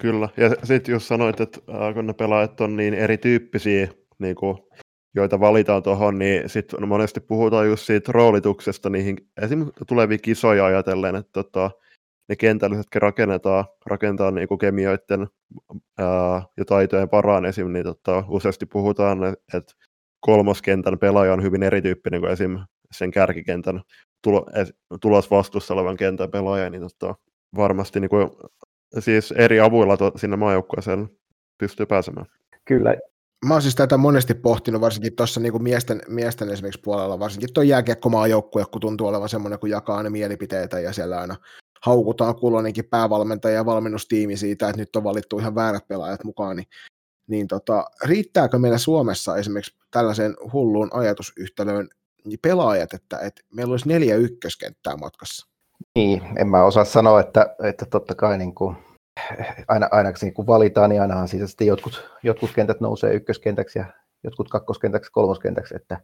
[0.00, 1.60] Kyllä, ja sitten jos sanoit, että
[1.94, 4.58] kun ne pelaajat on niin erityyppisiä, niin kuin
[5.14, 11.16] joita valitaan tuohon, niin sitten monesti puhutaan just siitä roolituksesta niihin esimerkiksi tuleviin kisoja ajatellen,
[11.16, 11.70] että tota,
[12.28, 15.26] ne kentällisetkin rakennetaan, rakentaa niin kuin kemioiden
[15.98, 17.72] ää, ja taitojen paraan esim.
[17.72, 19.18] Niin tota, useasti puhutaan,
[19.54, 19.74] että
[20.20, 22.58] kolmoskentän pelaaja on hyvin erityyppinen kuin esim.
[22.92, 23.82] sen kärkikentän
[24.22, 24.46] tulo,
[25.00, 27.14] tulos vastuussa olevan kentän pelaaja, niin tota,
[27.56, 28.30] varmasti niin kuin,
[28.98, 31.08] siis eri avuilla to, sinne maajoukkueeseen
[31.58, 32.26] pystyy pääsemään.
[32.64, 32.96] Kyllä,
[33.46, 37.62] Mä oon siis tätä monesti pohtinut, varsinkin tuossa niin miesten, miesten esimerkiksi puolella, varsinkin tuo
[37.62, 41.36] jääkiekkomaa joukkue, kun tuntuu olevan semmoinen, kun jakaa ne mielipiteitä ja siellä aina
[41.82, 46.66] haukutaan kulloinenkin päävalmentaja ja valmennustiimi siitä, että nyt on valittu ihan väärät pelaajat mukaan, niin,
[47.28, 51.88] niin tota, riittääkö meillä Suomessa esimerkiksi tällaiseen hulluun ajatusyhtälöön
[52.42, 55.48] pelaajat, että, että meillä olisi neljä ykköskenttää matkassa?
[55.94, 58.76] Niin, en mä osaa sanoa, että, että totta kai niin kuin
[59.68, 63.84] aina, aina niin kun valitaan, niin ainahan siitä sitten jotkut, jotkut kentät nousee ykköskentäksi ja
[64.24, 66.00] jotkut kakkoskentäksi, kolmoskentäksi, että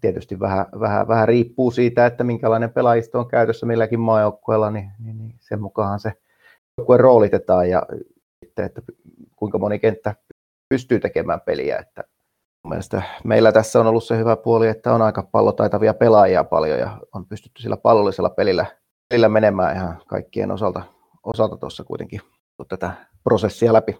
[0.00, 5.18] tietysti vähän, vähän, vähän riippuu siitä, että minkälainen pelaajisto on käytössä milläkin maajoukkueella, niin, niin,
[5.18, 6.12] niin sen mukaan se
[6.78, 7.82] joukkue roolitetaan ja
[8.44, 8.82] sitten, että
[9.36, 10.14] kuinka moni kenttä
[10.70, 11.78] pystyy tekemään peliä.
[11.78, 12.04] Että
[13.24, 17.26] meillä tässä on ollut se hyvä puoli, että on aika pallotaitavia pelaajia paljon ja on
[17.26, 18.66] pystytty sillä pallollisella pelillä,
[19.08, 20.82] pelillä menemään ihan kaikkien osalta
[21.22, 22.20] osalta tuossa kuitenkin
[22.68, 22.92] tätä
[23.24, 23.96] prosessia läpi.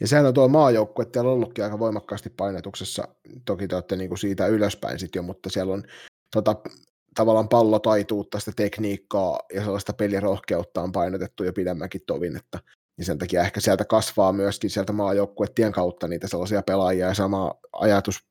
[0.00, 3.08] Ja sehän on tuo maajoukkue, että on ollutkin aika voimakkaasti painetuksessa,
[3.44, 5.82] toki te olette niin kuin siitä ylöspäin sitten jo, mutta siellä on
[6.34, 6.56] tota,
[7.14, 12.58] tavallaan pallotaituutta, sitä tekniikkaa ja sellaista pelirohkeutta on painotettu jo pidemmänkin tovin, että
[13.00, 17.54] niin sen takia ehkä sieltä kasvaa myöskin sieltä maajoukkuettien kautta niitä sellaisia pelaajia ja sama
[17.72, 18.24] ajatus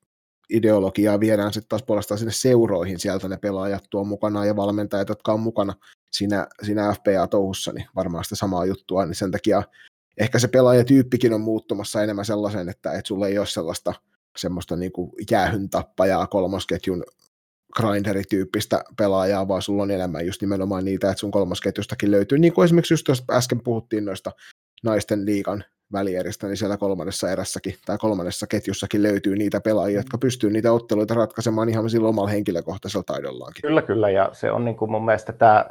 [0.49, 5.33] ideologiaa viedään sitten taas puolestaan sinne seuroihin, sieltä ne pelaajat tuo mukana ja valmentajat, jotka
[5.33, 5.73] on mukana
[6.11, 9.63] siinä, siinä FPA-touhussa, niin varmaan sitä samaa juttua, niin sen takia
[10.17, 13.93] ehkä se pelaajatyyppikin on muuttumassa enemmän sellaisen, että, että sulla ei ole sellaista
[14.37, 17.03] semmoista niin kuin jäähyn tappajaa kolmosketjun
[17.75, 22.65] grinderityyppistä pelaajaa, vaan sulla on enemmän just nimenomaan niitä, että sun kolmosketjustakin löytyy, niin kuin
[22.65, 24.31] esimerkiksi just äsken puhuttiin noista
[24.83, 30.49] naisten liikan välieristä, niin siellä kolmannessa erässäkin tai kolmannessa ketjussakin löytyy niitä pelaajia, jotka pystyy
[30.49, 33.61] niitä otteluita ratkaisemaan ihan silloin omalla henkilökohtaisella taidollaankin.
[33.61, 35.65] Kyllä, kyllä, ja se on niin kuin mun mielestä tämä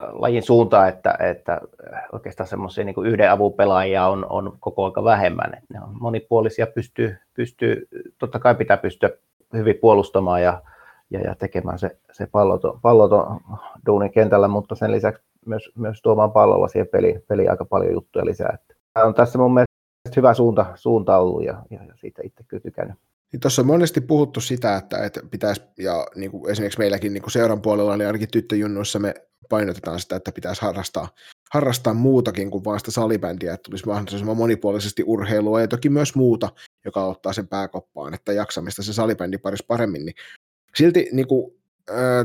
[0.00, 1.60] lajin suunta, että, että
[2.12, 5.54] oikeastaan semmoisia niin yhden avun pelaajia on, on koko aika vähemmän.
[5.54, 9.10] Että ne on monipuolisia, pystyy, pystyy, totta kai pitää pystyä
[9.52, 10.62] hyvin puolustamaan ja,
[11.10, 13.40] ja, ja tekemään se, se palloton, palloton
[13.86, 18.26] duunin kentällä, mutta sen lisäksi myös, myös tuomaan pallolla siihen peliin, peliin aika paljon juttuja
[18.26, 18.58] lisää.
[18.60, 19.76] Että on tässä mun mielestä
[20.16, 22.96] hyvä suunta, suunta ollut ja, ja, siitä itse kyllä tykännyt.
[23.32, 27.22] Niin tuossa on monesti puhuttu sitä, että, että pitäisi, ja niin kuin esimerkiksi meilläkin niin
[27.22, 29.14] kuin seuran puolella, niin ainakin tyttöjunnuissa me
[29.48, 31.08] painotetaan sitä, että pitäisi harrastaa,
[31.52, 36.48] harrastaa muutakin kuin vain sitä salibändiä, että tulisi mahdollisimman monipuolisesti urheilua ja toki myös muuta,
[36.84, 40.06] joka ottaa sen pääkoppaan, että jaksamista se salibändi parissa paremmin.
[40.06, 40.14] Niin
[40.74, 41.52] silti niin kuin,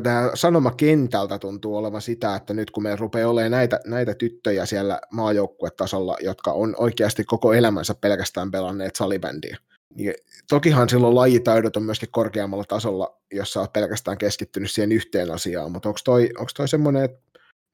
[0.03, 4.65] tämä sanoma kentältä tuntuu olevan sitä, että nyt kun me rupeaa olemaan näitä, näitä tyttöjä
[4.65, 9.57] siellä maajoukkuetasolla, jotka on oikeasti koko elämänsä pelkästään pelanneet salibändiä,
[9.95, 10.13] niin
[10.49, 15.71] tokihan silloin lajitaidot on myöskin korkeammalla tasolla, jos sä oot pelkästään keskittynyt siihen yhteen asiaan,
[15.71, 17.19] mutta onko toi, onko toi semmoinen, että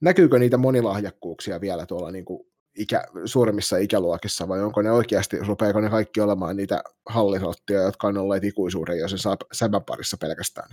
[0.01, 2.47] näkyykö niitä monilahjakkuuksia vielä tuolla niin kuin
[2.77, 8.17] ikä, suuremmissa ikäluokissa, vai onko ne oikeasti, rupeako ne kaikki olemaan niitä hallisottia, jotka on
[8.17, 9.19] olleet ikuisuuden jo sen
[9.53, 10.69] säbän parissa pelkästään?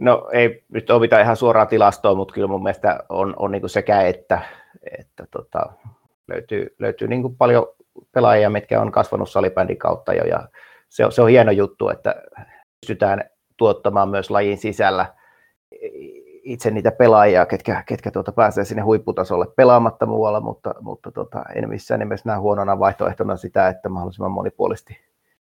[0.00, 3.68] No ei nyt ole mitään ihan suoraa tilastoa, mutta kyllä mun mielestä on, on niin
[3.68, 4.40] sekä että,
[4.98, 5.72] että tota,
[6.28, 7.66] löytyy, löytyy niin kuin paljon
[8.12, 10.48] pelaajia, mitkä on kasvanut salibändin kautta jo, ja
[10.88, 12.22] se on, se on hieno juttu, että
[12.80, 13.24] pystytään
[13.56, 15.06] tuottamaan myös lajin sisällä
[16.42, 21.68] itse niitä pelaajia, ketkä, ketkä tuota pääsee sinne huipputasolle pelaamatta muualla, mutta, mutta tota, en
[21.68, 24.98] missään nimessä näe huonona vaihtoehtona sitä, että mahdollisimman monipuolisesti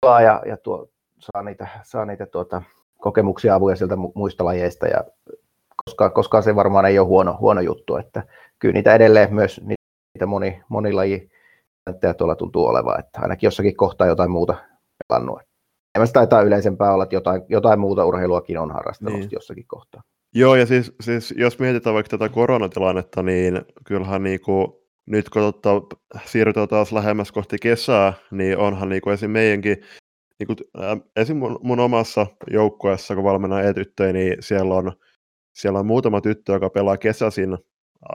[0.00, 0.88] pelaa ja, ja tuo,
[1.18, 2.62] saa niitä, saa niitä tuota,
[3.00, 5.04] kokemuksia avuja sieltä muista lajeista, ja
[5.84, 8.22] koska, koska se varmaan ei ole huono, huono juttu, että
[8.58, 11.30] kyllä niitä edelleen myös niitä moni, monilaji
[12.18, 14.54] tuolla tuntuu olevan, että ainakin jossakin kohtaa jotain muuta
[15.08, 15.40] pelannut.
[15.94, 19.28] Enemmän taitaa yleisempää olla, että jotain, jotain muuta urheiluakin on harrastanut niin.
[19.32, 20.02] jossakin kohtaa.
[20.34, 25.96] Joo, ja siis, siis jos mietitään vaikka tätä koronatilannetta, niin kyllähän niinku, nyt kun totta,
[26.24, 29.30] siirrytään taas lähemmäs kohti kesää, niin onhan niinku esim.
[29.30, 29.76] meidänkin,
[30.38, 31.36] niinku, äh, esim.
[31.36, 34.92] Mun, mun omassa joukkueessa, kun valmennan e-tyttöjä, niin siellä on,
[35.54, 37.58] siellä on muutama tyttö, joka pelaa kesäisin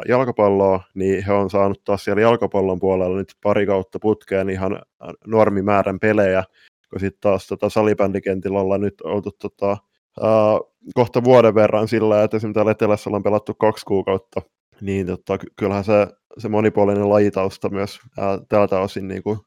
[0.08, 4.82] jalkapalloa, niin he on saanut taas siellä jalkapallon puolella nyt pari kautta putkeen ihan
[5.28, 6.44] normimäärän pelejä,
[6.90, 9.78] kun sitten taas tota salibändikentillä ollaan nyt oltu tota,
[10.22, 14.41] uh, kohta vuoden verran sillä, että esimerkiksi täällä Etelässä ollaan pelattu kaksi kuukautta,
[14.82, 19.40] niin tota, kyllähän se, se monipuolinen lajitausta myös uh, tältä osin niin kuin,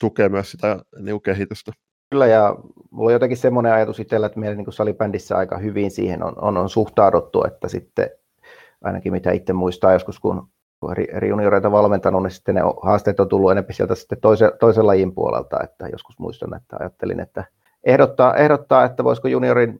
[0.00, 1.72] tukee myös sitä niin kuin, kehitystä.
[2.10, 2.56] Kyllä, ja
[2.90, 6.56] mulla on jotenkin semmoinen ajatus itsellä, että meillä niin salibändissä aika hyvin siihen on, on,
[6.56, 8.10] on suhtauduttu, että sitten
[8.84, 10.48] ainakin mitä itse muistaa joskus, kun
[11.12, 15.14] eri, junioreita valmentanut, niin sitten ne haasteet on tullut enemmän sieltä sitten toisen, toisen lajin
[15.14, 17.44] puolelta, että joskus muistan, että ajattelin, että
[17.84, 19.78] ehdottaa, ehdottaa että voisiko juniorin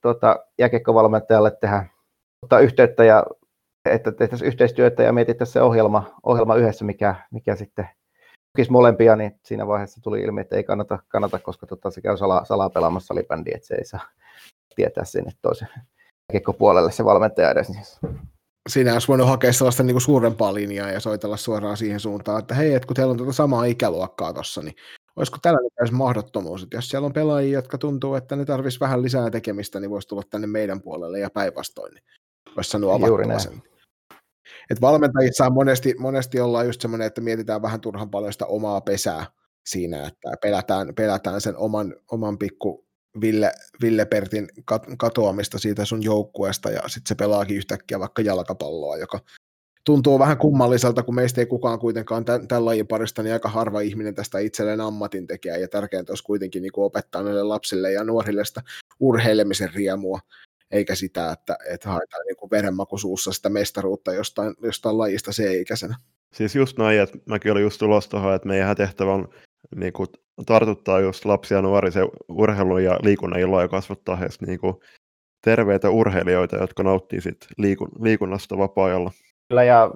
[0.00, 1.86] tuota, jääkiekkovalmentajalle tehdä
[2.42, 3.24] ottaa yhteyttä ja
[3.90, 7.88] että tehtäisiin yhteistyötä ja mietittäisiin se ohjelma, ohjelma yhdessä, mikä, mikä sitten
[8.54, 12.16] tukisi molempia, niin siinä vaiheessa tuli ilmi, että ei kannata, kannata koska tota, se käy
[12.16, 14.08] salaa, salaa pelaamassa salibändi, että se ei saa
[14.76, 15.68] tietää sinne toisen
[16.58, 17.68] puolelle se valmentaja edes.
[17.68, 17.84] Niin
[18.68, 22.54] siinä olisi voinut hakea sellaista niin kuin suurempaa linjaa ja soitella suoraan siihen suuntaan, että
[22.54, 24.74] hei, että kun teillä on tuota samaa ikäluokkaa tuossa, niin
[25.16, 29.02] olisiko tällainen edes mahdottomuus, että jos siellä on pelaajia, jotka tuntuu, että ne tarvitsisi vähän
[29.02, 32.04] lisää tekemistä, niin voisi tulla tänne meidän puolelle ja päinvastoin, niin
[32.60, 33.62] sanoa avattua sen.
[34.70, 39.26] Et valmentajissa monesti, monesti ollaan just semmoinen, että mietitään vähän turhan paljon sitä omaa pesää
[39.66, 42.84] siinä, että pelätään, pelätään sen oman, oman pikku
[43.20, 44.48] Ville, Ville Pertin
[44.98, 49.20] katoamista siitä sun joukkueesta ja sitten se pelaakin yhtäkkiä vaikka jalkapalloa, joka
[49.84, 53.80] tuntuu vähän kummalliselta, kun meistä ei kukaan kuitenkaan tämän, tämän lajin parista, niin aika harva
[53.80, 58.44] ihminen tästä itselleen ammatin tekee, ja tärkeintä olisi kuitenkin niin opettaa näille lapsille ja nuorille
[58.44, 58.62] sitä
[59.00, 60.20] urheilemisen riemua,
[60.74, 65.96] eikä sitä, että, että haetaan niin kuin verenmakuisuussa sitä mestaruutta jostain, jostain lajista se ikäisenä.
[66.34, 69.28] Siis just näin, että mäkin olin just tulossa tuohon, että meidän tehtävä on
[69.76, 70.08] niin kuin,
[70.46, 74.74] tartuttaa just lapsia ja nuoria se urheilun ja liikunnan iloa ja kasvattaa heistä niin kuin,
[75.44, 79.10] terveitä urheilijoita, jotka nauttii sit liikun, liikunnasta vapaa-ajalla.
[79.48, 79.90] Kyllä ja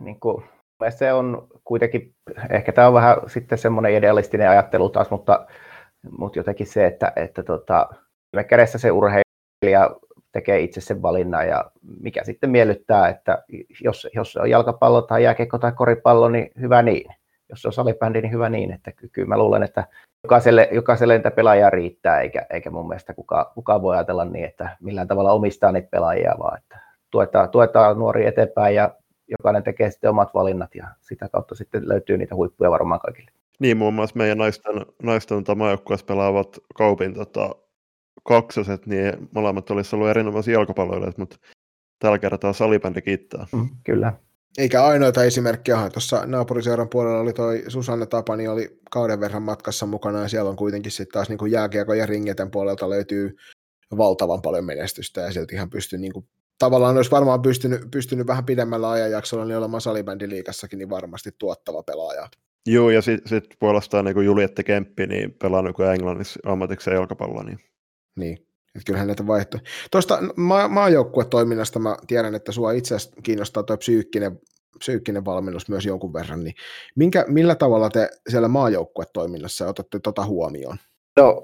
[0.00, 0.44] niin kuin,
[0.90, 2.14] se on kuitenkin,
[2.50, 5.46] ehkä tämä on vähän sitten semmoinen idealistinen ajattelu taas, mutta,
[6.18, 7.88] mutta jotenkin se, että, että tota,
[8.48, 8.90] kädessä se
[9.62, 9.96] urheilija
[10.32, 11.70] tekee itse sen valinnan ja
[12.00, 13.44] mikä sitten miellyttää, että
[13.84, 17.14] jos, jos on jalkapallo tai jääkiekko tai koripallo, niin hyvä niin
[17.48, 19.84] jos on salibändi, niin hyvä niin, että kyllä mä luulen, että
[20.24, 24.76] jokaiselle, jokaiselle niitä pelaajia riittää, eikä, eikä mun mielestä kukaan, kukaan voi ajatella niin, että
[24.80, 26.80] millään tavalla omistaa niitä pelaajia, vaan että
[27.10, 28.94] tuetaan, tuetaan nuori eteenpäin ja
[29.28, 33.30] jokainen tekee sitten omat valinnat ja sitä kautta sitten löytyy niitä huippuja varmaan kaikille.
[33.58, 37.54] Niin, muun muassa meidän naisten, naisten maajoukkueessa pelaavat kaupin tota,
[38.24, 41.36] kaksoset, niin molemmat olisivat ollut erinomaisia jalkapalloilijoita, mutta
[41.98, 43.46] tällä kertaa salibändi kiittää.
[43.52, 44.12] Mm, kyllä.
[44.58, 50.22] Eikä ainoita esimerkkejä, tuossa naapuriseuran puolella oli toi Susanne Tapani, oli kauden verran matkassa mukana,
[50.22, 53.36] ja siellä on kuitenkin sitten taas niin jääkiekko ja ringeten puolelta löytyy
[53.96, 56.28] valtavan paljon menestystä, ja sieltä ihan pystyy niin kuin,
[56.58, 62.28] tavallaan olisi varmaan pystynyt, pystynyt vähän pidemmällä ajanjaksolla niin olemaan salibändiliikassakin niin varmasti tuottava pelaaja.
[62.66, 67.42] Joo, ja sitten sit puolestaan niin Juliette Kemppi niin pelaa niin Englannissa ammatikseen jalkapalloa.
[67.42, 67.58] Niin.
[68.18, 68.48] Niin.
[68.74, 69.72] Että kyllähän näitä vaihtoehtoja.
[69.90, 74.40] Tuosta ma- maajoukkuetoiminnasta mä tiedän, että sua itse asiassa kiinnostaa tuo psyykkinen,
[74.78, 76.54] psyykkinen valmennus myös jonkun verran, niin
[76.96, 80.76] minkä, millä tavalla te siellä maajoukkuetoiminnassa otatte tota huomioon?
[81.16, 81.42] No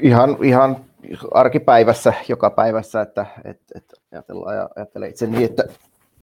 [0.00, 0.84] ihan, ihan
[1.30, 5.64] arkipäivässä, joka päivässä, että et, et ajatellaan ja ajattelen itse niin, että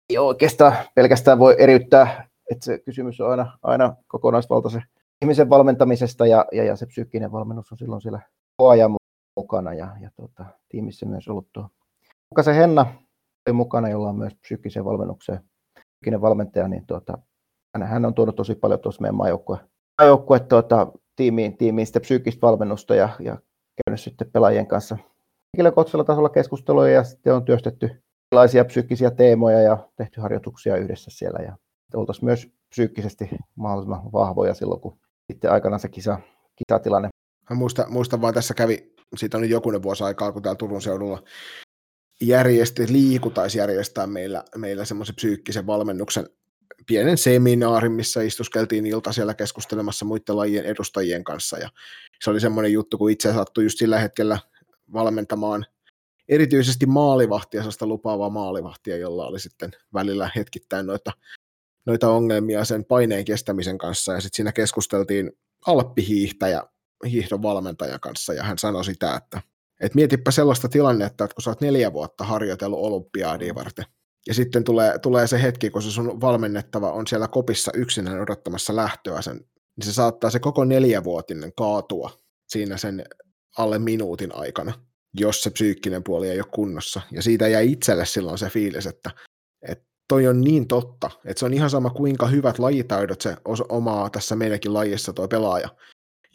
[0.10, 4.84] ei oikeastaan pelkästään voi eriyttää, että se kysymys on aina, aina kokonaisvaltaisen
[5.22, 8.22] ihmisen valmentamisesta ja, ja, ja se psyykkinen valmennus on silloin siellä
[8.58, 8.96] koko ajan
[9.36, 11.70] mukana ja, ja tuota, tiimissä myös ollut tuo
[12.32, 12.86] Mukaisen Henna
[13.48, 15.40] oli mukana, jolla on myös psyykkiseen valmennukseen
[16.06, 17.18] psyykkinen valmentaja, niin tuota,
[17.76, 19.58] hän, hän on tuonut tosi paljon tuossa meidän maajoukkue,
[20.02, 23.38] maajoukkue tuota, tiimiin, tiimiin sitä psyykkistä valmennusta ja, ja
[23.86, 24.98] käynyt sitten pelaajien kanssa
[25.54, 31.40] henkilökohtaisella tasolla keskusteluja ja sitten on työstetty erilaisia psyykkisiä teemoja ja tehty harjoituksia yhdessä siellä
[31.40, 31.58] ja
[31.94, 35.00] oltaisiin myös psyykkisesti mahdollisimman vahvoja silloin, kun
[35.32, 36.20] sitten aikanaan se kisa,
[36.56, 37.10] kisatilanne.
[37.50, 40.82] Mä muistan, muistan vaan tässä kävi, siitä on nyt jokunen vuosi aikaa, kun täällä Turun
[40.82, 41.24] seudulla
[42.22, 46.30] järjesti, liiku taisi järjestää meillä, meillä semmoisen psyykkisen valmennuksen
[46.88, 51.58] pienen seminaarin, missä istuskeltiin ilta siellä keskustelemassa muiden lajien edustajien kanssa.
[51.58, 51.70] Ja
[52.22, 54.40] se oli semmoinen juttu, kun itse sattui just sillä hetkellä
[54.94, 55.66] valmentamaan
[56.30, 61.12] erityisesti maalivahtia, sellaista lupaavaa maalivahtia, jolla oli sitten välillä hetkittäin noita,
[61.86, 64.14] noita ongelmia sen paineen kestämisen kanssa.
[64.14, 65.32] Ja sitten siinä keskusteltiin
[65.68, 66.64] alppihiihtäjä,
[67.06, 69.42] hiihdon valmentajan kanssa, ja hän sanoi sitä, että
[69.82, 73.86] et mietipä sellaista tilannetta, että kun sä oot neljä vuotta harjoitellut olympiaadia varten,
[74.28, 78.76] ja sitten tulee, tulee se hetki, kun se sun valmennettava on siellä kopissa yksinään odottamassa
[78.76, 79.36] lähtöä sen,
[79.78, 82.12] niin se saattaa se koko neljävuotinen kaatua
[82.48, 83.06] siinä sen
[83.58, 84.74] alle minuutin aikana,
[85.14, 87.02] jos se psyykkinen puoli ei ole kunnossa.
[87.12, 89.12] Ja siitä jäi itselle silloin se fiilis, että,
[89.70, 93.38] että toi on niin totta, että se on ihan sama kuinka hyvät lajitaidot se
[93.70, 95.70] omaa tässä meidänkin lajissa tuo pelaaja,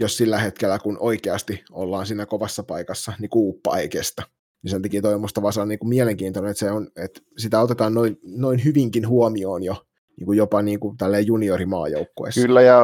[0.01, 4.23] jos sillä hetkellä, kun oikeasti ollaan siinä kovassa paikassa, niin kuuppa ei kestä
[4.63, 7.61] niin sen takia toi on musta vaan niin kuin mielenkiintoinen, että, se on, että sitä
[7.61, 9.77] otetaan noin, noin hyvinkin huomioon jo
[10.17, 12.41] niin kuin jopa niin kuin tälleen juniorimaajoukkueessa.
[12.41, 12.83] Kyllä, ja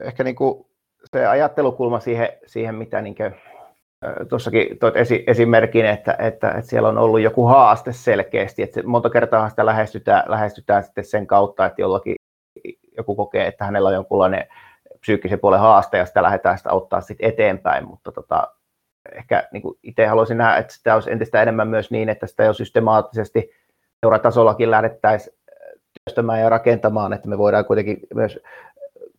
[0.00, 0.66] ehkä niin kuin
[1.12, 3.34] se ajattelukulma siihen, siihen mitä niin kuin,
[4.28, 9.10] tuossakin toit esi- esimerkin, että, että, että, siellä on ollut joku haaste selkeästi, että monta
[9.10, 12.14] kertaa sitä lähestytään, lähestytään sitten sen kautta, että jollakin
[12.96, 14.46] joku kokee, että hänellä on jonkunlainen
[15.02, 18.48] psyykkisen puolen haaste, ja sitä lähdetään sitä auttaa sitten eteenpäin, mutta tota,
[19.16, 22.44] ehkä niin kuin itse haluaisin nähdä, että sitä olisi entistä enemmän myös niin, että sitä
[22.44, 23.50] jo systemaattisesti
[24.00, 25.36] seuratasollakin lähdettäisiin
[26.04, 28.38] työstämään ja rakentamaan, että me voidaan kuitenkin myös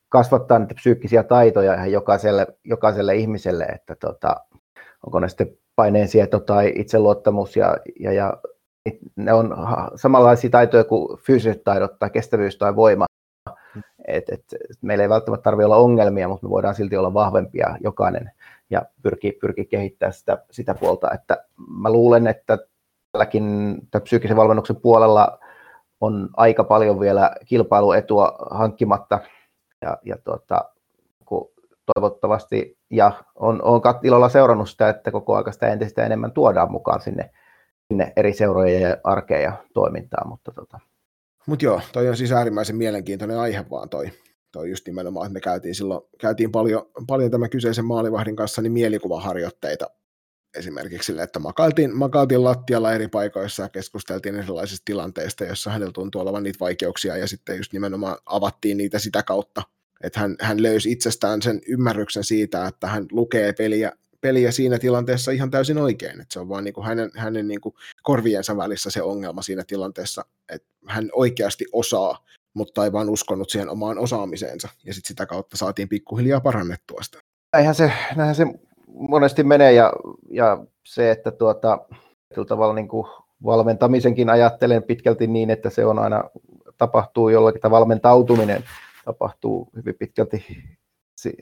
[0.10, 4.35] kasvattaa niitä psyykkisiä taitoja ihan jokaiselle, jokaiselle ihmiselle, että tota,
[5.05, 8.38] onko ne sitten paineensieto tai itseluottamus ja, ja, ja
[9.15, 9.55] ne on
[9.95, 13.05] samanlaisia taitoja kuin fyysiset taidot tai kestävyys tai voima.
[14.07, 14.43] Et, et,
[14.81, 18.31] meillä ei välttämättä tarvitse olla ongelmia, mutta me voidaan silti olla vahvempia jokainen
[18.69, 21.11] ja pyrkii, pyrkii kehittämään sitä, sitä puolta.
[21.13, 22.57] Että mä luulen, että
[23.11, 25.39] tälläkin psyykkisen valmennuksen puolella
[26.01, 29.19] on aika paljon vielä kilpailuetua hankkimatta
[29.81, 30.73] ja, ja tuota,
[31.95, 37.01] toivottavasti ja on, on ilolla seurannut sitä, että koko ajan sitä entistä enemmän tuodaan mukaan
[37.01, 37.30] sinne,
[37.88, 40.30] sinne eri seurojen ja arkeen ja toimintaan.
[40.30, 40.80] Mutta tota.
[41.47, 44.11] Mut joo, toi on siis äärimmäisen mielenkiintoinen aihe vaan toi,
[44.51, 48.71] toi just nimenomaan, että me käytiin silloin, käytiin paljon, paljon tämän kyseisen maalivahdin kanssa niin
[48.71, 49.87] mielikuvaharjoitteita
[50.57, 56.21] esimerkiksi sille, että makailtiin, makailtiin lattialla eri paikoissa ja keskusteltiin erilaisista tilanteista, joissa hänellä tuntuu
[56.21, 59.61] olevan niitä vaikeuksia ja sitten just nimenomaan avattiin niitä sitä kautta,
[60.03, 63.91] että hän, hän löysi itsestään sen ymmärryksen siitä, että hän lukee peliä,
[64.23, 67.61] peliä siinä tilanteessa ihan täysin oikein, että se on vaan niin kuin hänen, hänen niin
[67.61, 72.17] kuin korviensa välissä se ongelma siinä tilanteessa, että hän oikeasti osaa
[72.53, 77.19] mutta ei vaan uskonut siihen omaan osaamiseensa, ja sitten sitä kautta saatiin pikkuhiljaa parannettua sitä.
[77.53, 78.45] Näinhän se, näinhän se
[78.87, 79.93] monesti menee, ja,
[80.29, 81.79] ja se, että tuota,
[82.47, 83.07] tavalla niin kuin
[83.45, 86.23] valmentamisenkin ajattelen pitkälti niin, että se on aina,
[86.77, 88.63] tapahtuu jollakin, että valmentautuminen
[89.05, 90.45] tapahtuu hyvin pitkälti,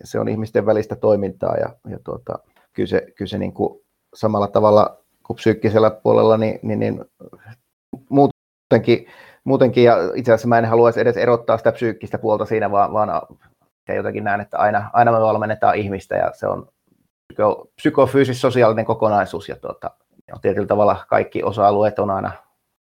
[0.03, 2.39] se on ihmisten välistä toimintaa, ja, ja tuota,
[2.73, 3.81] kyllä se, kyllä se niin kuin
[4.14, 7.06] samalla tavalla kuin psyykkisellä puolella, niin, niin, niin
[8.10, 9.07] muutenkin
[9.43, 13.10] muutenkin, ja itse asiassa mä en haluaisi edes erottaa sitä psyykkistä puolta siinä, vaan, vaan
[13.88, 16.68] ja jotenkin näen, että aina, aina me valmennetaan ihmistä, ja se on
[17.34, 19.91] psyko, psykofyysis-sosiaalinen kokonaisuus, ja tuota,
[20.27, 22.31] ja tietyllä tavalla kaikki osa-alueet on aina,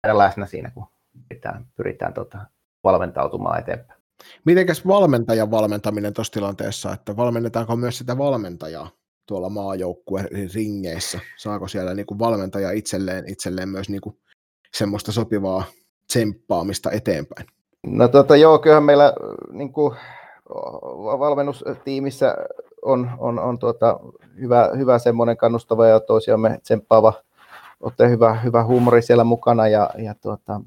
[0.03, 0.85] aina läsnä siinä, kun
[1.27, 2.37] pyritään, pyritään tuota,
[2.83, 3.99] valmentautumaan eteenpäin.
[4.45, 8.89] Mitenkäs valmentajan valmentaminen tuossa tilanteessa, että valmennetaanko myös sitä valmentajaa
[9.29, 11.19] tuolla maajoukkueen ringeissä?
[11.37, 14.17] Saako siellä niin kuin valmentaja itselleen, itselleen myös niin kuin
[14.73, 15.63] semmoista sopivaa
[16.07, 17.47] tsemppaamista eteenpäin?
[17.87, 19.13] No tota, joo, kyllähän meillä
[19.51, 19.95] niin kuin,
[21.19, 22.35] valmennustiimissä
[22.81, 23.99] on, on, on tuota,
[24.41, 27.13] hyvä, hyvä semmoinen kannustava ja toisiamme tsemppaava,
[27.79, 30.61] olette hyvä, hyvä huumori siellä mukana ja, ja tuota,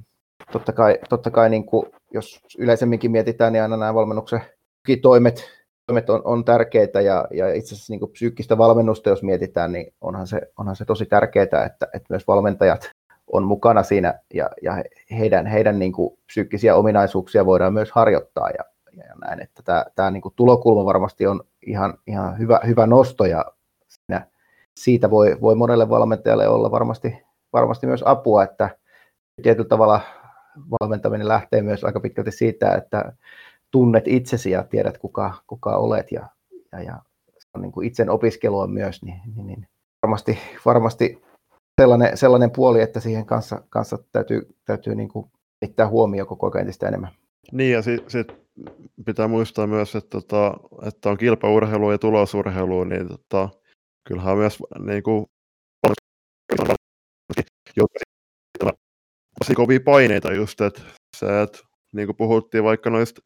[0.52, 4.40] totta kai, totta kai niin kuin, jos yleisemminkin mietitään, niin aina nämä valmennuksen
[5.02, 5.50] toimet,
[5.86, 10.26] toimet on, on tärkeitä ja, ja itse asiassa niin psyykkistä valmennusta, jos mietitään, niin onhan
[10.26, 12.90] se, onhan se tosi tärkeää, että, että myös valmentajat
[13.32, 14.84] on mukana siinä ja, ja
[15.18, 18.64] heidän, heidän niin kuin psyykkisiä ominaisuuksia voidaan myös harjoittaa ja,
[18.96, 23.24] ja näin, että tämä, tämä niin kuin tulokulma varmasti on ihan, ihan hyvä, hyvä nosto
[23.24, 23.44] ja
[23.88, 24.26] siinä,
[24.76, 27.22] siitä voi, voi monelle valmentajalle olla varmasti,
[27.52, 28.70] varmasti myös apua, että
[29.42, 30.00] tietyllä tavalla
[30.80, 33.12] valmentaminen lähtee myös aika pitkälti siitä, että
[33.72, 36.28] tunnet itsesi ja tiedät kuka, kuka olet ja,
[36.72, 37.02] ja, ja
[37.60, 39.66] niin kuin itsen opiskelua myös, niin, niin, niin
[40.02, 41.22] varmasti, varmasti
[41.80, 45.30] sellainen, sellainen puoli, että siihen kanssa, kanssa täytyy, täytyy niin kuin
[45.60, 47.10] pitää huomioon koko ajan entistä enemmän.
[47.52, 48.32] Niin ja sitten sit
[49.06, 50.54] pitää muistaa myös, että, tota,
[50.86, 53.48] että on kilpaurheilu ja tulosurheilu, niin tota,
[54.08, 55.26] kyllähän myös niin kuin,
[59.54, 60.82] kovia paineita just, että
[61.16, 61.58] se, että
[61.92, 63.22] niin kuin puhuttiin vaikka noista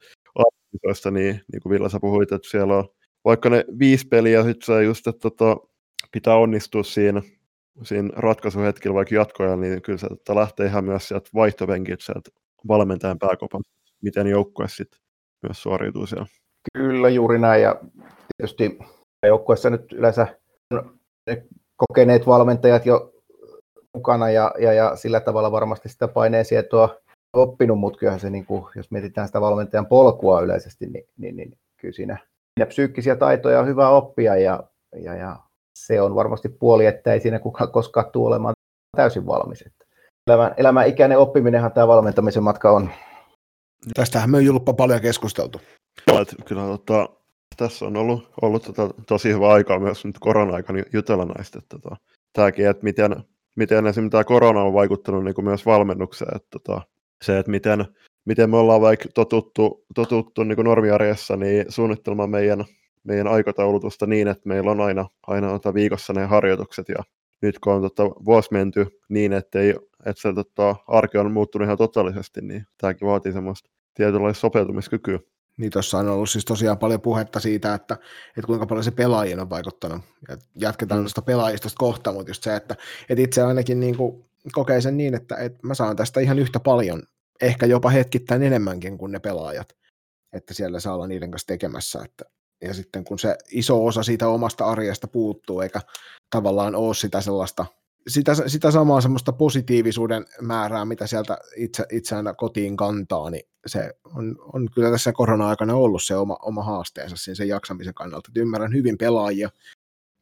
[0.85, 2.89] arvoista, niin, niin kuin Villa sä puhuit, että siellä on
[3.25, 5.57] vaikka ne viisi peliä, sitten se just, että tota,
[6.13, 7.23] pitää onnistua siinä,
[7.83, 12.31] siinä ratkaisuhetkillä vaikka jatkoja, niin kyllä se että lähtee ihan myös sieltä vaihtopenkiltä sieltä
[12.69, 13.63] valmentajan pääkopan,
[14.03, 15.01] miten joukkue sitten
[15.43, 16.27] myös suoriutuu siellä.
[16.75, 17.81] Kyllä, juuri näin, ja
[18.37, 18.79] tietysti
[19.27, 20.27] joukkueessa nyt yleensä
[21.77, 23.13] kokeneet valmentajat jo
[23.95, 26.97] mukana ja, ja, ja sillä tavalla varmasti sitä paineensietoa
[27.37, 31.59] oppinut, mutta kyllähän se, niin kuin, jos mietitään sitä valmentajan polkua yleisesti, niin, niin, niin
[31.77, 32.19] kyllä siinä,
[32.59, 34.63] siinä psyykkisiä taitoja on hyvä oppia ja,
[34.97, 35.37] ja, ja
[35.75, 38.55] se on varmasti puoli, että ei siinä kukaan koskaan tule olemaan
[38.97, 39.65] täysin valmis.
[40.27, 42.91] Elämän, elämän ikäinen oppiminenhan tämä valmentamisen matka on.
[43.95, 45.61] Tästähän me on Julppa paljon keskusteltu.
[46.45, 47.09] Kyllä tota,
[47.57, 51.59] tässä on ollut, ollut tota, tosi hyvä aikaa myös nyt korona-aikana jutella näistä.
[51.59, 51.97] Että, tota,
[52.33, 53.17] tämäkin, että miten,
[53.57, 56.37] miten esimerkiksi tämä korona on vaikuttanut niin kuin myös valmennukseen.
[56.37, 56.83] Että, tota,
[57.23, 57.85] se, että miten,
[58.25, 62.65] miten me ollaan vaikka totuttu, totuttu niin kuin normiarjessa niin suunnittelemaan meidän,
[63.05, 67.03] meidän aikataulutusta niin, että meillä on aina, aina tota viikossa ne harjoitukset ja
[67.43, 69.71] nyt kun on tota, vuosi menty niin, ettei,
[70.07, 75.19] että se tota, arki on muuttunut ihan totaalisesti, niin tämäkin vaatii semmoista tietynlaista sopeutumiskykyä.
[75.57, 77.95] Niin tuossa on ollut siis tosiaan paljon puhetta siitä, että,
[78.29, 80.03] että kuinka paljon se pelaajien on vaikuttanut.
[80.29, 81.05] Ja jatketaan mm.
[81.05, 82.77] tuosta pelaajista kohta, mutta just se, että,
[83.09, 86.61] että itse ainakin niin kuin kokee sen niin, että, että mä saan tästä ihan yhtä
[86.61, 87.03] paljon,
[87.43, 89.77] ehkä jopa hetkittäin enemmänkin kuin ne pelaajat,
[90.33, 92.03] että siellä saa olla niiden kanssa tekemässä.
[92.05, 92.25] Että,
[92.65, 95.81] ja sitten kun se iso osa siitä omasta arjesta puuttuu, eikä
[96.31, 97.67] tavallaan ole sitä sellaista
[98.09, 104.37] sitä, sitä samaa semmoista positiivisuuden määrää, mitä sieltä itse, itseään kotiin kantaa, niin se on,
[104.53, 108.31] on kyllä tässä korona-aikana ollut se oma, oma haasteensa siinä sen jaksamisen kannalta.
[108.31, 109.51] Et ymmärrän hyvin pelaajia,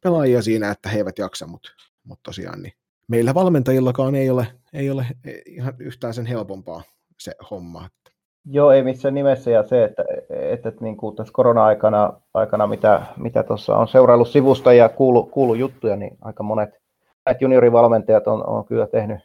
[0.03, 1.69] pelaajia siinä, että he eivät jaksa, mutta,
[2.03, 2.73] mutta tosiaan niin
[3.07, 5.05] meillä valmentajillakaan ei ole, ei ole
[5.45, 6.81] ihan yhtään sen helpompaa
[7.19, 7.89] se homma.
[8.45, 9.51] Joo, ei missään nimessä.
[9.51, 10.03] Ja se, että,
[10.51, 15.25] että, että niin kuin tässä korona-aikana, aikana, mitä, mitä tuossa on seuraillut sivusta ja kuulu,
[15.25, 16.69] kuulu juttuja, niin aika monet
[17.39, 19.19] juniorivalmentajat on, on kyllä tehnyt,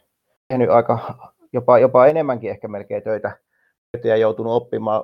[0.47, 1.15] tehnyt aika
[1.53, 3.37] jopa, jopa enemmänkin ehkä melkein töitä,
[3.91, 5.03] töitä ja joutunut oppimaan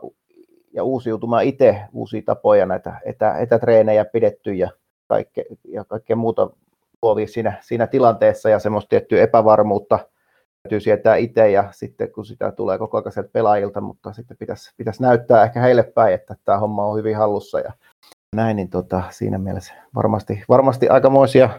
[0.73, 4.69] ja uusiutumaan itse uusia tapoja näitä etä, etätreenejä pidetty ja,
[5.07, 6.49] kaikke, ja kaikkea muuta
[7.02, 9.99] luovia siinä, siinä tilanteessa ja semmoista tiettyä epävarmuutta
[10.64, 14.72] täytyy sietää itse ja sitten kun sitä tulee koko ajan sieltä pelaajilta, mutta sitten pitäisi,
[14.78, 17.72] pitäisi näyttää ehkä heille päin, että tämä homma on hyvin hallussa ja
[18.36, 21.49] näin, niin tota, siinä mielessä varmasti, varmasti aikamoisia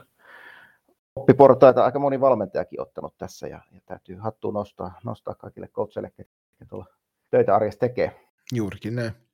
[1.16, 6.64] oppiportaita aika moni valmentajakin ottanut tässä ja, ja täytyy hattua nostaa, nostaa kaikille coachille, ketkä
[6.68, 6.86] tuolla
[7.30, 8.20] töitä arjessa tekee.
[8.52, 9.27] Juurikin näin.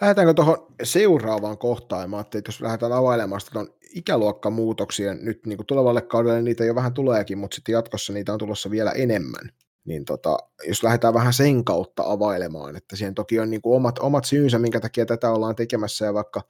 [0.00, 2.10] Lähdetäänkö tuohon seuraavaan kohtaan?
[2.10, 6.94] Mä että jos lähdetään availemaan tuon ikäluokkamuutoksia, nyt niin kuin tulevalle kaudelle niitä jo vähän
[6.94, 9.52] tuleekin, mutta sitten jatkossa niitä on tulossa vielä enemmän.
[9.84, 10.38] Niin tota,
[10.68, 14.58] jos lähdetään vähän sen kautta availemaan, että siihen toki on niin kuin omat, omat syynsä,
[14.58, 16.42] minkä takia tätä ollaan tekemässä, ja vaikka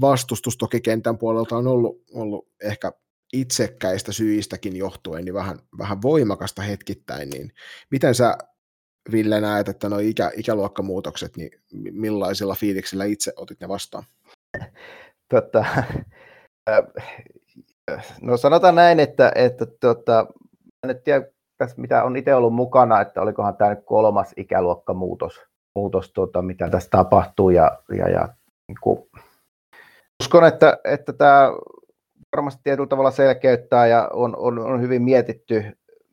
[0.00, 2.92] vastustus toki kentän puolelta on ollut, ollut ehkä
[3.32, 7.52] itsekkäistä syistäkin johtuen, niin vähän, vähän voimakasta hetkittäin, niin
[7.90, 8.38] miten sä
[9.12, 14.04] Ville näet, että nuo ikä, ikäluokkamuutokset, niin millaisilla fiiliksillä itse otit ne vastaan?
[15.28, 15.64] Totta,
[18.20, 20.26] no sanotaan näin, että, että tota,
[20.88, 21.26] en tiedä,
[21.58, 25.40] tässä, mitä on itse ollut mukana, että olikohan tämä nyt kolmas ikäluokkamuutos,
[25.74, 27.50] muutos, tota, mitä tässä tapahtuu.
[27.50, 28.28] Ja, ja, ja
[28.68, 29.08] niin kuin,
[30.22, 31.52] uskon, että, että tämä
[32.36, 35.64] varmasti tietyllä tavalla selkeyttää ja on, on, on hyvin mietitty,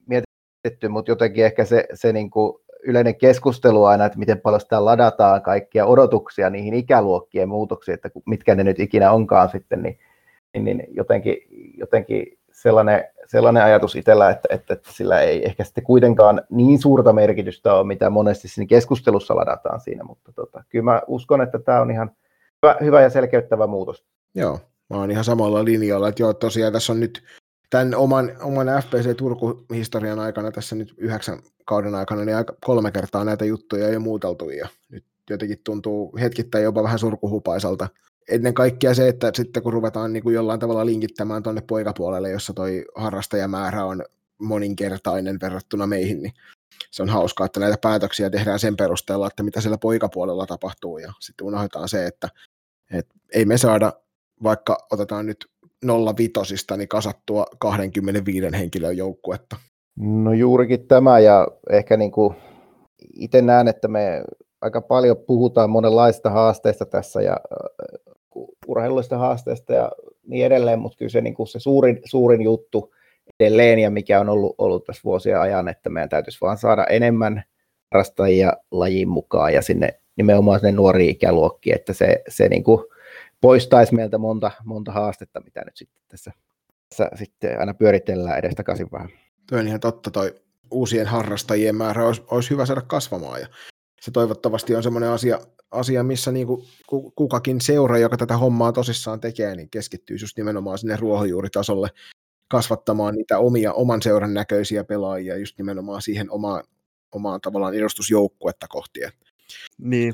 [0.07, 4.85] mietitty mutta jotenkin ehkä se, se niin kuin yleinen keskustelu aina, että miten paljon sitä
[4.85, 9.99] ladataan kaikkia odotuksia niihin ikäluokkien muutoksiin, että mitkä ne nyt ikinä onkaan sitten, niin,
[10.53, 11.37] niin, niin jotenkin,
[11.77, 17.13] jotenkin sellainen, sellainen ajatus itsellä, että, että, että sillä ei ehkä sitten kuitenkaan niin suurta
[17.13, 21.81] merkitystä ole, mitä monesti siinä keskustelussa ladataan siinä, mutta tota, kyllä mä uskon, että tämä
[21.81, 22.11] on ihan
[22.63, 24.05] hyvä, hyvä ja selkeyttävä muutos.
[24.35, 24.59] Joo,
[24.89, 27.23] mä oon ihan samalla linjalla, että joo, tosiaan tässä on nyt
[27.69, 33.23] tämän oman, oman FPC Turku-historian aikana, tässä nyt yhdeksän kauden aikana, niin aika kolme kertaa
[33.23, 37.87] näitä juttuja jo muuteltu, ja nyt jotenkin tuntuu hetkittäin jopa vähän surkuhupaisalta.
[38.29, 42.53] Ennen kaikkea se, että sitten kun ruvetaan niin kuin jollain tavalla linkittämään tuonne poikapuolelle, jossa
[42.53, 44.05] toi harrastajamäärä on
[44.37, 46.33] moninkertainen verrattuna meihin, niin
[46.91, 51.13] se on hauskaa, että näitä päätöksiä tehdään sen perusteella, että mitä siellä poikapuolella tapahtuu, ja
[51.19, 52.29] sitten unohdetaan se, että,
[52.91, 53.93] että ei me saada,
[54.43, 55.45] vaikka otetaan nyt
[56.17, 56.33] 05
[56.77, 59.55] niin kasattua 25 henkilön joukkuetta.
[59.99, 62.35] No juurikin tämä, ja ehkä niin kuin
[63.13, 64.23] itse näen, että me
[64.61, 67.37] aika paljon puhutaan monenlaista haasteista tässä, ja
[68.67, 69.91] urheilullisista haasteista ja
[70.27, 72.93] niin edelleen, mutta kyllä se, niin kuin se suurin, suurin juttu
[73.39, 77.43] edelleen, ja mikä on ollut, ollut tässä vuosien ajan, että meidän täytyisi vaan saada enemmän
[77.91, 82.85] harrastajia lajin mukaan, ja sinne nimenomaan sinne nuoriin ikäluokkiin, että se, se niin kuin
[83.41, 86.31] poistaisi meiltä monta, monta haastetta, mitä nyt sitten tässä,
[86.89, 89.09] tässä sitten aina pyöritellään edestä takaisin vähän.
[89.49, 90.35] Tuo on ihan totta, toi
[90.71, 93.47] uusien harrastajien määrä olisi, olisi hyvä saada kasvamaan, ja
[94.01, 95.39] se toivottavasti on semmoinen asia,
[95.71, 96.67] asia missä niin kuin
[97.15, 101.89] kukakin seura, joka tätä hommaa tosissaan tekee, niin keskittyy just nimenomaan sinne ruohonjuuritasolle
[102.47, 106.63] kasvattamaan niitä omia, oman seuran näköisiä pelaajia just nimenomaan siihen omaan,
[107.11, 108.99] omaan tavallaan edustusjoukkuetta kohti.
[109.77, 110.13] Niin.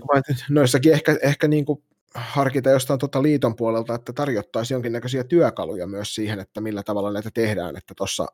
[0.50, 1.84] Noissakin ehkä, ehkä niin kuin
[2.16, 7.30] harkita jostain tuota liiton puolelta, että tarjottaisiin jonkinnäköisiä työkaluja myös siihen, että millä tavalla näitä
[7.34, 8.28] tehdään, että tuossa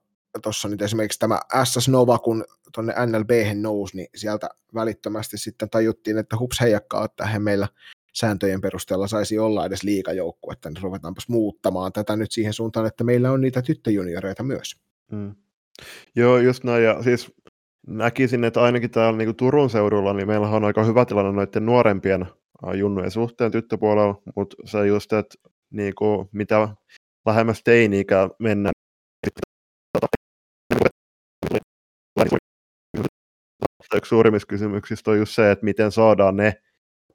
[0.44, 6.18] tuossa nyt esimerkiksi tämä SS Nova, kun tuonne NLB nousi, niin sieltä välittömästi sitten tajuttiin,
[6.18, 7.68] että hups heijakkaa, että he meillä
[8.14, 13.04] sääntöjen perusteella saisi olla edes liikajoukku, että niin ruvetaanpas muuttamaan tätä nyt siihen suuntaan, että
[13.04, 14.76] meillä on niitä tyttöjunioreita myös.
[15.12, 15.36] Mm.
[16.16, 17.34] Joo, just näin, ja siis
[17.88, 22.26] näkisin, että ainakin täällä niin Turun seudulla, niin meillä on aika hyvä tilanne noiden nuorempien
[22.76, 25.36] junnujen suhteen tyttöpuolella, mutta se just, että
[25.70, 26.70] niin kuin, mitä
[27.26, 28.74] lähemmäs teini-ikää mennään,
[33.96, 36.54] yksi suurimmista kysymyksistä on just se, että miten saadaan ne,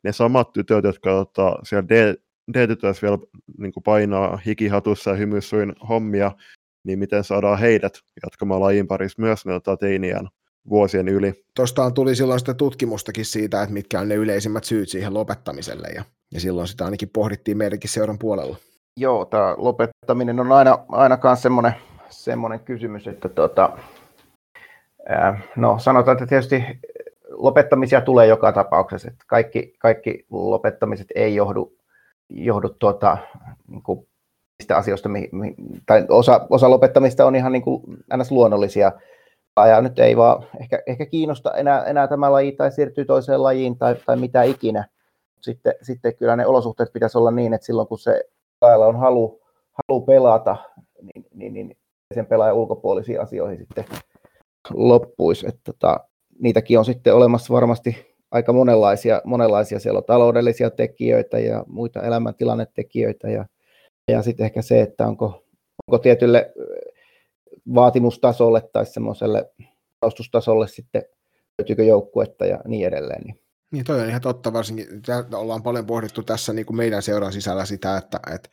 [0.05, 2.15] ne samat tytöt, jotka tota, siellä D,
[2.55, 3.19] D-tytöissä vielä
[3.59, 6.33] niin kuin painaa hikihatussa ja hymyssuin hommia,
[6.85, 7.93] niin miten saadaan heidät
[8.23, 10.29] jatkamaan lajin parissa myös ne tota, teiniään
[10.69, 11.45] vuosien yli.
[11.57, 16.05] Tuostaan tuli silloin sitä tutkimustakin siitä, että mitkä on ne yleisimmät syyt siihen lopettamiselle, ja,
[16.35, 18.57] ja silloin sitä ainakin pohdittiin meidänkin seuran puolella.
[18.97, 21.73] Joo, tämä lopettaminen on aina, ainakaan semmoinen,
[22.09, 23.79] semmoinen kysymys, että ää,
[25.57, 26.65] no sanotaan, että tietysti
[27.31, 31.73] lopettamisia tulee joka tapauksessa, että kaikki, kaikki lopettamiset ei johdu,
[32.29, 33.19] johdu tuota,
[33.69, 34.07] niin kuin
[34.59, 35.55] niistä asioista, mi, mi,
[35.87, 37.83] tai osa, osa lopettamista on ihan niin kuin
[38.17, 38.31] ns.
[38.31, 38.93] luonnollisia,
[39.69, 43.79] ja nyt ei vaan ehkä, ehkä kiinnosta enää, enää tämä laji tai siirtyy toiseen lajiin
[43.79, 44.85] tai, tai mitä ikinä.
[45.41, 48.25] Sitten, sitten kyllä ne olosuhteet pitäisi olla niin, että silloin kun se
[48.61, 49.41] pelaajalla on halu,
[49.73, 50.57] halu pelata,
[51.03, 51.77] niin, niin, niin
[52.15, 53.85] sen pelaajan ulkopuolisiin asioihin sitten
[54.71, 55.49] loppuisi.
[55.49, 56.01] Että, tota,
[56.39, 59.81] niitäkin on sitten olemassa varmasti aika monenlaisia, monenlaisia.
[59.81, 63.47] Siellä on taloudellisia tekijöitä ja muita elämäntilannetekijöitä ja,
[64.09, 65.45] ja sitten ehkä se, että onko,
[65.87, 66.53] onko tietylle
[67.75, 69.51] vaatimustasolle tai semmoiselle
[70.01, 71.03] taustustasolle sitten
[71.59, 73.23] löytyykö joukkuetta ja niin edelleen.
[73.23, 73.39] Niin.
[73.73, 74.87] Niin toi on ihan totta, varsinkin
[75.35, 78.51] ollaan paljon pohdittu tässä niin kuin meidän seuran sisällä sitä, että, että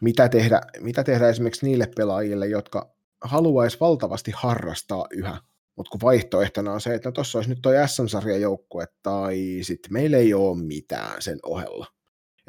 [0.00, 5.38] mitä, tehdä, mitä tehdä esimerkiksi niille pelaajille, jotka haluaisi valtavasti harrastaa yhä,
[5.76, 9.92] mutta kun vaihtoehtona on se, että no tuossa olisi nyt toi SM-sarjan joukkue, tai sitten
[9.92, 11.86] meillä ei ole mitään sen ohella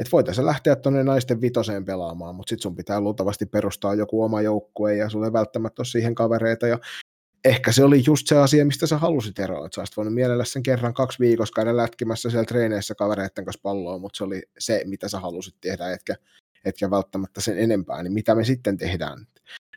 [0.02, 4.41] että voitaisiin lähteä tuonne naisten vitoseen pelaamaan, mutta sitten sun pitää luultavasti perustaa joku oma
[4.41, 6.80] joukkue ja sulle ei välttämättä ole siihen kavereita ja
[7.45, 10.45] ehkä se oli just se asia, mistä sä halusit eroa, että sä olisit voinut mielellä
[10.45, 14.81] sen kerran kaksi viikossa käydä lätkimässä siellä treeneissä kavereiden kanssa palloa, mutta se oli se,
[14.85, 16.15] mitä sä halusit tehdä, etkä,
[16.65, 19.27] etkä välttämättä sen enempää, niin mitä me sitten tehdään?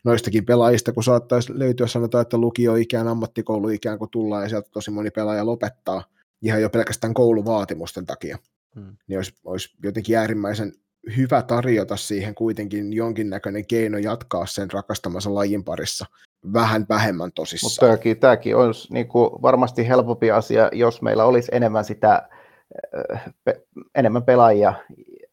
[0.04, 5.10] Noistakin pelaajista, kun saattaisi löytyä, sanotaan, että lukioikään, ammattikouluikään, kun tullaan ja sieltä tosi moni
[5.10, 6.04] pelaaja lopettaa
[6.42, 8.38] ihan jo pelkästään kouluvaatimusten takia,
[8.74, 8.96] hmm.
[9.08, 10.72] niin olisi, olisi jotenkin äärimmäisen
[11.16, 16.06] hyvä tarjota siihen kuitenkin jonkinnäköinen keino jatkaa sen rakastamansa lajin parissa
[16.52, 17.70] vähän vähemmän tosissaan.
[17.70, 22.28] Mutta tämäkin, tämäkin olisi niin kuin varmasti helpompi asia, jos meillä olisi enemmän sitä
[23.44, 23.62] pe,
[23.94, 24.74] enemmän pelaajia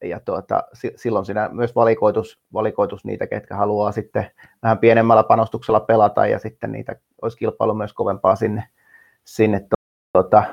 [0.03, 0.64] ja tuota,
[0.95, 4.32] silloin siinä myös valikoitus, valikoitus niitä, ketkä haluaa sitten
[4.64, 8.64] vähän pienemmällä panostuksella pelata ja sitten niitä olisi kilpailu myös kovempaa sinne,
[9.23, 9.68] sinne
[10.14, 10.44] tota,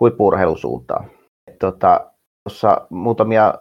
[0.00, 1.10] huippuurheilusuuntaan.
[1.58, 2.10] Tota,
[2.44, 3.54] tuossa muutamia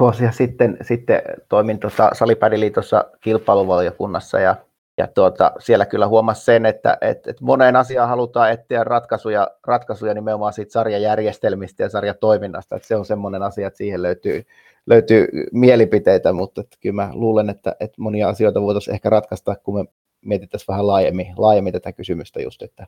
[0.00, 4.56] vuosia sitten, sitten toimin tuossa Salipädiliitossa kilpailuvaliokunnassa ja,
[4.98, 10.14] ja tuota, siellä kyllä huomasi sen, että, että, että moneen asiaan halutaan etsiä ratkaisuja, ratkaisuja
[10.14, 14.46] nimenomaan siitä sarjajärjestelmistä ja sarjatoiminnasta, että se on semmoinen asia, että siihen löytyy,
[14.86, 19.74] löytyy mielipiteitä, mutta että kyllä mä luulen, että, että monia asioita voitaisiin ehkä ratkaista, kun
[19.74, 19.84] me
[20.20, 22.86] mietittäisiin vähän laajemmin, laajemmin tätä kysymystä just, että,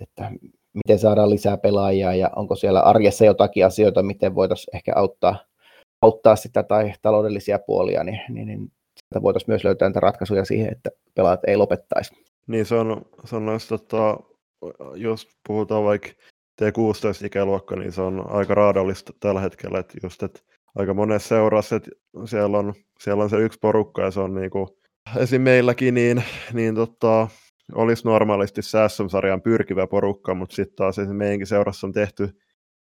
[0.00, 0.30] että
[0.74, 5.36] miten saadaan lisää pelaajia ja onko siellä arjessa jotakin asioita, miten voitaisiin ehkä auttaa,
[6.02, 10.72] auttaa sitä tai taloudellisia puolia, niin, niin, niin sieltä voitaisiin myös löytää niitä ratkaisuja siihen,
[10.72, 12.14] että pelaajat ei lopettaisi.
[12.46, 14.18] Niin se on, se on noista, tota,
[14.94, 16.08] jos puhutaan vaikka
[16.62, 20.40] T16-ikäluokka, niin se on aika raadollista tällä hetkellä, että just, että
[20.74, 21.90] aika monessa seurassa, että
[22.24, 24.78] siellä on, siellä on se yksi porukka ja se on niinku,
[25.16, 25.42] esim.
[25.42, 27.28] meilläkin, niin, niin tota,
[27.74, 32.28] olisi normaalisti SM-sarjaan pyrkivä porukka, mutta sitten taas meidänkin seurassa on tehty,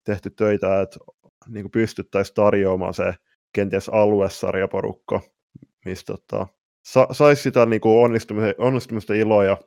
[0.06, 1.00] tehty töitä, että
[1.48, 3.14] niin pystyttäisiin tarjoamaan se
[3.54, 5.22] kenties aluesarjaporukka,
[5.86, 6.48] mistä tota,
[6.86, 9.58] sa- saisi sitä niin kuin onnistumista, onnistumista iloa ja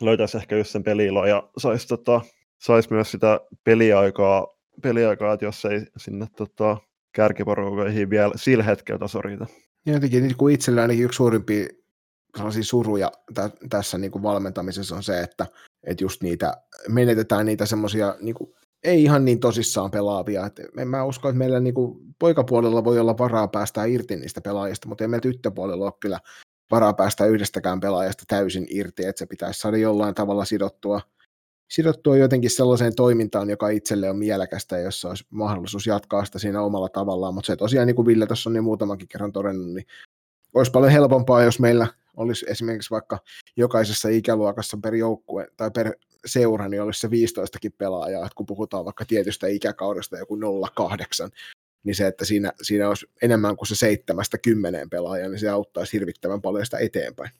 [0.00, 2.20] löytäisi ehkä just sen peliiloa ja saisi tota,
[2.58, 4.46] sais myös sitä peliaikaa,
[4.82, 6.76] peliaikaa, että jos ei sinne tota,
[7.12, 9.46] kärkiporukoihin vielä sillä hetkellä taso riitä.
[9.86, 11.66] Jotenkin niin kuin itsellä ainakin yksi suurimpia
[12.36, 15.46] sellaisia suruja tä, tässä niin kuin valmentamisessa on se, että,
[15.86, 16.56] että just niitä,
[16.88, 18.34] menetetään niitä semmoisia niin
[18.86, 20.46] ei ihan niin tosissaan pelaavia.
[20.46, 24.40] Et en mä usko, että meillä niin kuin poikapuolella voi olla varaa päästä irti niistä
[24.40, 26.20] pelaajista, mutta ei meillä tyttöpuolella ole kyllä
[26.70, 31.00] varaa päästä yhdestäkään pelaajasta täysin irti, että se pitäisi saada jollain tavalla sidottua,
[31.70, 36.88] sidottua jotenkin sellaiseen toimintaan, joka itselle on mielekästä jossa olisi mahdollisuus jatkaa sitä siinä omalla
[36.88, 39.86] tavallaan, mutta se tosiaan, niin kuin Ville tuossa on niin muutamankin kerran todennut, niin
[40.54, 43.18] olisi paljon helpompaa, jos meillä olisi esimerkiksi vaikka
[43.56, 45.92] jokaisessa ikäluokassa per joukkue tai per
[46.26, 50.38] seura, niin olisi se 15 pelaajaa, että kun puhutaan vaikka tietystä ikäkaudesta joku
[50.74, 51.30] 08,
[51.84, 55.92] niin se, että siinä, siinä olisi enemmän kuin se seitsemästä kymmeneen pelaajaa, niin se auttaisi
[55.92, 57.30] hirvittävän paljon sitä eteenpäin.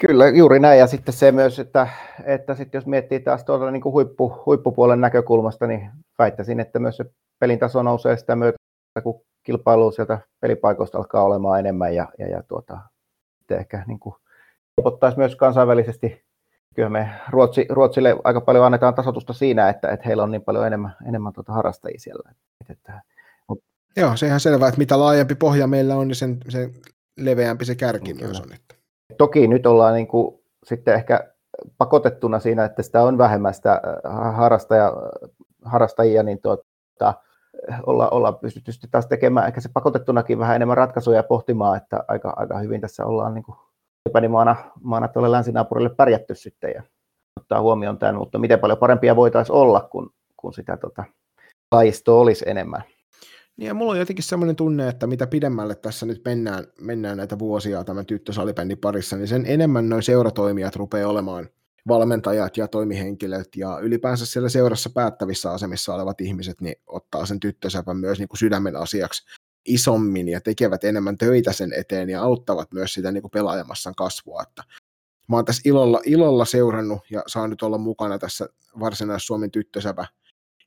[0.00, 0.78] Kyllä, juuri näin.
[0.78, 1.88] Ja sitten se myös, että,
[2.24, 6.96] että sitten jos miettii taas tuolla niin kuin huippu, huippupuolen näkökulmasta, niin väittäisin, että myös
[6.96, 7.04] se
[7.38, 8.56] pelin taso nousee sitä myötä,
[9.02, 12.78] kun kilpailu sieltä pelipaikoista alkaa olemaan enemmän ja, ja, ja tuota,
[13.46, 14.14] sitten ehkä niin kuin
[14.76, 16.24] helpottaisi myös kansainvälisesti.
[16.74, 20.66] Kyllä me Ruotsi, Ruotsille aika paljon annetaan tasotusta siinä, että, että heillä on niin paljon
[20.66, 22.30] enemmän, enemmän tuota harrastajia siellä.
[22.30, 23.02] Että, että,
[23.48, 23.64] mutta...
[23.96, 26.72] Joo, se ihan selvää, että mitä laajempi pohja meillä on, niin sen, sen
[27.16, 28.52] leveämpi se kärki no, myös on.
[28.52, 28.74] Että...
[29.18, 31.32] Toki nyt ollaan niin kuin, sitten ehkä
[31.78, 34.92] pakotettuna siinä, että sitä on vähemmän sitä äh, harrastaja,
[35.64, 37.14] harrastajia, niin tuota,
[37.86, 42.04] olla, olla pystytty sitten taas tekemään ehkä se pakotettunakin vähän enemmän ratkaisuja ja pohtimaan, että
[42.08, 43.58] aika, aika hyvin tässä ollaan niin kuin
[44.28, 46.82] maana, maana tuolle länsinaapurille pärjätty sitten ja
[47.40, 51.04] ottaa huomioon tämän, mutta miten paljon parempia voitaisiin olla, kun, kun sitä tota,
[51.72, 52.82] lajistoa olisi enemmän.
[53.56, 57.38] Niin ja mulla on jotenkin semmoinen tunne, että mitä pidemmälle tässä nyt mennään, mennään näitä
[57.38, 61.48] vuosia tämän tyttösalibändin parissa, niin sen enemmän noin seuratoimijat rupeaa olemaan
[61.88, 67.96] valmentajat ja toimihenkilöt ja ylipäänsä siellä seurassa päättävissä asemissa olevat ihmiset niin ottaa sen tyttösäpän
[67.96, 69.22] myös niin kuin sydämen asiaksi
[69.66, 74.42] isommin ja tekevät enemmän töitä sen eteen ja auttavat myös sitä niin kuin pelaajamassan kasvua.
[74.42, 74.62] Että
[75.28, 78.48] mä oon tässä ilolla, ilolla seurannut ja saan nyt olla mukana tässä
[78.80, 80.06] varsinais-Suomen tyttösäpä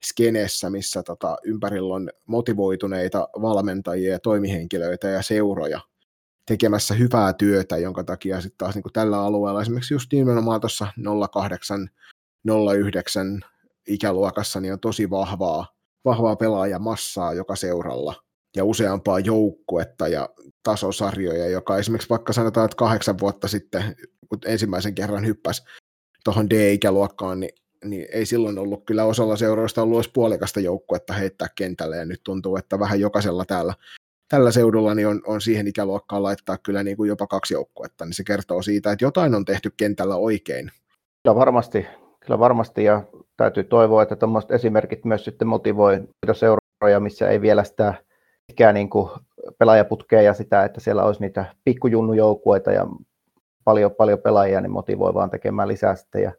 [0.05, 5.81] skeneessä, missä tota, ympärillä on motivoituneita valmentajia ja toimihenkilöitä ja seuroja
[6.49, 10.88] tekemässä hyvää työtä, jonka takia sitten taas niin kuin tällä alueella esimerkiksi just nimenomaan tuossa
[11.34, 11.89] 08,
[12.76, 13.41] 09
[13.88, 15.67] ikäluokassa niin on tosi vahvaa,
[16.05, 18.15] vahvaa pelaajamassaa joka seuralla
[18.55, 20.30] ja useampaa joukkuetta ja
[20.63, 23.95] tasosarjoja, joka esimerkiksi vaikka sanotaan, että kahdeksan vuotta sitten,
[24.30, 25.63] kun ensimmäisen kerran hyppäsi
[26.23, 27.53] tuohon D-ikäluokkaan, niin,
[27.85, 32.21] niin ei silloin ollut kyllä osalla seuroista ollut edes puolikasta joukkuetta heittää kentälle, ja nyt
[32.23, 33.73] tuntuu, että vähän jokaisella täällä
[34.30, 38.14] tällä seudulla niin on, on siihen ikäluokkaan laittaa kyllä niin kuin jopa kaksi joukkuetta, niin
[38.14, 40.72] se kertoo siitä, että jotain on tehty kentällä oikein.
[41.23, 41.88] Kyllä varmasti,
[42.19, 43.03] kyllä varmasti ja
[43.38, 46.03] täytyy toivoa, että tuommoiset esimerkit myös sitten motivoi
[46.34, 47.93] seuroja, missä ei vielä sitä
[48.49, 49.10] ikään niin kuin
[49.57, 52.88] pelaajaputkea ja sitä, että siellä olisi niitä pikkujunnujoukkueita ja
[53.64, 56.31] paljon, paljon pelaajia, niin motivoi vaan tekemään lisää sitten ja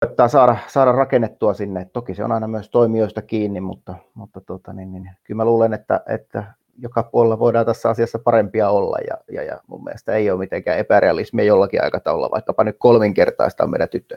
[0.00, 1.86] koittaa saada, saada rakennettua sinne.
[1.92, 5.74] Toki se on aina myös toimijoista kiinni, mutta, mutta tota, niin, niin, kyllä mä luulen,
[5.74, 10.30] että, että joka puolella voidaan tässä asiassa parempia olla, ja, ja, ja mun mielestä ei
[10.30, 14.16] ole mitenkään epärealismia jollakin aikataululla, vaikkapa nyt kolminkertaista meidän tyttö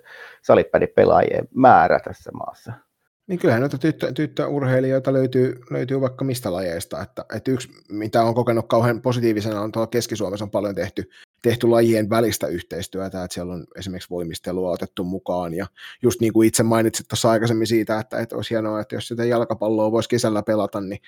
[0.96, 2.74] pelaajien määrä tässä maassa.
[3.28, 8.36] Niin kyllähän noita tyttö, tyttöurheilijoita löytyy, löytyy vaikka mistä lajeista, että, että yksi, mitä on
[8.36, 11.10] kokenut kauhean positiivisena, on tuolla Keski-Suomessa on paljon tehty
[11.42, 15.68] tehty lajien välistä yhteistyötä, että siellä on esimerkiksi voimistelua otettu mukaan, ja
[16.02, 19.26] just niin kuin itse mainitsit tuossa aikaisemmin siitä, että, että olisi hienoa, että jos sitä
[19.26, 21.02] jalkapalloa voisi kesällä pelata, niin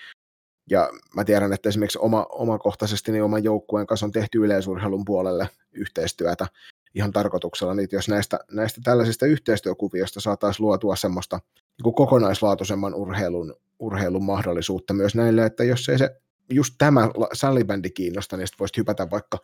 [0.72, 5.49] ja mä tiedän, että esimerkiksi oma, omakohtaisesti niin oman joukkueen kanssa on tehty yleisurheilun puolelle
[5.72, 6.48] yhteistyötä
[6.95, 11.39] ihan tarkoituksella, niin jos näistä, näistä tällaisista yhteistyökuvioista saataisiin luotua semmoista
[11.84, 18.38] niin kokonaislaatuisemman urheilun, urheilun mahdollisuutta myös näille, että jos ei se just tämä sallibändi kiinnosta,
[18.38, 19.38] niin sitten voisit hypätä vaikka,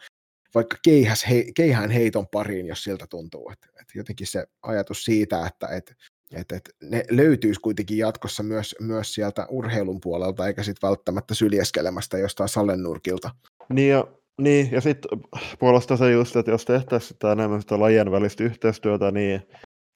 [0.55, 3.49] vaikka keihäs, he, keihään heiton pariin, jos siltä tuntuu.
[3.51, 5.95] Et, et jotenkin se ajatus siitä, että et,
[6.31, 12.17] et, et ne löytyisi kuitenkin jatkossa myös, myös sieltä urheilun puolelta, eikä sitten välttämättä syljeskelemästä
[12.17, 13.29] jostain salennurkilta.
[13.73, 14.07] Niin ja,
[14.41, 15.19] niin, ja sitten
[15.59, 19.41] puolesta se just, että jos tehtäisiin sitä enemmän sitä lajien välistä yhteistyötä, niin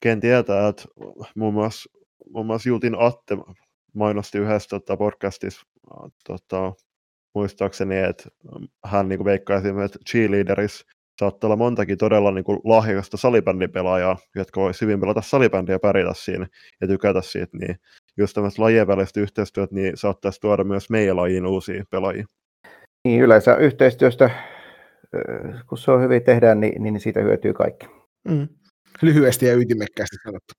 [0.03, 0.83] ken tietää, että
[1.35, 1.89] muun muassa,
[2.29, 3.37] muun muassa Jutin Atte
[3.93, 5.61] mainosti yhdessä tota, podcastissa
[6.27, 6.73] tota,
[7.35, 8.23] muistaakseni, että
[8.85, 9.27] hän niin
[9.57, 10.85] esimerkiksi, että cheerleaderis
[11.21, 16.13] saattaa olla montakin todella niin kuin lahjakasta salibändipelaajaa, jotka voisi hyvin pelata salibändiä ja pärjätä
[16.13, 16.47] siinä
[16.81, 17.75] ja tykätä siitä, niin
[18.17, 22.25] just tämmöistä lajien välistä yhteistyötä, niin saattaisi tuoda myös meidän lajiin uusia pelaajia.
[23.03, 24.29] Niin, yleensä yhteistyöstä,
[25.69, 27.85] kun se on hyvin tehdään, niin, niin siitä hyötyy kaikki.
[28.29, 28.47] Mm.
[29.01, 30.53] Lyhyesti ja ytimekkäästi sanottu.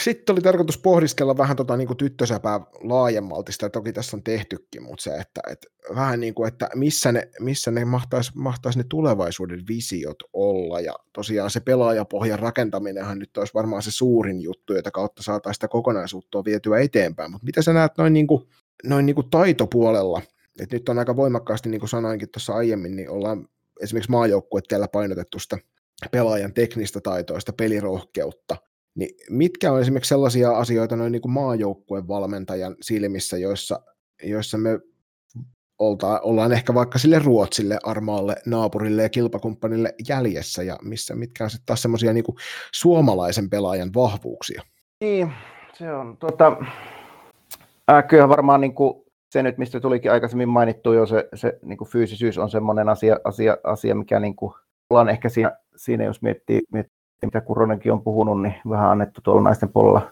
[0.00, 5.02] Sitten oli tarkoitus pohdiskella vähän tota, niin tyttösäpää laajemmalti, sitä toki tässä on tehtykin, mutta
[5.02, 9.62] se, että, että vähän niin kuin, että missä ne, missä ne mahtaisi, mahtais ne tulevaisuuden
[9.68, 15.22] visiot olla, ja tosiaan se pelaajapohjan rakentaminenhan nyt olisi varmaan se suurin juttu, jota kautta
[15.22, 18.42] saataisiin sitä kokonaisuutta vietyä eteenpäin, mutta mitä sä näet noin, niin kuin,
[18.84, 20.22] noin niin kuin taitopuolella,
[20.60, 23.48] että nyt on aika voimakkaasti, niin kuin sanoinkin tuossa aiemmin, niin ollaan
[23.80, 25.58] esimerkiksi maajoukkueet painotettu sitä
[26.10, 28.56] pelaajan teknistä taitoista, pelirohkeutta,
[28.94, 33.80] niin mitkä on esimerkiksi sellaisia asioita noin niin kuin maajoukkueen valmentajan silmissä, joissa,
[34.22, 34.80] joissa me
[35.78, 41.50] olta, ollaan ehkä vaikka sille Ruotsille, armaalle, naapurille ja kilpakumppanille jäljessä, ja missä, mitkä on
[41.50, 42.24] sitten taas semmoisia niin
[42.72, 44.62] suomalaisen pelaajan vahvuuksia?
[45.00, 45.32] Niin,
[45.74, 46.56] se on tota,
[47.90, 51.76] äh, kyllä varmaan niin kuin se nyt, mistä tulikin aikaisemmin mainittu jo, se, se niin
[51.76, 54.52] kuin fyysisyys on semmoinen asia, asia, asia mikä niin kuin,
[54.90, 56.91] ollaan ehkä siinä, siinä jos miettii, miettii
[57.26, 60.10] mitä Kuronenkin on puhunut, niin vähän annettu tuolla naisten puolella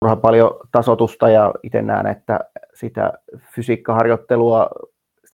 [0.00, 1.28] turha paljon tasotusta.
[1.30, 2.40] Ja itse näen, että
[2.74, 3.12] sitä
[3.54, 4.70] fysiikkaharjoittelua,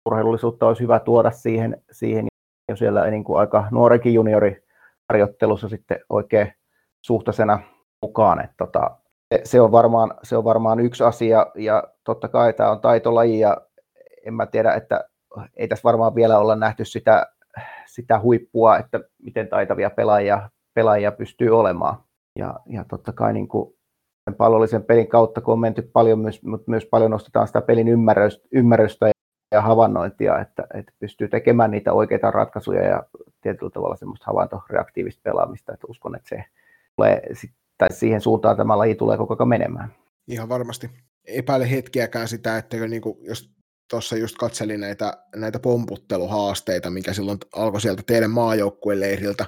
[0.07, 2.27] urheilullisuutta olisi hyvä tuoda siihen, siihen.
[2.69, 6.53] Jo siellä niin kuin aika nuorenkin junioriharjoittelussa sitten oikein
[7.03, 7.61] suhtaisena
[8.03, 8.41] mukaan.
[8.45, 8.91] Että tota,
[9.45, 11.47] se, on varmaan, se on varmaan yksi asia.
[11.55, 13.57] Ja totta kai tämä on taitolaji ja
[14.27, 15.05] en mä tiedä, että
[15.57, 17.27] ei tässä varmaan vielä olla nähty sitä,
[17.87, 21.97] sitä huippua, että miten taitavia pelaajia pelaajia pystyy olemaan.
[22.39, 23.75] Ja, ja totta kai niin kuin
[24.37, 28.49] pallollisen pelin kautta, kun on menty paljon, myös, mutta myös paljon nostetaan sitä pelin ymmärrystä,
[28.53, 29.11] ymmärrystä
[29.53, 33.03] ja havainnointia, että, että pystyy tekemään niitä oikeita ratkaisuja ja
[33.41, 36.45] tietyllä tavalla semmoista havaintoreaktiivista pelaamista, että uskon, että se
[36.97, 37.23] tulee,
[37.79, 39.95] tai siihen suuntaan tämä laji tulee koko ajan menemään.
[40.29, 40.91] Ihan varmasti.
[41.25, 43.55] Epäile hetkiäkään sitä, että niin kuin, jos
[43.91, 49.47] tuossa just katselin näitä, näitä pomputteluhaasteita, mikä silloin alkoi sieltä teidän maajoukkueleiriltä,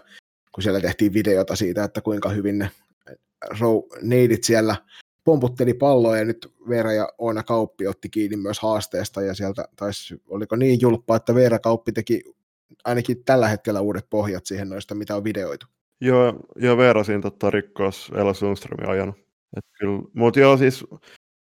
[0.57, 2.71] kun siellä tehtiin videota siitä, että kuinka hyvin ne
[4.03, 4.77] neidit siellä
[5.25, 10.23] pomputteli palloa ja nyt Veera ja Oona Kauppi otti kiinni myös haasteesta ja sieltä taisi,
[10.29, 12.23] oliko niin julppa, että Veera Kauppi teki
[12.85, 15.67] ainakin tällä hetkellä uudet pohjat siihen noista, mitä on videoitu.
[16.01, 19.17] Joo, ja Veera siinä totta rikkoas Ella Sundströmin ajanut.
[20.15, 20.85] Mutta joo, siis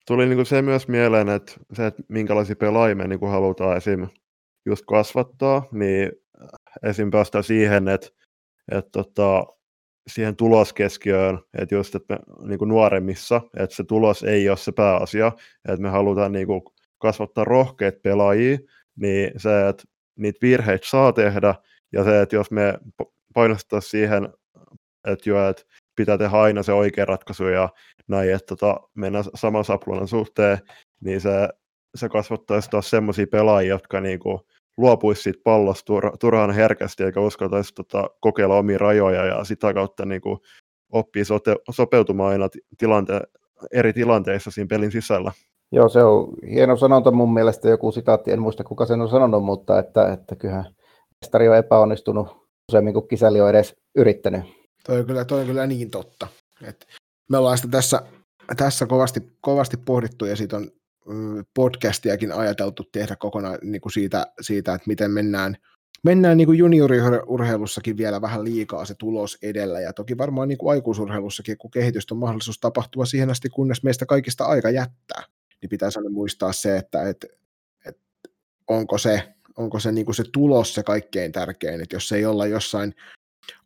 [0.07, 4.09] tuli niinku se myös mieleen, että se, että minkälaisia pelaajia me niinku halutaan esim.
[4.67, 6.13] just kasvattaa, niin
[6.83, 7.11] esim.
[7.11, 8.09] päästä siihen, että
[8.79, 9.47] että tota,
[10.07, 14.73] siihen tuloskeskiöön, että just että me, niin kuin nuoremmissa, että se tulos ei ole se
[14.73, 15.33] pääasia,
[15.69, 16.63] että me halutaan niin kuin
[16.99, 18.59] kasvattaa rohkeita pelaajia,
[18.97, 19.85] niin se, että
[20.19, 21.55] niitä virheitä saa tehdä,
[21.93, 22.79] ja se, että jos me
[23.35, 24.29] painostetaan siihen,
[25.07, 25.63] että, jo, että
[25.97, 27.69] pitää tehdä aina se oikea ratkaisu ja
[28.09, 30.59] näin, että tota, mennään saman sapluunan suhteen,
[31.01, 31.49] niin se,
[31.95, 34.47] se kasvattaisi taas semmoisia pelaajia, jotka niinku
[34.77, 40.05] luopuisi siitä pallosta tur- turhaan herkästi eikä uskaltaisi tota, kokeilla omia rajoja ja sitä kautta
[40.05, 40.39] niin kuin,
[40.93, 43.21] oppii sote- sopeutumaan aina tilante-
[43.73, 45.33] eri tilanteissa siinä pelin sisällä.
[45.73, 49.45] Joo, se on hieno sanonta mun mielestä, joku sitaatti, en muista kuka sen on sanonut,
[49.45, 50.75] mutta että, että kyllähän
[51.21, 52.29] mestari on epäonnistunut
[52.73, 54.43] useammin kuin kisäli on edes yrittänyt.
[54.87, 56.27] Toi on kyllä, toi on kyllä niin totta.
[56.65, 56.87] Et
[57.31, 58.03] me ollaan sitä tässä,
[58.57, 60.71] tässä kovasti, kovasti pohdittu ja siitä on
[61.55, 65.57] podcastiakin ajateltu tehdä kokonaan niin kuin siitä, siitä, että miten mennään,
[66.03, 70.71] mennään niin kuin junioriurheilussakin vielä vähän liikaa se tulos edellä, ja toki varmaan niin kuin
[70.71, 75.23] aikuisurheilussakin, kun kehitystä on mahdollisuus tapahtua siihen asti, kunnes meistä kaikista aika jättää,
[75.63, 77.27] niin pitäisi aina muistaa se, että, että,
[77.87, 78.03] että
[78.69, 79.23] onko se
[79.57, 82.95] onko se, niin kuin se tulos se kaikkein tärkein, että jos ei olla jossain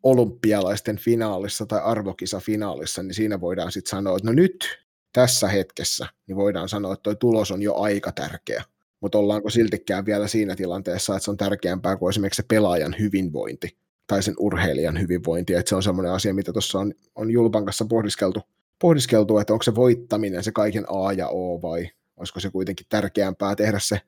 [0.03, 4.86] olympialaisten finaalissa tai arvokisa-finaalissa, niin siinä voidaan sitten sanoa, että no nyt
[5.17, 8.65] tässä hetkessä, niin voidaan sanoa, että tuo tulos on jo aika tärkeä.
[9.01, 13.77] Mutta ollaanko siltikään vielä siinä tilanteessa, että se on tärkeämpää kuin esimerkiksi se pelaajan hyvinvointi
[14.07, 17.87] tai sen urheilijan hyvinvointi, että se on semmoinen asia, mitä tuossa on, on Julpan kanssa
[17.89, 18.41] pohdiskeltu,
[18.79, 23.57] pohdiskeltu, että onko se voittaminen se kaiken A ja O vai olisiko se kuitenkin tärkeämpää
[23.57, 24.01] tehdä, se,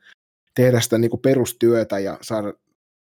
[0.54, 2.52] tehdä sitä niin kuin perustyötä ja saada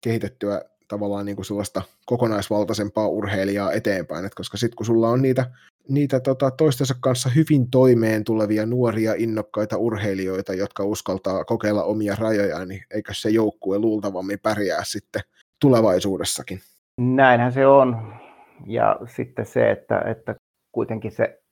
[0.00, 5.50] kehitettyä tavallaan niin kuin sellaista kokonaisvaltaisempaa urheilijaa eteenpäin, Et koska sitten kun sulla on niitä,
[5.88, 12.68] niitä tota, toistensa kanssa hyvin toimeen tulevia nuoria innokkaita urheilijoita, jotka uskaltaa kokeilla omia rajojaan,
[12.68, 15.22] niin eikö se joukkue luultavammin pärjää sitten
[15.60, 16.60] tulevaisuudessakin?
[17.00, 18.14] Näinhän se on.
[18.66, 20.34] Ja sitten se, että, että
[20.72, 21.42] kuitenkin se,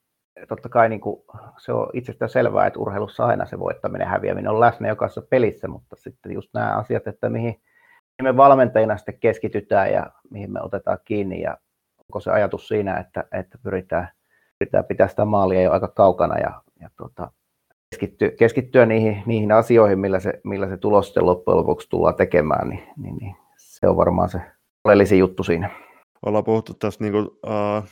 [0.49, 1.23] totta kai niin kuin,
[1.59, 5.97] se on itsestään selvää, että urheilussa aina se voittaminen häviäminen on läsnä jokaisessa pelissä, mutta
[5.97, 7.61] sitten just nämä asiat, että mihin,
[8.23, 11.59] me valmentajina sitten keskitytään ja mihin me otetaan kiinni ja
[12.09, 14.09] onko se ajatus siinä, että, että pyritään,
[14.65, 17.33] pyritään pitää sitä maalia jo aika kaukana ja, ja tuota,
[17.91, 22.69] keskittyä, keskittyä niihin, niihin asioihin, millä se, millä se tulos sitten loppujen lopuksi tullaan tekemään,
[22.69, 24.41] niin, niin, niin se on varmaan se
[24.85, 25.71] oleellisin juttu siinä.
[26.27, 27.85] Ollaan puhuttu tästä niin kuin, uh,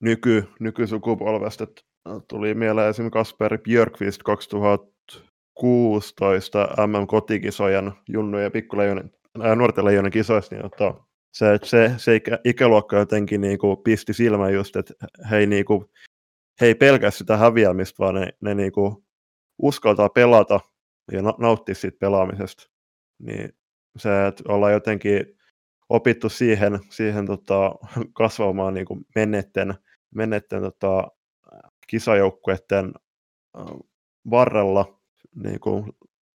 [0.00, 1.82] nyky, nykysukupolvesta, että
[2.28, 9.10] tuli mieleen esimerkiksi Kasper Björkvist 2016 MM-kotikisojen junnujen ja pikkuleijonen
[9.56, 10.94] nuorten leijonen kisoissa, niin että
[11.34, 14.94] se, se, se ikä, ikäluokka jotenkin niin kuin pisti silmään just, että
[15.30, 15.84] he ei, niin kuin,
[16.60, 18.96] he ei pelkää sitä häviämistä, vaan ne, ne niin kuin
[19.58, 20.60] uskaltaa pelata
[21.12, 22.70] ja nauttia siitä pelaamisesta.
[23.18, 23.52] Niin
[23.96, 25.38] se, että ollaan jotenkin
[25.88, 27.74] opittu siihen, siihen tota,
[28.18, 29.74] kasvamaan niin kuin mennetten,
[30.14, 31.08] mennetten tota,
[31.86, 32.92] kisajoukkueiden
[34.30, 35.00] varrella
[35.34, 35.92] niin kuin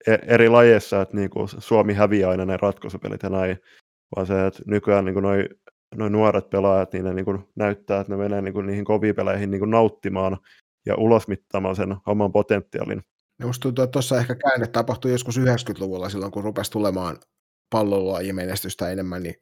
[0.08, 3.58] E-, eri lajeissa, että niin kuin Suomi häviää aina ne ratkaisupelit ja näin,
[4.16, 5.50] vaan se, että nykyään niin noin noi
[5.96, 9.52] nuoret pelaajat, niin ne niin kuin näyttää, että ne menee niin kuin niihin koviin peleihin
[9.52, 10.38] niin kuin nauttimaan
[10.86, 13.02] ja ulosmittaamaan sen oman potentiaalin.
[13.40, 17.18] Minusta tuntuu, että tuossa ehkä käänne tapahtui joskus 90-luvulla silloin, kun rupesi tulemaan
[17.70, 18.36] pallolajien
[18.92, 19.36] enemmän, niin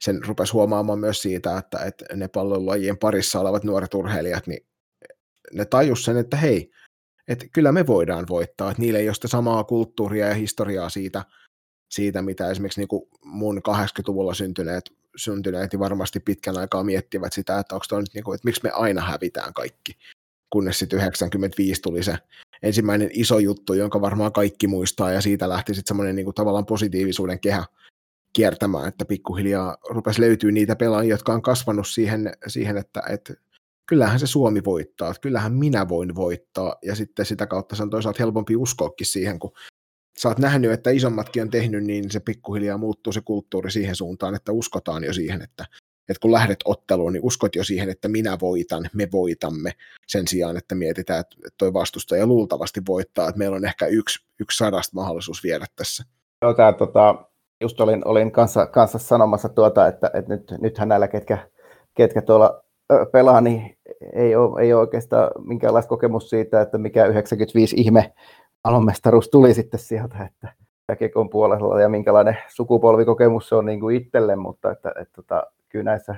[0.00, 4.66] sen rupesi huomaamaan myös siitä, että, että ne pallolajien parissa olevat nuoret urheilijat, niin
[5.52, 6.70] ne tajus sen, että hei,
[7.28, 11.24] että kyllä me voidaan voittaa, että niillä ei ole sitä samaa kulttuuria ja historiaa siitä,
[11.90, 17.74] siitä mitä esimerkiksi niin kuin mun 80-luvulla syntyneet, syntyneet varmasti pitkän aikaa miettivät sitä, että
[17.74, 19.92] onko nyt niin kuin, että miksi me aina hävitään kaikki,
[20.50, 22.18] kunnes sitten 95 tuli se
[22.62, 26.66] ensimmäinen iso juttu, jonka varmaan kaikki muistaa, ja siitä lähti sitten semmoinen niin kuin tavallaan
[26.66, 27.64] positiivisuuden kehä
[28.32, 33.34] kiertämään, että pikkuhiljaa rupesi löytyä niitä pelaajia, jotka on kasvanut siihen, siihen että, että
[33.86, 37.90] kyllähän se Suomi voittaa, että kyllähän minä voin voittaa, ja sitten sitä kautta se on
[37.90, 39.52] toisaalta helpompi uskoakin siihen, kun
[40.20, 44.34] sä oot nähnyt, että isommatkin on tehnyt, niin se pikkuhiljaa muuttuu se kulttuuri siihen suuntaan,
[44.34, 45.64] että uskotaan jo siihen, että,
[46.08, 49.72] että kun lähdet otteluun, niin uskot jo siihen, että minä voitan, me voitamme,
[50.06, 54.58] sen sijaan, että mietitään, että toi vastustaja luultavasti voittaa, että meillä on ehkä yksi, yksi
[54.58, 56.04] sadasta mahdollisuus viedä tässä.
[56.42, 57.24] Joo, tämä, tota,
[57.60, 61.48] just olin, olin kanssa, kanssa sanomassa tuota, että, että nyt, nythän näillä, ketkä,
[61.94, 62.64] ketkä tuolla
[63.12, 63.78] pelaa, niin
[64.12, 68.12] ei ole, ei ole oikeastaan minkäänlaista kokemus siitä, että mikä 95 ihme
[68.66, 70.48] alomestaruus tuli sitten sieltä, että
[70.98, 75.46] Kekon puolella ja minkälainen sukupolvikokemus se on niin kuin itselle, mutta että, että, että tota,
[75.68, 76.16] kyllä näissä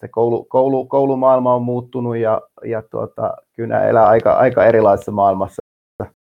[0.00, 5.62] se koulu, koulu, koulumaailma on muuttunut ja, ja tuota, kyllä elää aika, aika erilaisessa maailmassa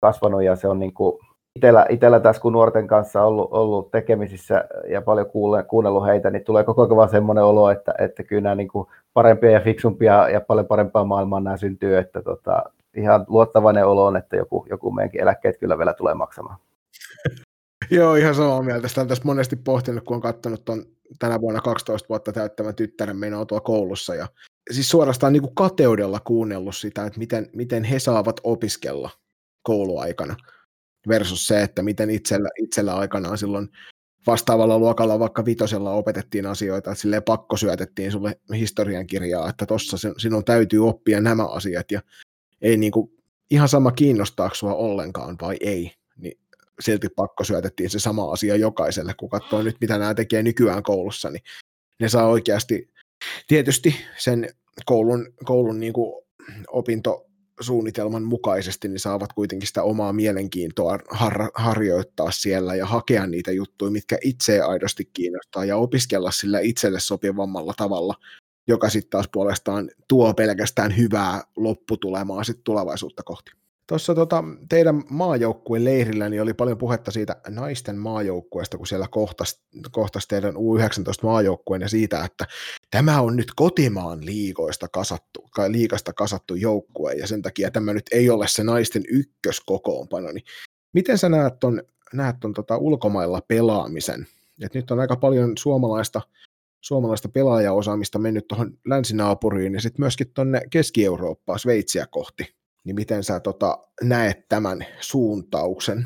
[0.01, 1.19] kasvanut ja se on niin kuin
[1.55, 6.43] itellä, itellä tässä kun nuorten kanssa ollut, ollut tekemisissä ja paljon kuule, kuunnellut heitä, niin
[6.43, 10.41] tulee koko ajan semmoinen olo, että, että kyllä nämä niin kuin parempia ja fiksumpia ja
[10.41, 12.63] paljon parempaa maailmaa nämä syntyy, että tota,
[12.95, 16.57] ihan luottavainen olo on, että joku, joku meidänkin eläkkeet kyllä vielä tulee maksamaan.
[17.91, 18.87] Joo, ihan samaa mieltä.
[18.87, 20.85] Sitä on tässä monesti pohtinut, kun on katsonut tuon
[21.19, 24.15] tänä vuonna 12 vuotta täyttävän tyttären menoa tuolla koulussa.
[24.15, 24.27] Ja
[24.71, 29.09] siis suorastaan niin kuin kateudella kuunnellut sitä, että miten, miten he saavat opiskella
[29.63, 30.35] kouluaikana
[31.07, 33.69] versus se, että miten itsellä, itsellä aikanaan silloin
[34.27, 40.45] vastaavalla luokalla vaikka vitosella opetettiin asioita, että silleen pakko syötettiin sulle historiankirjaa, että tossa sinun
[40.45, 42.01] täytyy oppia nämä asiat ja
[42.61, 43.13] ei niinku
[43.51, 46.39] ihan sama kiinnostaako sua ollenkaan vai ei, niin
[46.79, 51.29] silti pakko syötettiin se sama asia jokaiselle, kun katsoo nyt mitä nämä tekee nykyään koulussa,
[51.29, 51.43] niin
[51.99, 52.89] ne saa oikeasti
[53.47, 54.49] tietysti sen
[54.85, 56.25] koulun, koulun niinku
[56.67, 57.25] opinto
[57.59, 63.91] suunnitelman mukaisesti, niin saavat kuitenkin sitä omaa mielenkiintoa har- harjoittaa siellä ja hakea niitä juttuja,
[63.91, 68.15] mitkä itse aidosti kiinnostaa ja opiskella sillä itselle sopivammalla tavalla,
[68.67, 73.51] joka sitten taas puolestaan tuo pelkästään hyvää lopputulemaa sit tulevaisuutta kohti.
[73.87, 79.61] Tuossa tota, teidän maajoukkueen leirillä niin oli paljon puhetta siitä naisten maajoukkueesta, kun siellä kohtasi,
[79.91, 82.45] kohtasi teidän U19-maajoukkueen ja siitä, että
[82.91, 88.29] tämä on nyt kotimaan liigoista kasattu, liikasta kasattu joukkue ja sen takia tämä nyt ei
[88.29, 90.31] ole se naisten ykköskokoonpano.
[90.31, 90.45] Niin
[90.93, 91.83] miten sä näet ton,
[92.13, 94.27] näet ton tota ulkomailla pelaamisen?
[94.61, 96.21] Et nyt on aika paljon suomalaista,
[96.85, 102.55] suomalaista pelaajaosaamista mennyt tuohon länsinaapuriin ja sitten myöskin tuonne Keski-Eurooppaan, Sveitsiä kohti
[102.85, 106.05] niin miten sä tota, näet tämän suuntauksen?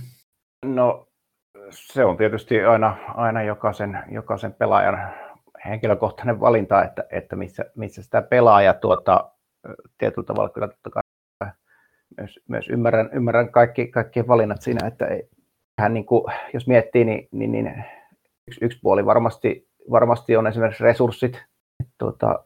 [0.65, 1.07] No
[1.69, 5.13] se on tietysti aina, aina jokaisen, jokaisen pelaajan
[5.65, 9.31] henkilökohtainen valinta, että, että missä, missä sitä pelaa ja tuota,
[9.97, 11.03] tietyllä tavalla kyllä totta kai
[12.17, 15.29] myös, myös ymmärrän, ymmärrän kaikki, kaikkien valinnat siinä, että ei,
[15.79, 16.23] hän niin kuin,
[16.53, 17.83] jos miettii, niin, niin, niin
[18.47, 21.43] yksi, yksi puoli varmasti, varmasti on esimerkiksi resurssit.
[21.97, 22.43] Tuota,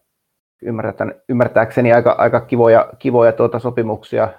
[1.30, 4.30] ymmärtääkseni aika, aika kivoja, kivoja tuota sopimuksia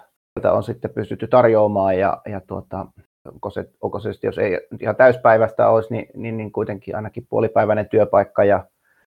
[0.44, 2.86] on sitten pystytty tarjoamaan ja, ja tuota,
[3.32, 7.88] onko, se, onko se jos ei ihan täyspäivästä olisi, niin, niin, niin kuitenkin ainakin puolipäiväinen
[7.88, 8.64] työpaikka ja,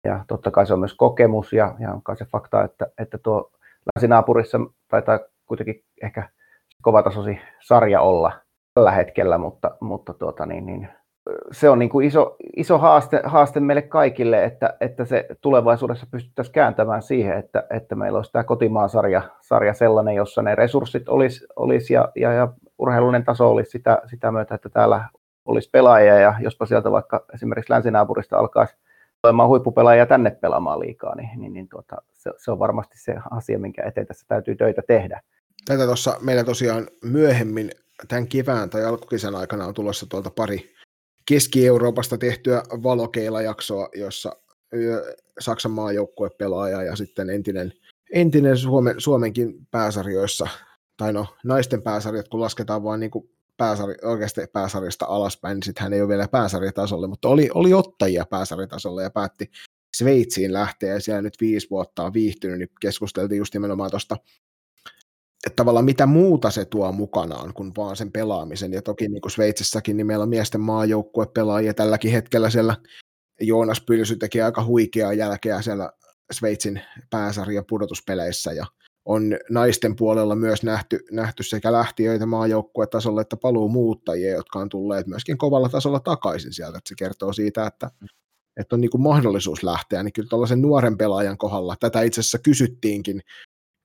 [0.04, 3.50] ja totta kai se on myös kokemus ja, ja on se fakta, että, että tuo
[3.94, 4.58] länsinaapurissa
[4.88, 6.28] taitaa kuitenkin ehkä
[6.82, 8.32] kovatasosi sarja olla
[8.74, 10.88] tällä hetkellä, mutta, mutta tuota, niin, niin,
[11.52, 16.52] se on niin kuin iso, iso haaste, haaste meille kaikille, että, että se tulevaisuudessa pystyttäisiin
[16.52, 21.46] kääntämään siihen, että, että meillä olisi tämä kotimaan sarja, sarja sellainen, jossa ne resurssit olisi,
[21.56, 22.48] olisi ja, ja, ja
[22.78, 25.04] urheilullinen taso olisi sitä, sitä myötä, että täällä
[25.44, 28.76] olisi pelaajia ja jospa sieltä vaikka esimerkiksi länsinaapurista alkaisi
[29.22, 33.58] olemaan huippupelaajia tänne pelaamaan liikaa, niin, niin, niin tuota, se, se on varmasti se asia,
[33.58, 35.20] minkä eteen tässä täytyy töitä tehdä.
[35.64, 37.70] Tätä tuossa meillä tosiaan myöhemmin
[38.08, 40.74] tämän kevään tai alkukesän aikana on tulossa tuolta pari
[41.30, 44.36] Keski-Euroopasta tehtyä valokeila-jaksoa, jossa
[45.40, 47.72] Saksan maajoukkue pelaaja ja sitten entinen,
[48.12, 50.48] entinen Suomen, Suomenkin pääsarjoissa,
[50.96, 53.10] tai no naisten pääsarjat, kun lasketaan vain niin
[53.56, 58.24] pääsari, oikeasti pääsarjasta alaspäin, niin sitten hän ei ole vielä pääsarjatasolle, mutta oli, oli ottajia
[58.30, 59.50] pääsarjatasolle ja päätti
[59.96, 64.16] Sveitsiin lähteä ja siellä nyt viisi vuotta on viihtynyt, niin keskusteltiin just nimenomaan tuosta
[65.46, 68.72] että tavallaan mitä muuta se tuo mukanaan kuin vaan sen pelaamisen.
[68.72, 72.76] Ja toki niin kuin Sveitsissäkin, niin meillä on miesten maajoukkue pelaajia tälläkin hetkellä siellä
[73.40, 75.92] Joonas Pylsy teki aika huikeaa jälkeä siellä
[76.32, 78.66] Sveitsin pääsarjan pudotuspeleissä ja
[79.04, 85.06] on naisten puolella myös nähty, nähty sekä lähtiöitä maajoukkuetasolla että paluu muuttajia, jotka on tulleet
[85.06, 86.78] myöskin kovalla tasolla takaisin sieltä.
[86.78, 87.90] Että se kertoo siitä, että,
[88.56, 92.38] että on niin kuin mahdollisuus lähteä, niin kyllä tuollaisen nuoren pelaajan kohdalla, tätä itse asiassa
[92.38, 93.20] kysyttiinkin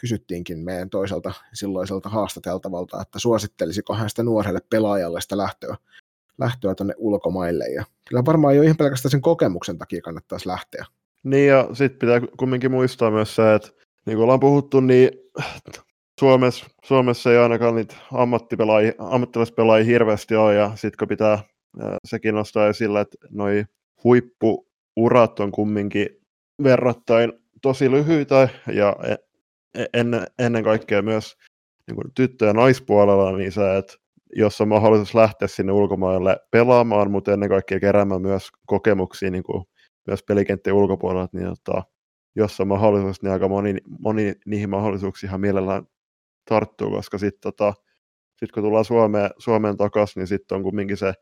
[0.05, 5.75] kysyttiinkin meidän toiselta silloiselta haastateltavalta, että suosittelisiko hän sitä nuorelle pelaajalle sitä lähtöä,
[6.37, 7.65] lähtöä tuonne ulkomaille.
[7.65, 10.85] Ja kyllä varmaan jo ihan pelkästään sen kokemuksen takia kannattaisi lähteä.
[11.23, 13.69] Niin ja sitten pitää kumminkin muistaa myös se, että
[14.05, 15.09] niin kuin ollaan puhuttu, niin
[16.19, 17.95] Suomessa, Suomessa ei ainakaan niitä
[18.99, 21.43] ammattilaispelaajia hirveästi ole, ja sitten kun pitää
[22.05, 23.65] sekin nostaa esille, että noi
[24.03, 26.09] huippuurat on kumminkin
[26.63, 28.95] verrattain tosi lyhyitä, ja
[29.93, 31.37] ennen, ennen kaikkea myös
[31.87, 33.93] niin kuin tyttö- ja naispuolella, niin se, että
[34.35, 39.63] jos on mahdollisuus lähteä sinne ulkomaille pelaamaan, mutta ennen kaikkea keräämään myös kokemuksia niin kuin
[40.07, 41.83] myös pelikenttien ulkopuolella, niin tota,
[42.35, 45.87] jos on mahdollisuus, niin aika moni, moni niihin mahdollisuuksiin ihan mielellään
[46.49, 47.73] tarttuu, koska sitten tota,
[48.35, 51.13] sit kun tullaan Suomeen, Suomeen takaisin, niin sitten on kumminkin se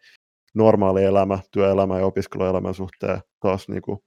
[0.53, 3.99] normaali elämä, työelämä ja opiskeluelämän suhteen taas niin kuin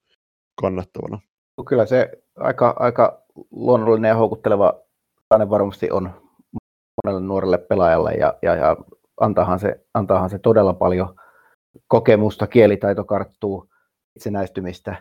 [0.61, 1.21] kannattavana.
[1.65, 4.81] Kyllä se aika, aika luonnollinen ja houkutteleva
[5.29, 6.11] tilanne varmasti on
[7.05, 8.77] monelle nuorelle pelaajalle ja, ja, ja
[9.21, 11.15] antaahan, se, antaahan se todella paljon
[11.89, 13.69] kokemusta, kielitaito karttuu,
[14.17, 14.97] itsenäistymistä.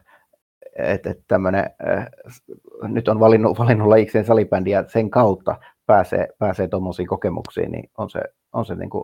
[0.76, 2.08] Et, et tämmönen, äh,
[2.82, 5.56] nyt on valinnut, valinnut lajikseen salibändi ja sen kautta
[5.86, 8.22] pääsee, pääsee tuommoisiin kokemuksiin, niin on se,
[8.54, 9.04] on se niin kuin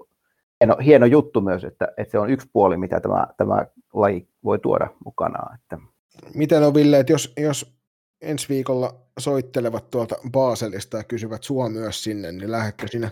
[0.61, 4.59] hieno, hieno juttu myös, että, että se on yksi puoli, mitä tämä, tämä laji voi
[4.59, 5.55] tuoda mukanaan.
[5.55, 5.90] Että.
[6.35, 7.76] Miten on Ville, että jos, jos
[8.22, 13.10] ensi viikolla soittelevat tuolta Baselista ja kysyvät sua myös sinne, niin lähdetkö sinä?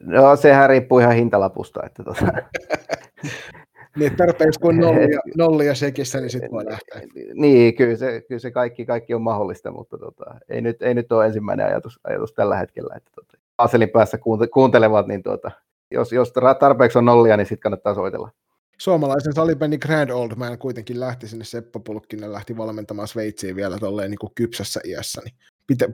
[0.00, 1.80] No sehän riippuu ihan hintalapusta.
[1.86, 2.26] Että tota...
[3.98, 7.02] niin tarpeeksi kun nollia, nollia sekissä, niin sitten voi lähteä.
[7.34, 11.12] Niin, kyllä se, kyllä se kaikki, kaikki on mahdollista, mutta tota, ei, nyt, ei nyt
[11.12, 12.94] ole ensimmäinen ajatus, ajatus tällä hetkellä.
[12.96, 14.18] Että tota, Baselin päässä
[14.52, 15.50] kuuntelevat, niin tota,
[15.90, 18.30] jos, jos tarpeeksi on nollia, niin sitten kannattaa soitella
[18.78, 24.10] suomalaisen salibändin Grand Old Man kuitenkin lähti sinne Seppo Pulkkinen lähti valmentamaan Sveitsiin vielä tolleen
[24.10, 25.34] niin kuin kypsässä iässä, niin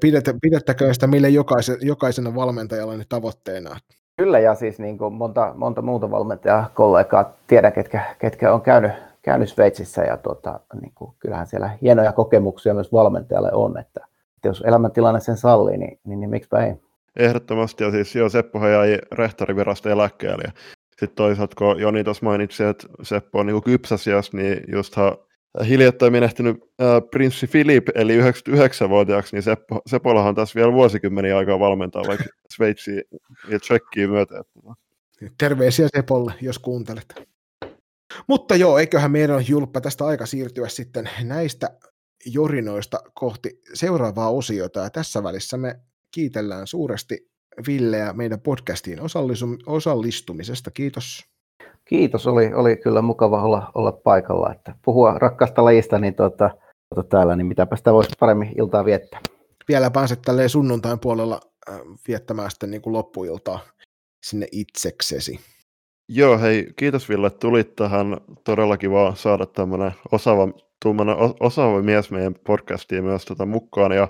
[0.01, 3.77] pidettä, pidettäkö sitä mille jokaisen, jokaisena valmentajalla niin tavoitteena?
[4.17, 8.93] Kyllä, ja siis niin kuin monta, monta muuta valmentajaa, kollegaa tiedän, ketkä, ketkä on käynyt,
[9.23, 14.07] käynyt Sveitsissä, ja tuota, niin kuin, kyllähän siellä hienoja kokemuksia myös valmentajalle on, että,
[14.37, 16.75] että jos elämäntilanne sen sallii, niin, niin, niin miksipä ei.
[17.17, 17.85] ehdottomasti.
[17.85, 20.43] Ja siis joo, Seppo jäi rehtorivirasta eläkkeelle.
[20.47, 20.53] Ja
[21.01, 25.17] sitten toisaalta, kun Joni tuossa mainitsi, että Seppo on niin kypsäsias, niin justhan
[25.69, 32.03] hiljattain menehtynyt äh, prinssi Filip, eli 99-vuotiaaksi, niin Seppo, Sepollahan tässä vielä vuosikymmeniä aikaa valmentaa
[32.07, 33.03] vaikka Sveitsiä
[33.49, 34.45] ja Tsekkiä myötä.
[35.39, 37.15] Terveisiä Sepolle, jos kuuntelet.
[38.27, 41.71] Mutta joo, eiköhän meidän on julppa tästä aika siirtyä sitten näistä
[42.27, 44.81] jorinoista kohti seuraavaa osiota.
[44.81, 45.81] Ja tässä välissä me
[46.11, 47.31] kiitellään suuresti
[47.67, 48.99] Villeä meidän podcastiin
[49.67, 50.71] osallistumisesta.
[50.71, 51.25] Kiitos.
[51.85, 54.53] Kiitos, oli, oli kyllä mukava olla, olla paikalla.
[54.53, 56.51] Että puhua rakkaasta lajista, niin tuota,
[56.95, 59.21] tuota täällä, niin mitäpä sitä voisi paremmin iltaa viettää.
[59.69, 61.41] Vielä pääset tälleen sunnuntain puolella
[61.71, 63.61] äh, viettämään sitten niin kuin loppuiltaa
[64.23, 65.41] sinne itseksesi.
[66.09, 68.17] Joo, hei, kiitos Ville, että tulit tähän.
[68.45, 70.49] Todella kiva saada tämmöinen osaava,
[71.41, 73.93] osaava mies meidän podcastiin myös tota mukaan.
[73.93, 74.09] Ja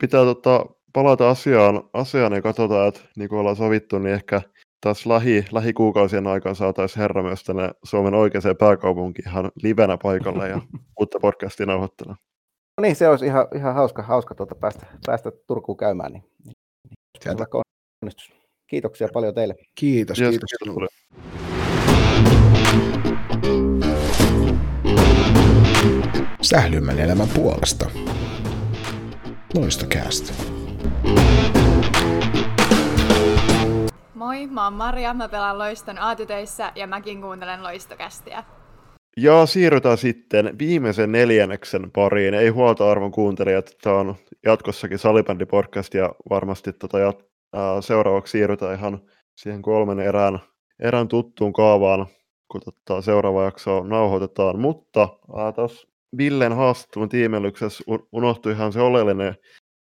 [0.00, 4.42] pitää tota, palata asiaan, asiaan ja katsotaan, että niin kuin ollaan sovittu, niin ehkä
[4.80, 10.60] taas lähi, lähikuukausien aikana saataisiin herra myös tänne Suomen oikeaan pääkaupunkiin ihan livenä paikalle ja
[11.00, 12.18] uutta podcastia nauhoittelemaan.
[12.78, 16.12] No niin, se olisi ihan, ihan hauska, hauska tuota päästä, päästä Turkuun käymään.
[16.12, 16.56] Niin, niin,
[18.04, 18.32] onnistus.
[18.66, 19.54] Kiitoksia paljon teille.
[19.74, 20.50] Kiitos, yes, kiitos.
[20.64, 20.88] kiitos.
[26.42, 27.90] Sählymän elämän puolesta.
[29.54, 30.61] Loistokäästä.
[34.50, 38.44] Mä oon Maria, mä pelaan Loiston aatytöissä ja mäkin kuuntelen Loistokästiä.
[39.16, 42.34] Ja siirrytään sitten viimeisen neljänneksen pariin.
[42.34, 44.14] Ei huolta arvon kuuntelijat, tämä on
[44.46, 49.00] jatkossakin salibändipodcast ja varmasti tota jat- ää, seuraavaksi siirrytään ihan
[49.36, 50.38] siihen kolmen erään,
[50.78, 52.06] erään tuttuun kaavaan,
[52.48, 54.60] kun tota seuraava jakso nauhoitetaan.
[54.60, 55.08] Mutta
[55.54, 55.88] tuossa
[56.18, 59.34] Villen haastattelun tiimelyksessä unohtui ihan se oleellinen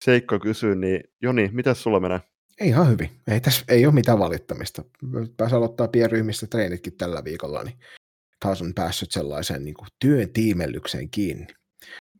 [0.05, 2.28] seikka kysyä, niin Joni, miten sulla menee?
[2.59, 3.09] Ei ihan hyvin.
[3.31, 4.83] Ei tässä ei ole mitään valittamista.
[5.37, 7.79] Pääsi aloittaa pienryhmistä treenitkin tällä viikolla, niin
[8.39, 11.47] taas on päässyt sellaiseen niin kuin työn tiimellykseen kiinni.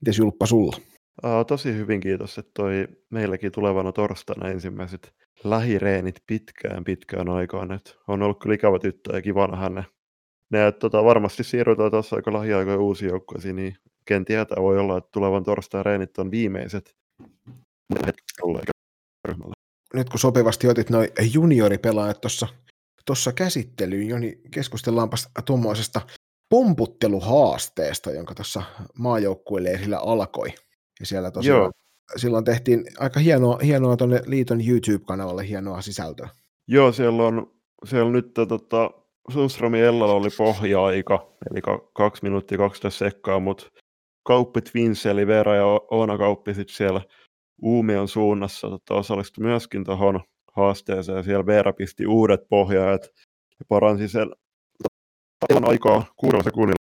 [0.01, 0.77] Miten Julppa sulla?
[1.23, 5.13] Aa, tosi hyvin kiitos, että toi meilläkin tulevana torstaina ensimmäiset
[5.43, 7.71] lähireenit pitkään pitkään aikaan.
[7.71, 9.85] Et on ollut kyllä ikävä tyttö ja kiva nähdä ne.
[10.49, 13.75] ne tota, varmasti siirrytään tuossa aika lähiaikoina uusiin joukkueisiin, niin
[14.05, 16.95] ken tietää voi olla, että tulevan torstain reenit on viimeiset
[19.27, 19.58] ryhmällä.
[19.93, 22.47] Nyt kun sopivasti otit noin junioripelaajat tuossa
[23.09, 26.01] tuossa käsittelyyn, Joni, keskustellaanpa tuommoisesta
[26.49, 28.63] pomputteluhaasteesta, jonka tuossa
[28.97, 30.47] maajoukkueleirillä alkoi.
[30.99, 31.71] Ja siellä tosiaan Joo.
[32.17, 36.29] silloin tehtiin aika hienoa, hienoa tuonne liiton YouTube-kanavalle hienoa sisältöä.
[36.67, 37.51] Joo, siellä on,
[37.85, 38.91] siellä nyt tota,
[39.33, 41.61] Susrami Ellalla oli pohja-aika, eli
[41.93, 43.65] 2 minuuttia 12 sekkaa, mutta
[44.23, 47.01] Kauppi Twins, eli Veera ja Oona Kauppi sitten siellä
[47.61, 50.19] Uumion suunnassa tota, osallistui myöskin tuohon
[50.51, 51.23] haasteeseen.
[51.23, 53.01] Siellä Veera pisti uudet pohjaajat
[53.59, 54.29] ja paransi sen
[55.63, 56.75] aikaa kuudella sekunnilla.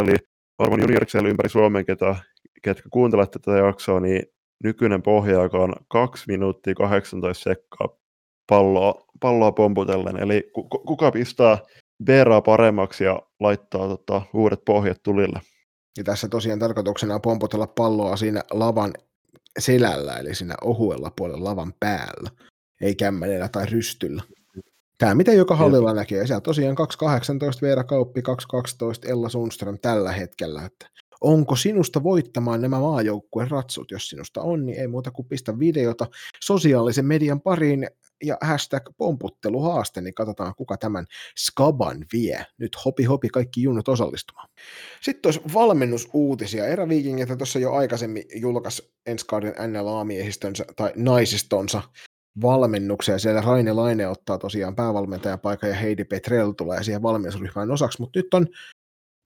[0.00, 0.16] Eli
[0.58, 2.16] arvon juniorikselle ympäri Suomen, ketä,
[2.62, 4.22] ketkä kuuntelette tätä jaksoa, niin
[4.64, 7.88] nykyinen pohjaaja on 2 minuuttia 18 sekkaa
[8.46, 10.16] palloa, palloa pomputellen.
[10.16, 10.50] Eli
[10.86, 11.58] kuka pistää
[12.06, 15.40] Veeraa paremmaksi ja laittaa tota, uudet pohjat tulille.
[15.98, 18.92] Ja tässä tosiaan tarkoituksena on pomputella palloa siinä lavan
[19.58, 22.30] selällä, eli siinä ohuella puolella lavan päällä,
[22.80, 24.22] ei kämmenellä tai rystyllä.
[24.98, 26.26] Tämä mitä joka hallilla näkee.
[26.26, 30.64] Siellä tosiaan 2.18 Veera Kauppi, 2.12 Ella Sundström tällä hetkellä.
[30.64, 30.86] Että
[31.20, 33.90] onko sinusta voittamaan nämä maajoukkueen ratsut?
[33.90, 36.06] Jos sinusta on, niin ei muuta kuin pistä videota
[36.40, 37.88] sosiaalisen median pariin
[38.24, 41.06] ja hashtag pomputteluhaaste, niin katsotaan kuka tämän
[41.38, 42.46] skaban vie.
[42.58, 44.48] Nyt hopi hopi kaikki junnut osallistumaan.
[45.02, 46.66] Sitten olisi valmennusuutisia.
[46.66, 51.82] Eräviikingit tuossa jo aikaisemmin julkaisi ensi kauden NLA-miehistönsä tai naisistonsa
[52.42, 53.18] valmennuksia.
[53.18, 58.34] Siellä Raine Laine ottaa tosiaan päävalmentajapaikan ja Heidi Petrell tulee siihen valmennusryhmään osaksi, mutta nyt
[58.34, 58.46] on,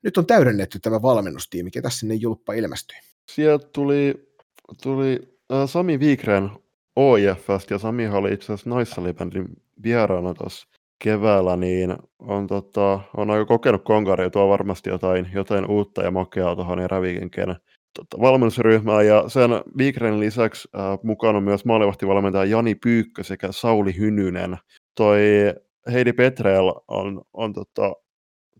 [0.02, 1.70] nyt on täydennetty tämä valmennustiimi.
[1.70, 2.98] Ketä sinne julppa ilmestyi?
[3.30, 4.14] Sieltä tuli,
[4.82, 5.20] tuli
[5.52, 6.50] äh, Sami Viikren
[6.96, 9.46] OIFstä ja Sami oli itse asiassa naissalibändin
[9.82, 10.68] vieraana tuossa
[11.04, 16.10] keväällä, niin on, tota, on aika kokenut konkari ja tuo varmasti jotain, jotain uutta ja
[16.10, 17.56] makeaa tuohon eräviikenken
[17.98, 19.06] tota, valmennusryhmään.
[19.06, 24.58] Ja sen Wigren lisäksi äh, mukana on myös maalivahtivalmentaja Jani Pyykkö sekä Sauli Hynynen.
[24.96, 25.20] Toi
[25.92, 27.92] Heidi Petrel on, on tota,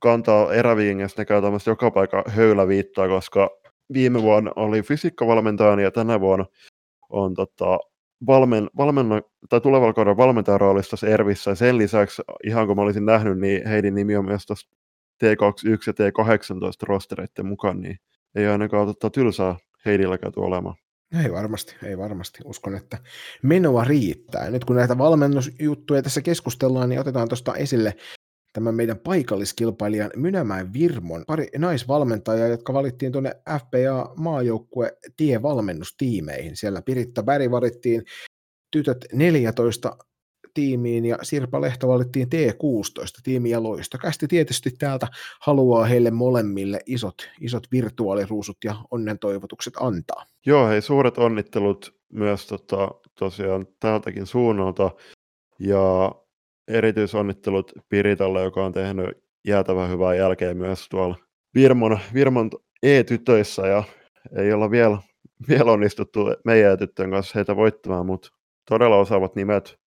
[0.00, 3.50] kantaa eräviingessä, ne käy tämmöistä joka paikka höyläviittaa, koska
[3.92, 6.46] viime vuonna oli fysiikkavalmentajana ja tänä vuonna
[7.08, 7.78] on tota,
[8.26, 11.50] valmen, valmenna, tai tulevalla kaudella valmentajan roolissa Ervissä.
[11.50, 14.70] Ja sen lisäksi, ihan kuin mä olisin nähnyt, niin heidän nimi on myös tuossa
[15.24, 17.96] T21 ja T18 rostereiden mukaan, niin
[18.34, 19.56] ei ainakaan tota, tylsää
[19.86, 20.76] Heidilläkään tuo olemaan.
[21.24, 22.38] Ei varmasti, ei varmasti.
[22.44, 22.98] Uskon, että
[23.42, 24.50] menoa riittää.
[24.50, 27.94] Nyt kun näitä valmennusjuttuja tässä keskustellaan, niin otetaan tuosta esille
[28.52, 36.56] tämän meidän paikalliskilpailijan Mynämäen Virmon pari naisvalmentajaa, jotka valittiin tuonne FPA-maajoukkue tievalmennustiimeihin.
[36.56, 38.02] Siellä Piritta Bäri valittiin
[38.70, 39.96] tytöt 14
[40.54, 45.06] tiimiin ja Sirpa Lehto valittiin T16 tiimi ja Loistokästi tietysti täältä
[45.40, 50.26] haluaa heille molemmille isot, isot virtuaaliruusut ja onnen toivotukset antaa.
[50.46, 54.90] Joo, hei suuret onnittelut myös tota, tosiaan täältäkin suunnalta
[55.58, 56.12] ja
[56.68, 59.08] erityisonnittelut Piritalle, joka on tehnyt
[59.46, 61.16] jäätävän hyvää jälkeä myös tuolla
[61.54, 62.50] Virmon, Virmon
[62.82, 63.84] E-tytöissä ja
[64.36, 64.98] ei olla vielä,
[65.48, 68.28] vielä onnistuttu meidän tyttöjen kanssa heitä voittamaan, mutta
[68.68, 69.78] todella osaavat nimet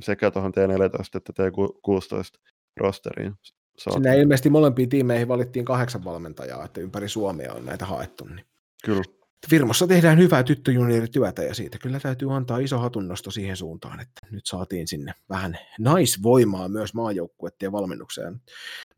[0.00, 2.40] sekä tuohon T14 että T16
[2.76, 3.34] rosteriin.
[3.78, 8.24] Sinne ilmeisesti molempiin tiimeihin valittiin kahdeksan valmentajaa, että ympäri Suomea on näitä haettu.
[8.24, 8.46] Niin.
[8.84, 9.02] Kyllä.
[9.50, 14.46] Firmassa tehdään hyvää tyttöjuniorityötä ja siitä kyllä täytyy antaa iso hatunnosto siihen suuntaan, että nyt
[14.46, 18.40] saatiin sinne vähän naisvoimaa myös maajoukkuettien valmennukseen.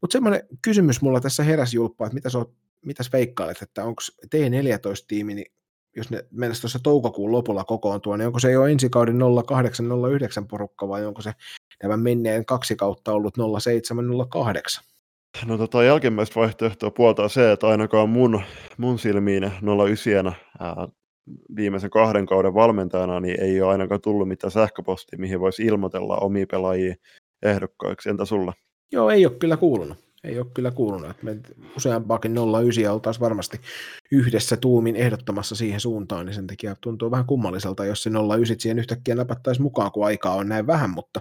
[0.00, 2.38] Mutta semmoinen kysymys mulla tässä heräsi julppaa, että mitä sä
[2.86, 5.52] mitäs veikkailet, että onko T14-tiimi, niin
[5.96, 10.88] jos ne mennessä tuossa toukokuun lopulla kokoontua, niin onko se jo ensi kauden 0809 porukka
[10.88, 11.32] vai onko se
[11.82, 14.84] nämä menneen kaksi kautta ollut 0708?
[15.46, 18.42] No tota jälkimmäistä vaihtoehtoa puoltaa se, että ainakaan mun,
[18.78, 19.52] mun silmiin
[19.86, 20.88] 09 ää,
[21.56, 26.46] viimeisen kahden kauden valmentajana niin ei ole ainakaan tullut mitään sähköpostia, mihin voisi ilmoitella omia
[26.50, 26.94] pelaajia
[27.42, 28.10] ehdokkaiksi.
[28.10, 28.52] Entä sulla?
[28.92, 29.98] Joo, ei ole kyllä kuulunut.
[30.24, 31.22] Ei ole kyllä kuulunut.
[31.22, 31.36] Me
[31.76, 33.60] useampaakin 09 oltaisiin varmasti
[34.12, 38.78] yhdessä tuumin ehdottamassa siihen suuntaan, niin sen takia tuntuu vähän kummalliselta, jos se 09 siihen
[38.78, 41.20] yhtäkkiä napattaisi mukaan, kun aikaa on näin vähän, mutta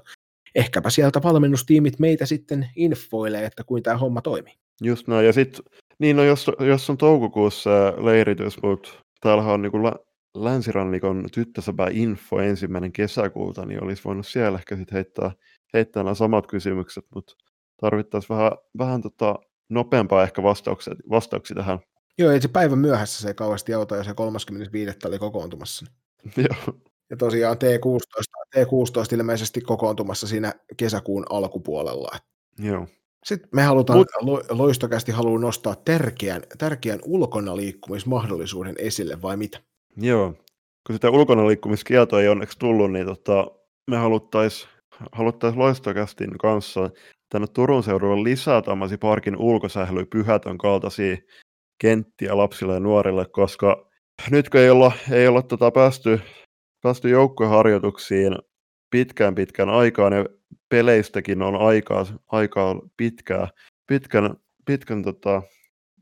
[0.60, 4.54] ehkäpä sieltä valmennustiimit meitä sitten infoilee, että kuin tämä homma toimii.
[4.82, 5.66] Just näin, ja sitten,
[6.00, 8.90] niin no jos, jos on toukokuussa leiritys, mutta
[9.22, 10.00] täällähän on niin lä-
[10.36, 15.32] länsirannikon tyttösäpää info ensimmäinen kesäkuuta, niin olisi voinut siellä ehkä sitten heittää,
[15.74, 17.36] heittää nämä samat kysymykset, mutta
[17.82, 19.36] tarvittaisiin vähän, vähän tota
[19.70, 21.80] nopeampaa ehkä vastauksia, vastauksia tähän.
[22.18, 24.98] Joo, ei se päivä myöhässä se kauheasti auta, ja se 35.
[25.06, 25.86] oli kokoontumassa.
[26.38, 26.80] Joo.
[27.10, 32.10] Ja tosiaan T16, T16 ilmeisesti kokoontumassa siinä kesäkuun alkupuolella.
[32.60, 32.88] Joo.
[33.26, 34.46] Sitten me halutaan, Mut...
[34.50, 39.60] loistokästi haluaa nostaa tärkeän, tärkeän ulkona liikkumismahdollisuuden esille, vai mitä?
[39.98, 40.34] Joo,
[40.88, 43.52] kun sitä ulkona liikkumiskieltoa ei onneksi tullut, niin tota,
[43.92, 44.70] me haluttaisiin
[45.12, 46.90] haluttais loistokästin kanssa
[47.30, 51.18] tänne Turun seudulle lisää tämmöisiä parkin ulkosählyä pyhätön kaltaisia
[51.82, 53.90] kenttiä lapsille ja nuorille, koska
[54.32, 56.22] nyt kun ei olla, ei olla tota päästy,
[56.82, 58.36] päästy joukkueharjoituksiin
[58.90, 60.26] pitkään pitkään aikaan ja
[60.70, 63.48] peleistäkin on aikaa, aikaa pitkää,
[63.88, 64.36] pitkän,
[64.66, 65.42] pitkän tota,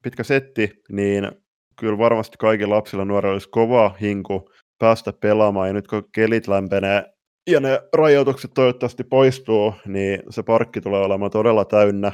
[0.02, 1.32] pitkä setti, niin
[1.80, 4.50] kyllä varmasti kaikilla lapsilla nuorilla olisi kova hinku
[4.80, 7.04] päästä pelaamaan, ja nyt kun kelit lämpenee
[7.48, 12.12] ja ne rajoitukset toivottavasti poistuu, niin se parkki tulee olemaan todella täynnä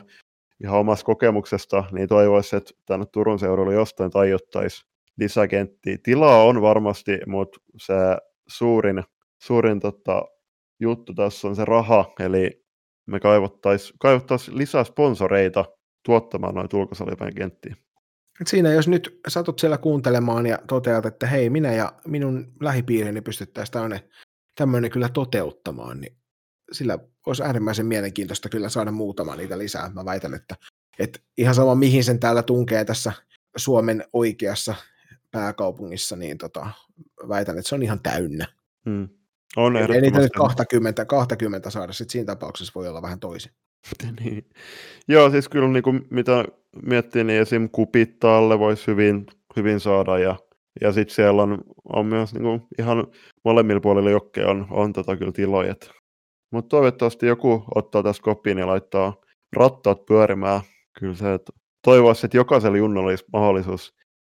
[0.63, 4.85] ihan omasta kokemuksesta, niin toivoisin, että tänne Turun seudulle jostain tajottaisi
[5.17, 5.97] lisäkenttiä.
[6.03, 7.93] Tilaa on varmasti, mutta se
[8.47, 9.03] suurin,
[9.41, 10.25] suurin tota,
[10.79, 12.65] juttu tässä on se raha, eli
[13.05, 15.65] me kaivottaisiin kaivottais lisää sponsoreita
[16.05, 17.75] tuottamaan noita ulkosalipäin kenttiä.
[18.47, 23.73] Siinä jos nyt satut siellä kuuntelemaan ja toteat, että hei, minä ja minun lähipiirini pystyttäisiin
[23.73, 23.99] tämmöinen
[24.57, 26.17] tämmöinen kyllä toteuttamaan, niin
[26.71, 29.89] sillä olisi äärimmäisen mielenkiintoista kyllä saada muutama niitä lisää.
[29.89, 30.55] Mä väitän, että,
[30.99, 33.11] että ihan sama mihin sen täällä tunkee tässä
[33.57, 34.75] Suomen oikeassa
[35.33, 36.69] pääkaupungissa, niin tota,
[37.27, 38.47] väitän, että se on ihan täynnä.
[38.89, 39.09] Hmm.
[39.55, 43.51] On Ei niitä nyt 20, 20 saada, sitten siinä tapauksessa voi olla vähän toisin.
[44.19, 44.49] niin.
[45.07, 46.45] Joo, siis kyllä niin kuin, mitä
[46.85, 47.69] miettii, niin esim.
[47.71, 50.35] kupittaalle voisi hyvin, hyvin saada ja
[50.81, 53.07] ja sitten siellä on, on myös niin kuin, ihan
[53.45, 55.75] molemmilla puolilla jokkea on, on tota kyllä tiloja.
[56.51, 59.21] Mutta toivottavasti joku ottaa tästä kopiin ja laittaa
[59.55, 60.61] rattaat pyörimään.
[60.99, 61.53] Kyllä se, että
[61.83, 63.95] toivoisi, että jokaisella junnolla olisi mahdollisuus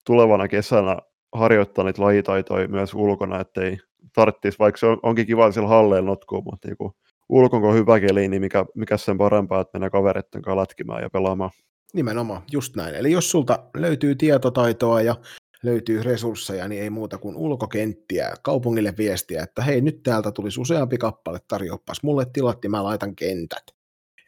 [0.07, 0.97] tulevana kesänä
[1.35, 3.79] harjoittaa niitä lajitaitoja myös ulkona, ettei
[4.15, 6.93] tarvitsisi, vaikka se on, onkin kiva siellä halleilla notkuu, mutta niin
[7.29, 11.11] ulkon on hyvä keli, niin mikä, mikä sen parempaa, että mennä kavereiden kanssa lätkimään ja
[11.11, 11.51] pelaamaan.
[11.95, 12.95] Nimenomaan, just näin.
[12.95, 15.17] Eli jos sulta löytyy tietotaitoa ja
[15.63, 20.99] löytyy resursseja, niin ei muuta kuin ulkokenttiä, kaupungille viestiä, että hei, nyt täältä tulisi useampi
[20.99, 23.63] kappale, tarjoappas mulle tilat, niin mä laitan kentät.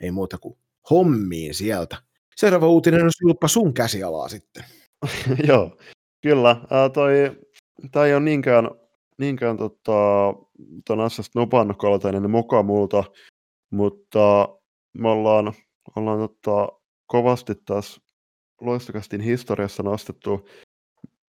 [0.01, 0.59] Ei muuta kuin
[0.91, 1.97] hommiin sieltä.
[2.37, 4.65] Seuraava uutinen on Julppa sun käsialaa sitten.
[5.49, 5.77] Joo,
[6.23, 6.61] kyllä.
[6.71, 7.13] Ää, toi,
[7.93, 8.71] tämä ei ole niinkään,
[9.19, 9.93] niinkään tota,
[10.87, 13.05] ton asiasta nopannut kaltainen moka multa,
[13.71, 14.49] mutta
[14.99, 15.53] me ollaan,
[15.97, 16.69] ollaan tota,
[17.07, 18.01] kovasti tässä
[18.61, 20.49] loistokastin historiassa nostettu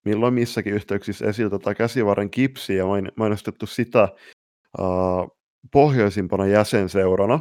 [0.07, 2.85] milloin missäkin yhteyksissä esillä tota käsivarren kipsiä ja
[3.15, 4.09] mainostettu sitä
[4.79, 5.37] uh,
[5.71, 7.39] pohjoisimpana jäsenseurana.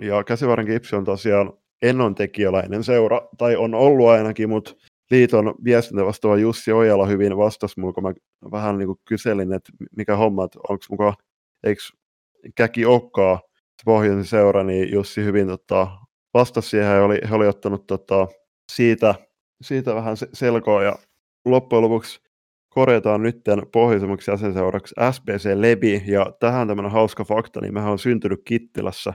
[0.00, 1.52] Ja käsivarren kipsi on tosiaan
[1.82, 4.74] ennontekijäläinen seura, tai on ollut ainakin, mutta
[5.10, 8.12] liiton viestintä vastaava Jussi Ojala hyvin vastasi mulle, kun mä
[8.50, 11.14] vähän niin kuin kyselin, että mikä homma, että onko mukaan,
[11.64, 11.82] eikö
[12.54, 15.88] käki okkaa se pohjoisen seura, niin Jussi hyvin tota,
[16.34, 18.28] vastasi siihen ja oli, he oli ottanut tota,
[18.72, 19.14] siitä,
[19.62, 20.98] siitä vähän selkoa ja
[21.44, 22.20] loppujen lopuksi
[22.68, 23.40] korjataan nyt
[23.72, 29.12] pohjoisemmaksi jäsenseuraksi SPC Lebi, ja tähän tämmöinen hauska fakta, niin mehän on syntynyt Kittilässä,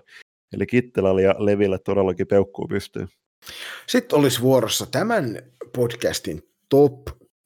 [0.54, 3.08] eli Kittilällä ja Leville todellakin peukkuu pystyy.
[3.88, 5.42] Sitten olisi vuorossa tämän
[5.76, 7.02] podcastin top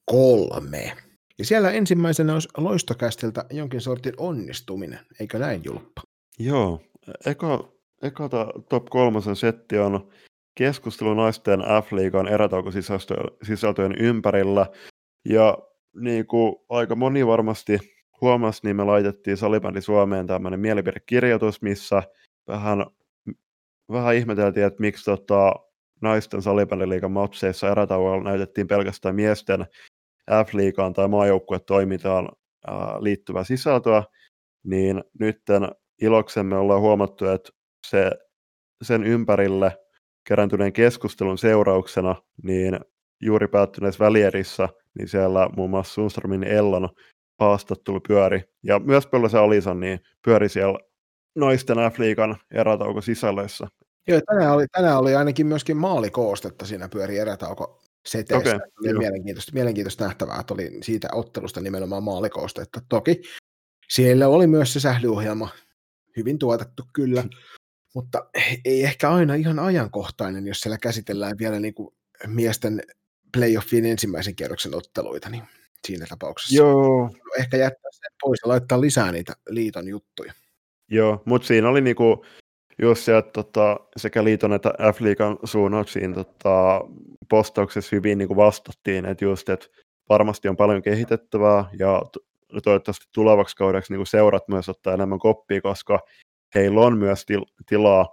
[0.05, 0.97] kolme.
[1.39, 6.01] Ja siellä ensimmäisenä olisi loistokästiltä jonkin sortin onnistuminen, eikö näin Julppa?
[6.39, 6.81] Joo,
[7.25, 8.29] eka, eka
[8.69, 10.09] top kolmosen setti on
[10.55, 14.65] keskustelu naisten F-liigan erätaukosisältöjen ympärillä.
[15.25, 15.57] Ja
[15.95, 17.79] niin kuin aika moni varmasti
[18.21, 22.03] huomasi, niin me laitettiin Salibändi Suomeen tämmöinen mielipidekirjoitus, missä
[22.47, 22.85] vähän,
[23.91, 25.53] vähän ihmeteltiin, että miksi tota,
[26.01, 29.65] naisten salibändiliigan matseissa erätauolla näytettiin pelkästään miesten
[30.45, 32.29] F-liigaan tai maajoukkuetoimintaan
[32.99, 34.03] liittyvää sisältöä,
[34.63, 35.69] niin nytten
[36.01, 37.49] iloksemme ollaan huomattu, että
[37.87, 38.11] se,
[38.81, 39.77] sen ympärille
[40.27, 42.79] kerääntyneen keskustelun seurauksena, niin
[43.21, 46.89] juuri päättyneessä välierissä, niin siellä muun muassa Sundströmin Ellon
[47.39, 50.79] haastattelu pyöri, ja myös Pöllösen Alisan niin pyöri siellä
[51.35, 53.67] naisten F-liigan erätauko sisällöissä.
[54.09, 58.55] Joo, tänään oli, tänään oli ainakin myöskin maalikoostetta siinä pyöri erätauko seteissä.
[58.55, 62.81] Okay, oli mielenkiintoista, mielenkiintoista nähtävää, että oli siitä ottelusta nimenomaan maalikoostetta.
[62.89, 63.21] Toki
[63.89, 65.49] siellä oli myös se sählyohjelma
[66.17, 67.23] hyvin tuotettu kyllä,
[67.95, 68.29] mutta
[68.65, 71.95] ei ehkä aina ihan ajankohtainen, jos siellä käsitellään vielä niin kuin
[72.27, 72.81] miesten
[73.33, 75.43] playoffien ensimmäisen kierroksen otteluita, niin
[75.87, 77.09] siinä tapauksessa Joo.
[77.39, 80.33] ehkä jättää sen pois ja laittaa lisää niitä liiton juttuja.
[80.91, 82.25] Joo, mutta siinä oli niinku
[82.81, 86.81] just se, että tota, sekä liiton että F-liigan suunnauksiin tota,
[87.29, 89.67] postauksessa hyvin niinku vastattiin, että just, että
[90.09, 92.01] varmasti on paljon kehitettävää ja
[92.63, 95.99] toivottavasti tulevaksi kaudeksi niin seurat myös ottaa enemmän koppia, koska
[96.55, 98.07] heillä on myös til- tilaa,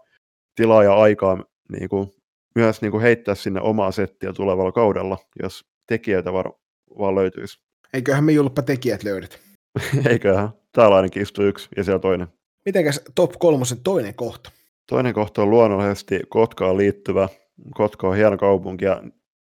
[0.54, 2.10] tilaa ja aikaa niin kuin,
[2.54, 6.52] myös niin kuin heittää sinne omaa settiä tulevalla kaudella, jos tekijöitä var-
[6.98, 7.60] vaan löytyisi.
[7.92, 9.38] Eiköhän me julppa tekijät löydät.
[10.10, 10.48] Eiköhän.
[10.72, 12.28] Täällä ainakin istuu yksi ja siellä toinen.
[12.64, 14.50] Mitenkäs top kolmosen toinen kohta?
[14.86, 17.28] Toinen kohta on luonnollisesti Kotkaan liittyvä.
[17.74, 19.02] Kotka on hieno kaupunki ja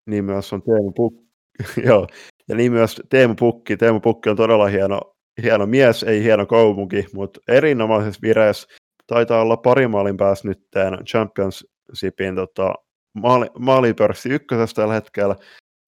[0.06, 1.28] niin myös on Teemu Puk-
[1.88, 2.08] Joo,
[2.48, 3.78] ja niin myös Teemu Pukki.
[3.78, 8.68] Teemu Pukki on todella hieno, hieno mies, ei hieno kaupunki, mutta erinomaisessa vireessä.
[9.08, 10.60] Taitaa olla pari maalin päässä nyt
[11.06, 12.74] Championshipin tota,
[13.14, 15.36] maali, maalipörssi ykkösestä tällä hetkellä.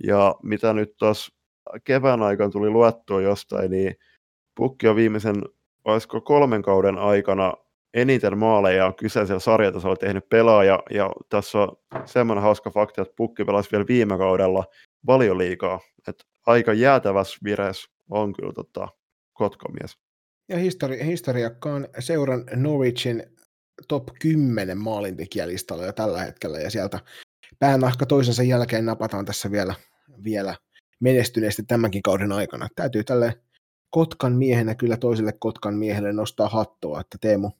[0.03, 1.35] Ja mitä nyt tuossa
[1.83, 3.95] kevään aikana tuli luettua jostain, niin
[4.55, 5.35] Pukki on viimeisen,
[5.85, 7.53] olisiko kolmen kauden aikana
[7.93, 13.71] eniten maaleja kyseisellä sarjatasolla tehnyt pelaaja, ja tässä on semmoinen hauska fakta, että Pukki pelasi
[13.71, 14.65] vielä viime kaudella
[15.07, 18.87] valioliikaa, että aika jäätävässä vireessä on kyllä tota,
[19.33, 19.97] kotkamies.
[20.49, 23.23] Ja histori- historiakkaan seuran Norwichin
[23.87, 26.99] top 10 maalintekijälistalla jo tällä hetkellä, ja sieltä
[27.59, 29.75] päänahka toisensa jälkeen napataan tässä vielä,
[30.23, 30.55] vielä
[30.99, 32.67] menestyneesti tämänkin kauden aikana.
[32.75, 33.33] Täytyy tälle
[33.89, 37.51] Kotkan miehenä kyllä toiselle Kotkan miehelle nostaa hattua, että Teemu,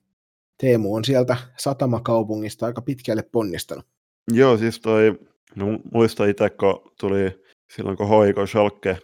[0.60, 3.86] Teemu on sieltä satamakaupungista aika pitkälle ponnistanut.
[4.32, 5.20] Joo, siis toi,
[5.56, 7.44] no muista itse, kun tuli
[7.76, 8.98] silloin kun Hoiko Schalke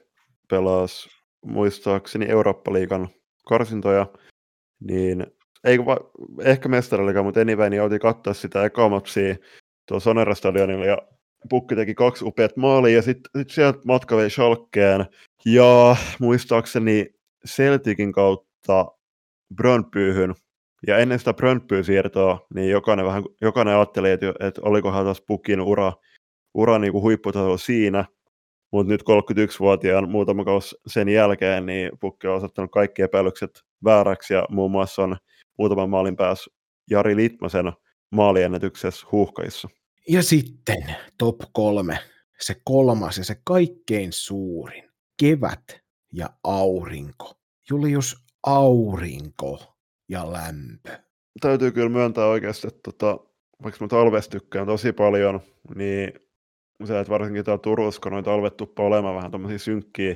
[0.49, 1.09] pelasi
[1.45, 3.07] muistaakseni Eurooppa-liigan
[3.47, 4.07] karsintoja,
[4.79, 5.25] niin
[5.63, 5.97] ei va,
[6.41, 9.35] ehkä mestariliiga, mutta anyway, niin oltiin katsoa sitä ekomatsia
[9.87, 10.97] tuolla Sonera-stadionilla ja
[11.49, 15.05] Pukki teki kaksi upeat maalia ja sitten sit sieltä matka vei Schalkeen
[15.45, 17.07] ja muistaakseni
[17.47, 18.85] Celticin kautta
[19.55, 20.35] Brönnpyyhyn
[20.87, 25.93] ja ennen sitä Brönnpyy-siirtoa, niin jokainen, vähän, jokainen ajatteli, että, että olikohan taas Pukin ura,
[26.53, 28.05] ura niin kuin siinä,
[28.71, 34.45] mutta nyt 31-vuotiaan muutama kausi sen jälkeen, niin Pukki on osoittanut kaikki epäilykset vääräksi ja
[34.49, 35.17] muun muassa on
[35.57, 36.51] muutaman maalin päässä
[36.89, 37.73] Jari Litmasen
[38.11, 39.69] maaliennätyksessä huuhkaissa.
[40.09, 41.99] Ja sitten top kolme,
[42.39, 44.83] se kolmas ja se kaikkein suurin,
[45.19, 45.63] kevät
[46.13, 47.33] ja aurinko.
[47.69, 49.74] Julius, aurinko
[50.09, 50.89] ja lämpö.
[51.41, 53.19] Täytyy kyllä myöntää oikeasti, että tota,
[53.63, 55.41] vaikka mä talvesta tykkään tosi paljon,
[55.75, 56.13] niin
[56.85, 60.15] se, että varsinkin täällä Turussa, kun noita talvet tuppaa olemaan vähän tämmöisiä synkkiä,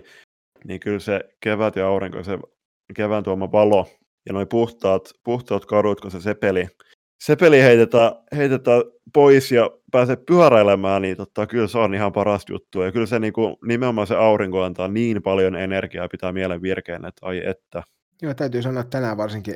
[0.65, 2.39] niin kyllä se kevät ja aurinko, se
[2.95, 3.87] kevään tuoma valo
[4.25, 6.67] ja noin puhtaat, puhtaat kadut, kun se sepeli
[7.23, 8.81] se peli heitetään, heitetään
[9.13, 12.85] pois ja pääsee pyöräilemään, niin tota, kyllä se on ihan parasta juttua.
[12.85, 16.61] Ja kyllä se niin kuin, nimenomaan se aurinko antaa niin paljon energiaa ja pitää mielen
[16.61, 17.83] virkeen, että ai että.
[18.21, 19.55] Joo, täytyy sanoa, että tänään varsinkin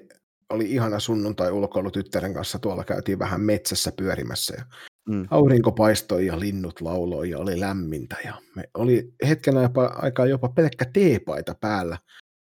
[0.54, 2.60] oli ihana sunnuntai ulkoilu tyttären kanssa.
[2.60, 4.66] Tuolla käytiin vähän metsässä pyörimässä ja
[5.10, 5.28] mm.
[5.30, 8.16] aurinko paistoi ja linnut lauloi ja oli lämmintä.
[8.26, 9.54] Ja me oli hetken
[9.96, 11.98] aikaa jopa pelkkä teepaita päällä.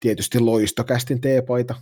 [0.00, 1.74] Tietysti loistokästin teepaita,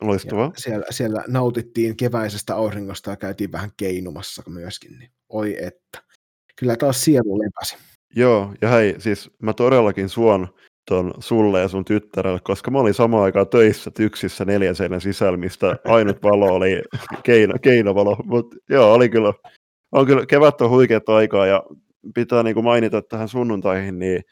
[0.00, 0.52] Loistavaa.
[0.56, 4.98] Siellä, siellä nautittiin keväisestä auringosta ja käytiin vähän keinumassa myöskin.
[4.98, 6.02] Niin oi että.
[6.56, 7.76] Kyllä taas sielu lepäsi.
[8.16, 10.48] Joo, ja hei, siis mä todellakin suon
[10.88, 15.36] ton sulle ja sun tyttärelle, koska mä olin samaan aikaan töissä tyksissä neljän seinän sisällä,
[15.36, 16.82] mistä ainut valo oli
[17.22, 18.16] keino, keinovalo.
[18.24, 19.32] Mutta joo, oli kyllä,
[19.92, 21.62] on kyllä, kevät on huikeat aikaa ja
[22.14, 24.22] pitää niin kuin mainita tähän sunnuntaihin, niin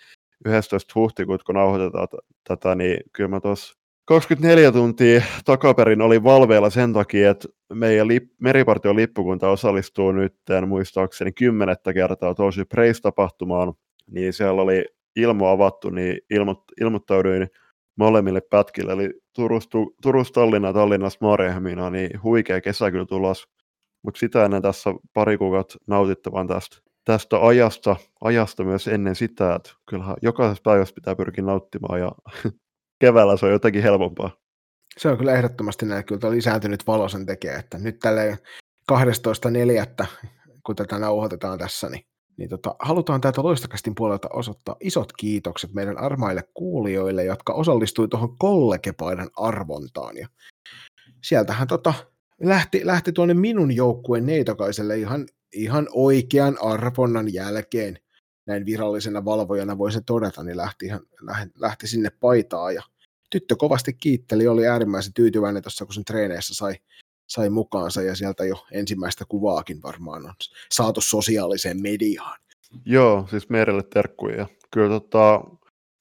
[0.46, 0.92] 11.
[0.94, 2.08] huhtikuuta, kun nauhoitetaan
[2.48, 3.74] tätä, niin kyllä mä tuossa
[4.04, 10.34] 24 tuntia takaperin oli valveilla sen takia, että meidän lip, meripartion lippukunta osallistuu nyt
[10.66, 13.74] muistaakseni kymmenettä kertaa tosi Praise-tapahtumaan,
[14.10, 14.84] niin siellä oli
[15.16, 17.48] ilmo avattu, niin ilmo, ilmoittauduin
[17.96, 23.48] molemmille pätkille, eli Turustu, Turusta Tallinna Tallinnasta Marjahamina, niin huikea kesä kyllä tulos,
[24.02, 29.70] mutta sitä ennen tässä pari kuukautta nautittavan tästä, tästä ajasta, ajasta myös ennen sitä, että
[29.88, 32.12] kyllähän jokaisessa päivässä pitää pyrkiä nauttimaan ja
[33.00, 34.30] keväällä se on jotenkin helpompaa.
[34.98, 38.38] Se on kyllä ehdottomasti näin, kyllä lisääntynyt valo sen tekee, että nyt tälle
[38.92, 40.06] 12.4.
[40.66, 42.04] kun tätä nauhoitetaan tässä, niin,
[42.36, 48.38] niin tota, halutaan täältä Loistokästin puolelta osoittaa isot kiitokset meidän armaille kuulijoille, jotka osallistui tuohon
[48.38, 50.16] kollegepaidan arvontaan.
[50.16, 50.28] Ja
[51.24, 51.94] sieltähän tota,
[52.42, 57.98] lähti, lähti tuonne minun joukkueen neitokaiselle ihan, ihan oikean arvonnan jälkeen
[58.46, 61.00] näin virallisena valvojana voisi todeta, niin lähti, ihan,
[61.58, 62.82] lähti sinne paitaa ja
[63.30, 66.74] tyttö kovasti kiitteli, oli äärimmäisen tyytyväinen tuossa, kun sen treeneissä sai,
[67.26, 70.34] sai mukaansa ja sieltä jo ensimmäistä kuvaakin varmaan on
[70.72, 72.38] saatu sosiaaliseen mediaan.
[72.84, 74.46] Joo, siis Merelle terkkuja.
[74.70, 75.44] Kyllä tota,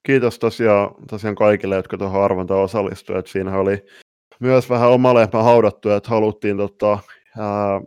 [0.04, 3.28] kiitos tosiaan, tosiaan kaikille, jotka tuohon arvontaan osallistuivat.
[3.28, 3.86] Siinä oli
[4.40, 7.00] myös vähän oma lehmä haudattu, että haluttiin tota,
[7.38, 7.82] ää,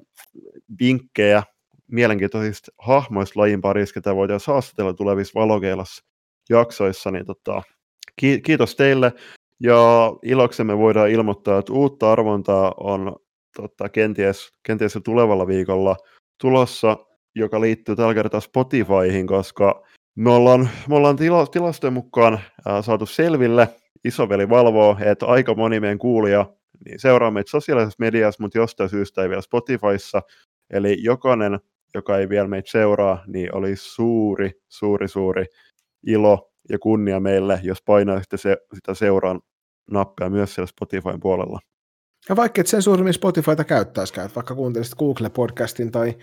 [0.80, 1.42] vinkkejä
[1.86, 6.04] mielenkiintoisista hahmoista lajin parissa, ketä voitaisiin haastatella tulevissa valokeilassa
[6.50, 7.62] jaksoissa, niin tota,
[8.16, 9.12] ki- kiitos teille.
[9.60, 13.16] Ja iloksemme voidaan ilmoittaa, että uutta arvontaa on
[13.56, 15.96] tota, kenties, kenties jo tulevalla viikolla
[16.40, 16.96] tulossa,
[17.34, 19.82] joka liittyy tällä kertaa Spotifyhin, koska
[20.14, 23.68] me ollaan, me ollaan tila, tilastojen mukaan ää, saatu selville,
[24.04, 26.46] isoveli valvoo, että aika moni meidän kuulija
[26.84, 30.22] niin seuraa meitä sosiaalisessa mediassa, mutta jostain syystä ei vielä Spotifyssa.
[30.70, 31.60] Eli jokainen
[31.96, 35.44] joka ei vielä meitä seuraa, niin oli suuri, suuri, suuri
[36.06, 39.40] ilo ja kunnia meille, jos painaisitte se, sitä seuraan
[39.90, 41.58] nappia myös siellä Spotifyn puolella.
[42.28, 46.14] Ja vaikka et sen suurimmin Spotifyta käyttäisikään, vaikka kuuntelisit Google-podcastin tai,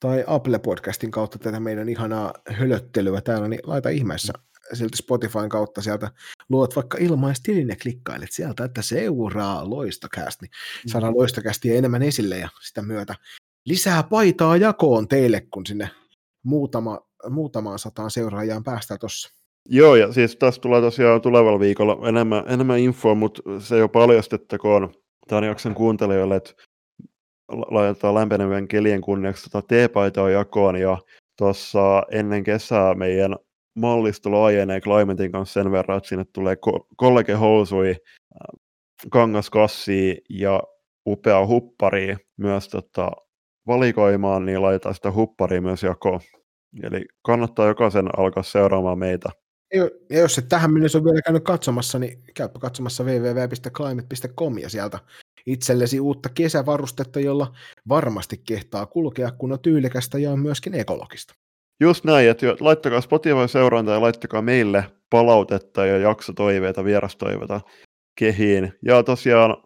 [0.00, 4.32] tai Apple-podcastin kautta tätä meidän ihanaa hölöttelyä täällä, niin laita ihmeessä
[4.72, 6.10] silti Spotifyn kautta sieltä
[6.48, 10.88] luot vaikka ilmaistilinne klikkailet sieltä, että seuraa Loistocast, niin mm.
[10.88, 13.14] saadaan Loistokästiä enemmän esille ja sitä myötä
[13.64, 15.90] lisää paitaa jakoon teille, kun sinne
[16.42, 19.30] muutama, muutamaan sataan seuraajaan päästään tuossa.
[19.68, 24.94] Joo, ja siis tässä tulee tosiaan tulevalla viikolla enemmän, enemmän infoa, mutta se jo paljastettakoon
[25.28, 26.52] tämän jakson kuuntelijoille, että
[27.48, 30.98] laitetaan lämpenevän kelien kunniaksi tota teepaitaa jakoon, ja
[31.38, 33.36] tuossa ennen kesää meidän
[33.76, 37.96] mallisto laajenee Climatein kanssa sen verran, että sinne tulee ko- kollegehousui,
[39.10, 40.62] kangaskassi ja
[41.06, 43.10] upea huppari myös tota,
[43.66, 46.20] valikoimaan, niin laitetaan sitä hupparia myös jakoon.
[46.82, 49.28] Eli kannattaa jokaisen alkaa seuraamaan meitä.
[49.74, 54.98] Ja jos et tähän mennessä on vielä käynyt katsomassa, niin käypä katsomassa www.climate.com ja sieltä
[55.46, 57.52] itsellesi uutta kesävarustetta, jolla
[57.88, 61.34] varmasti kehtaa kulkea, kun on tyylikästä ja on myöskin ekologista.
[61.80, 67.60] Just näin, että laittakaa Spotify seurantaa ja laittakaa meille palautetta ja jaksotoiveita, vierastoiveita
[68.18, 68.72] kehiin.
[68.84, 69.56] Ja tosiaan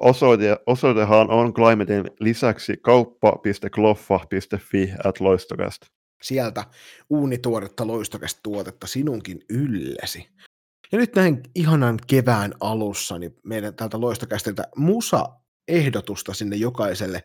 [0.00, 5.82] osoite, osoitehan on Climatein lisäksi kauppa.kloffa.fi at loistokast.
[6.22, 6.64] Sieltä
[7.10, 10.28] uunituoretta loistokasta tuotetta sinunkin yllesi.
[10.92, 17.22] Ja nyt näin ihanan kevään alussa, niin meidän täältä loistokästiltä musa-ehdotusta sinne jokaiselle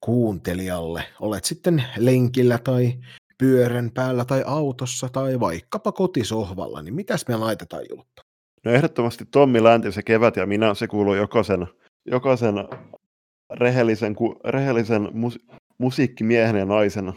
[0.00, 1.04] kuuntelijalle.
[1.20, 2.92] Olet sitten lenkillä tai
[3.38, 8.22] pyörän päällä tai autossa tai vaikkapa kotisohvalla, niin mitäs me laitetaan Julppa?
[8.64, 11.66] No ehdottomasti Tommi Läntisen kevät ja minä, se kuuluu jokaisen,
[12.06, 12.54] jokaisen
[13.50, 15.38] rehellisen, rehellisen mus,
[15.78, 17.12] musiikkimiehen ja naisen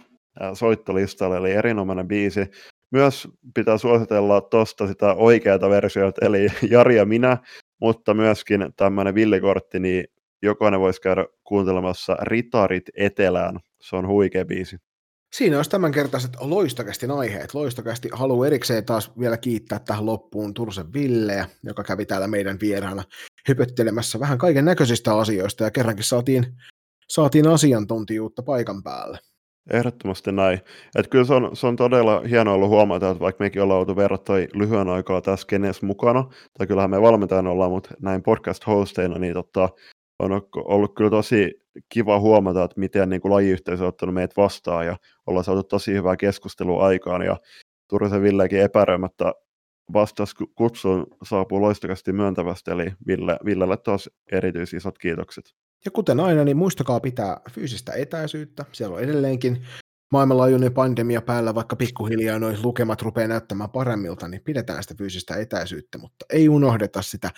[0.54, 2.46] soittolistalle, eli erinomainen biisi.
[2.92, 7.38] Myös pitää suositella tuosta sitä oikeata versiota, eli Jari ja minä,
[7.82, 10.06] mutta myöskin tämmöinen villikortti, niin
[10.42, 13.60] jokainen voisi käydä kuuntelemassa Ritarit Etelään.
[13.82, 14.78] Se on huikea biisi.
[15.34, 17.54] Siinä olisi tämänkertaiset loistokästin aiheet.
[17.54, 23.04] Loistokästi haluaa erikseen taas vielä kiittää tähän loppuun Tursen Villeä, joka kävi täällä meidän vieraana
[23.48, 26.46] hypöttelemässä vähän kaiken näköisistä asioista ja kerrankin saatiin,
[27.10, 29.20] saatiin asiantuntijuutta paikan päälle.
[29.72, 30.60] Ehdottomasti näin.
[30.96, 33.96] Et kyllä se on, se on todella hienoa ollut huomata, että vaikka mekin ollaan oltu
[33.96, 39.34] verrattain lyhyen aikaa tässä kenes mukana, tai kyllähän me valmentajana ollaan, mutta näin podcast-hosteina, niin
[39.34, 39.70] tota,
[40.20, 41.52] on ollut kyllä tosi
[41.90, 45.94] kiva huomata, että miten niin kuin lajiyhteisö on ottanut meitä vastaan ja ollaan saatu tosi
[45.94, 47.38] hyvää keskustelua aikaan ja
[47.90, 49.34] Turusen Villekin epäröimättä
[49.94, 55.63] vastaus kutsuun saapuu loistakasti myöntävästi, eli Ville, Villelle taas erityisen isot kiitokset.
[55.86, 58.66] Ja kuten aina, niin muistakaa pitää fyysistä etäisyyttä.
[58.72, 59.66] Siellä on edelleenkin
[60.12, 65.98] maailmanlaajuinen pandemia päällä, vaikka pikkuhiljaa noin lukemat rupeaa näyttämään paremmilta, niin pidetään sitä fyysistä etäisyyttä,
[65.98, 67.32] mutta ei unohdeta sitä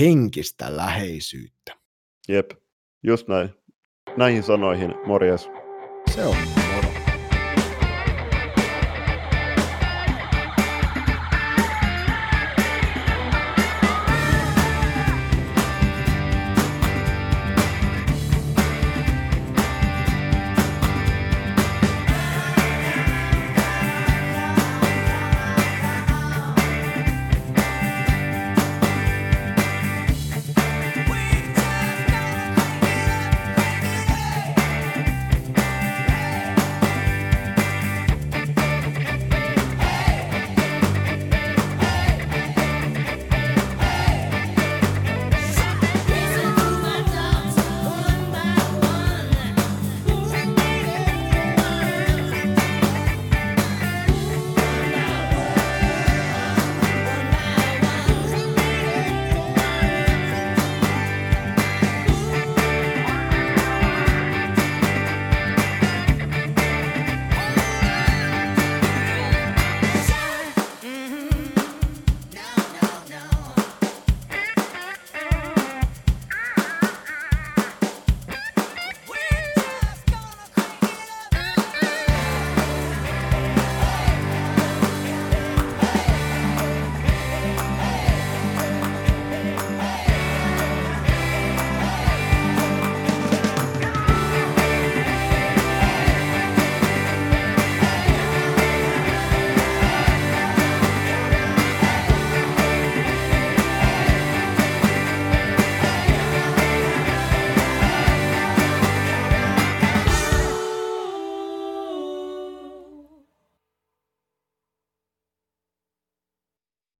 [0.00, 1.74] henkistä läheisyyttä.
[2.28, 2.50] Jep,
[3.02, 3.50] just näin.
[4.16, 5.48] Näihin sanoihin, morjes.
[6.14, 6.61] Se on.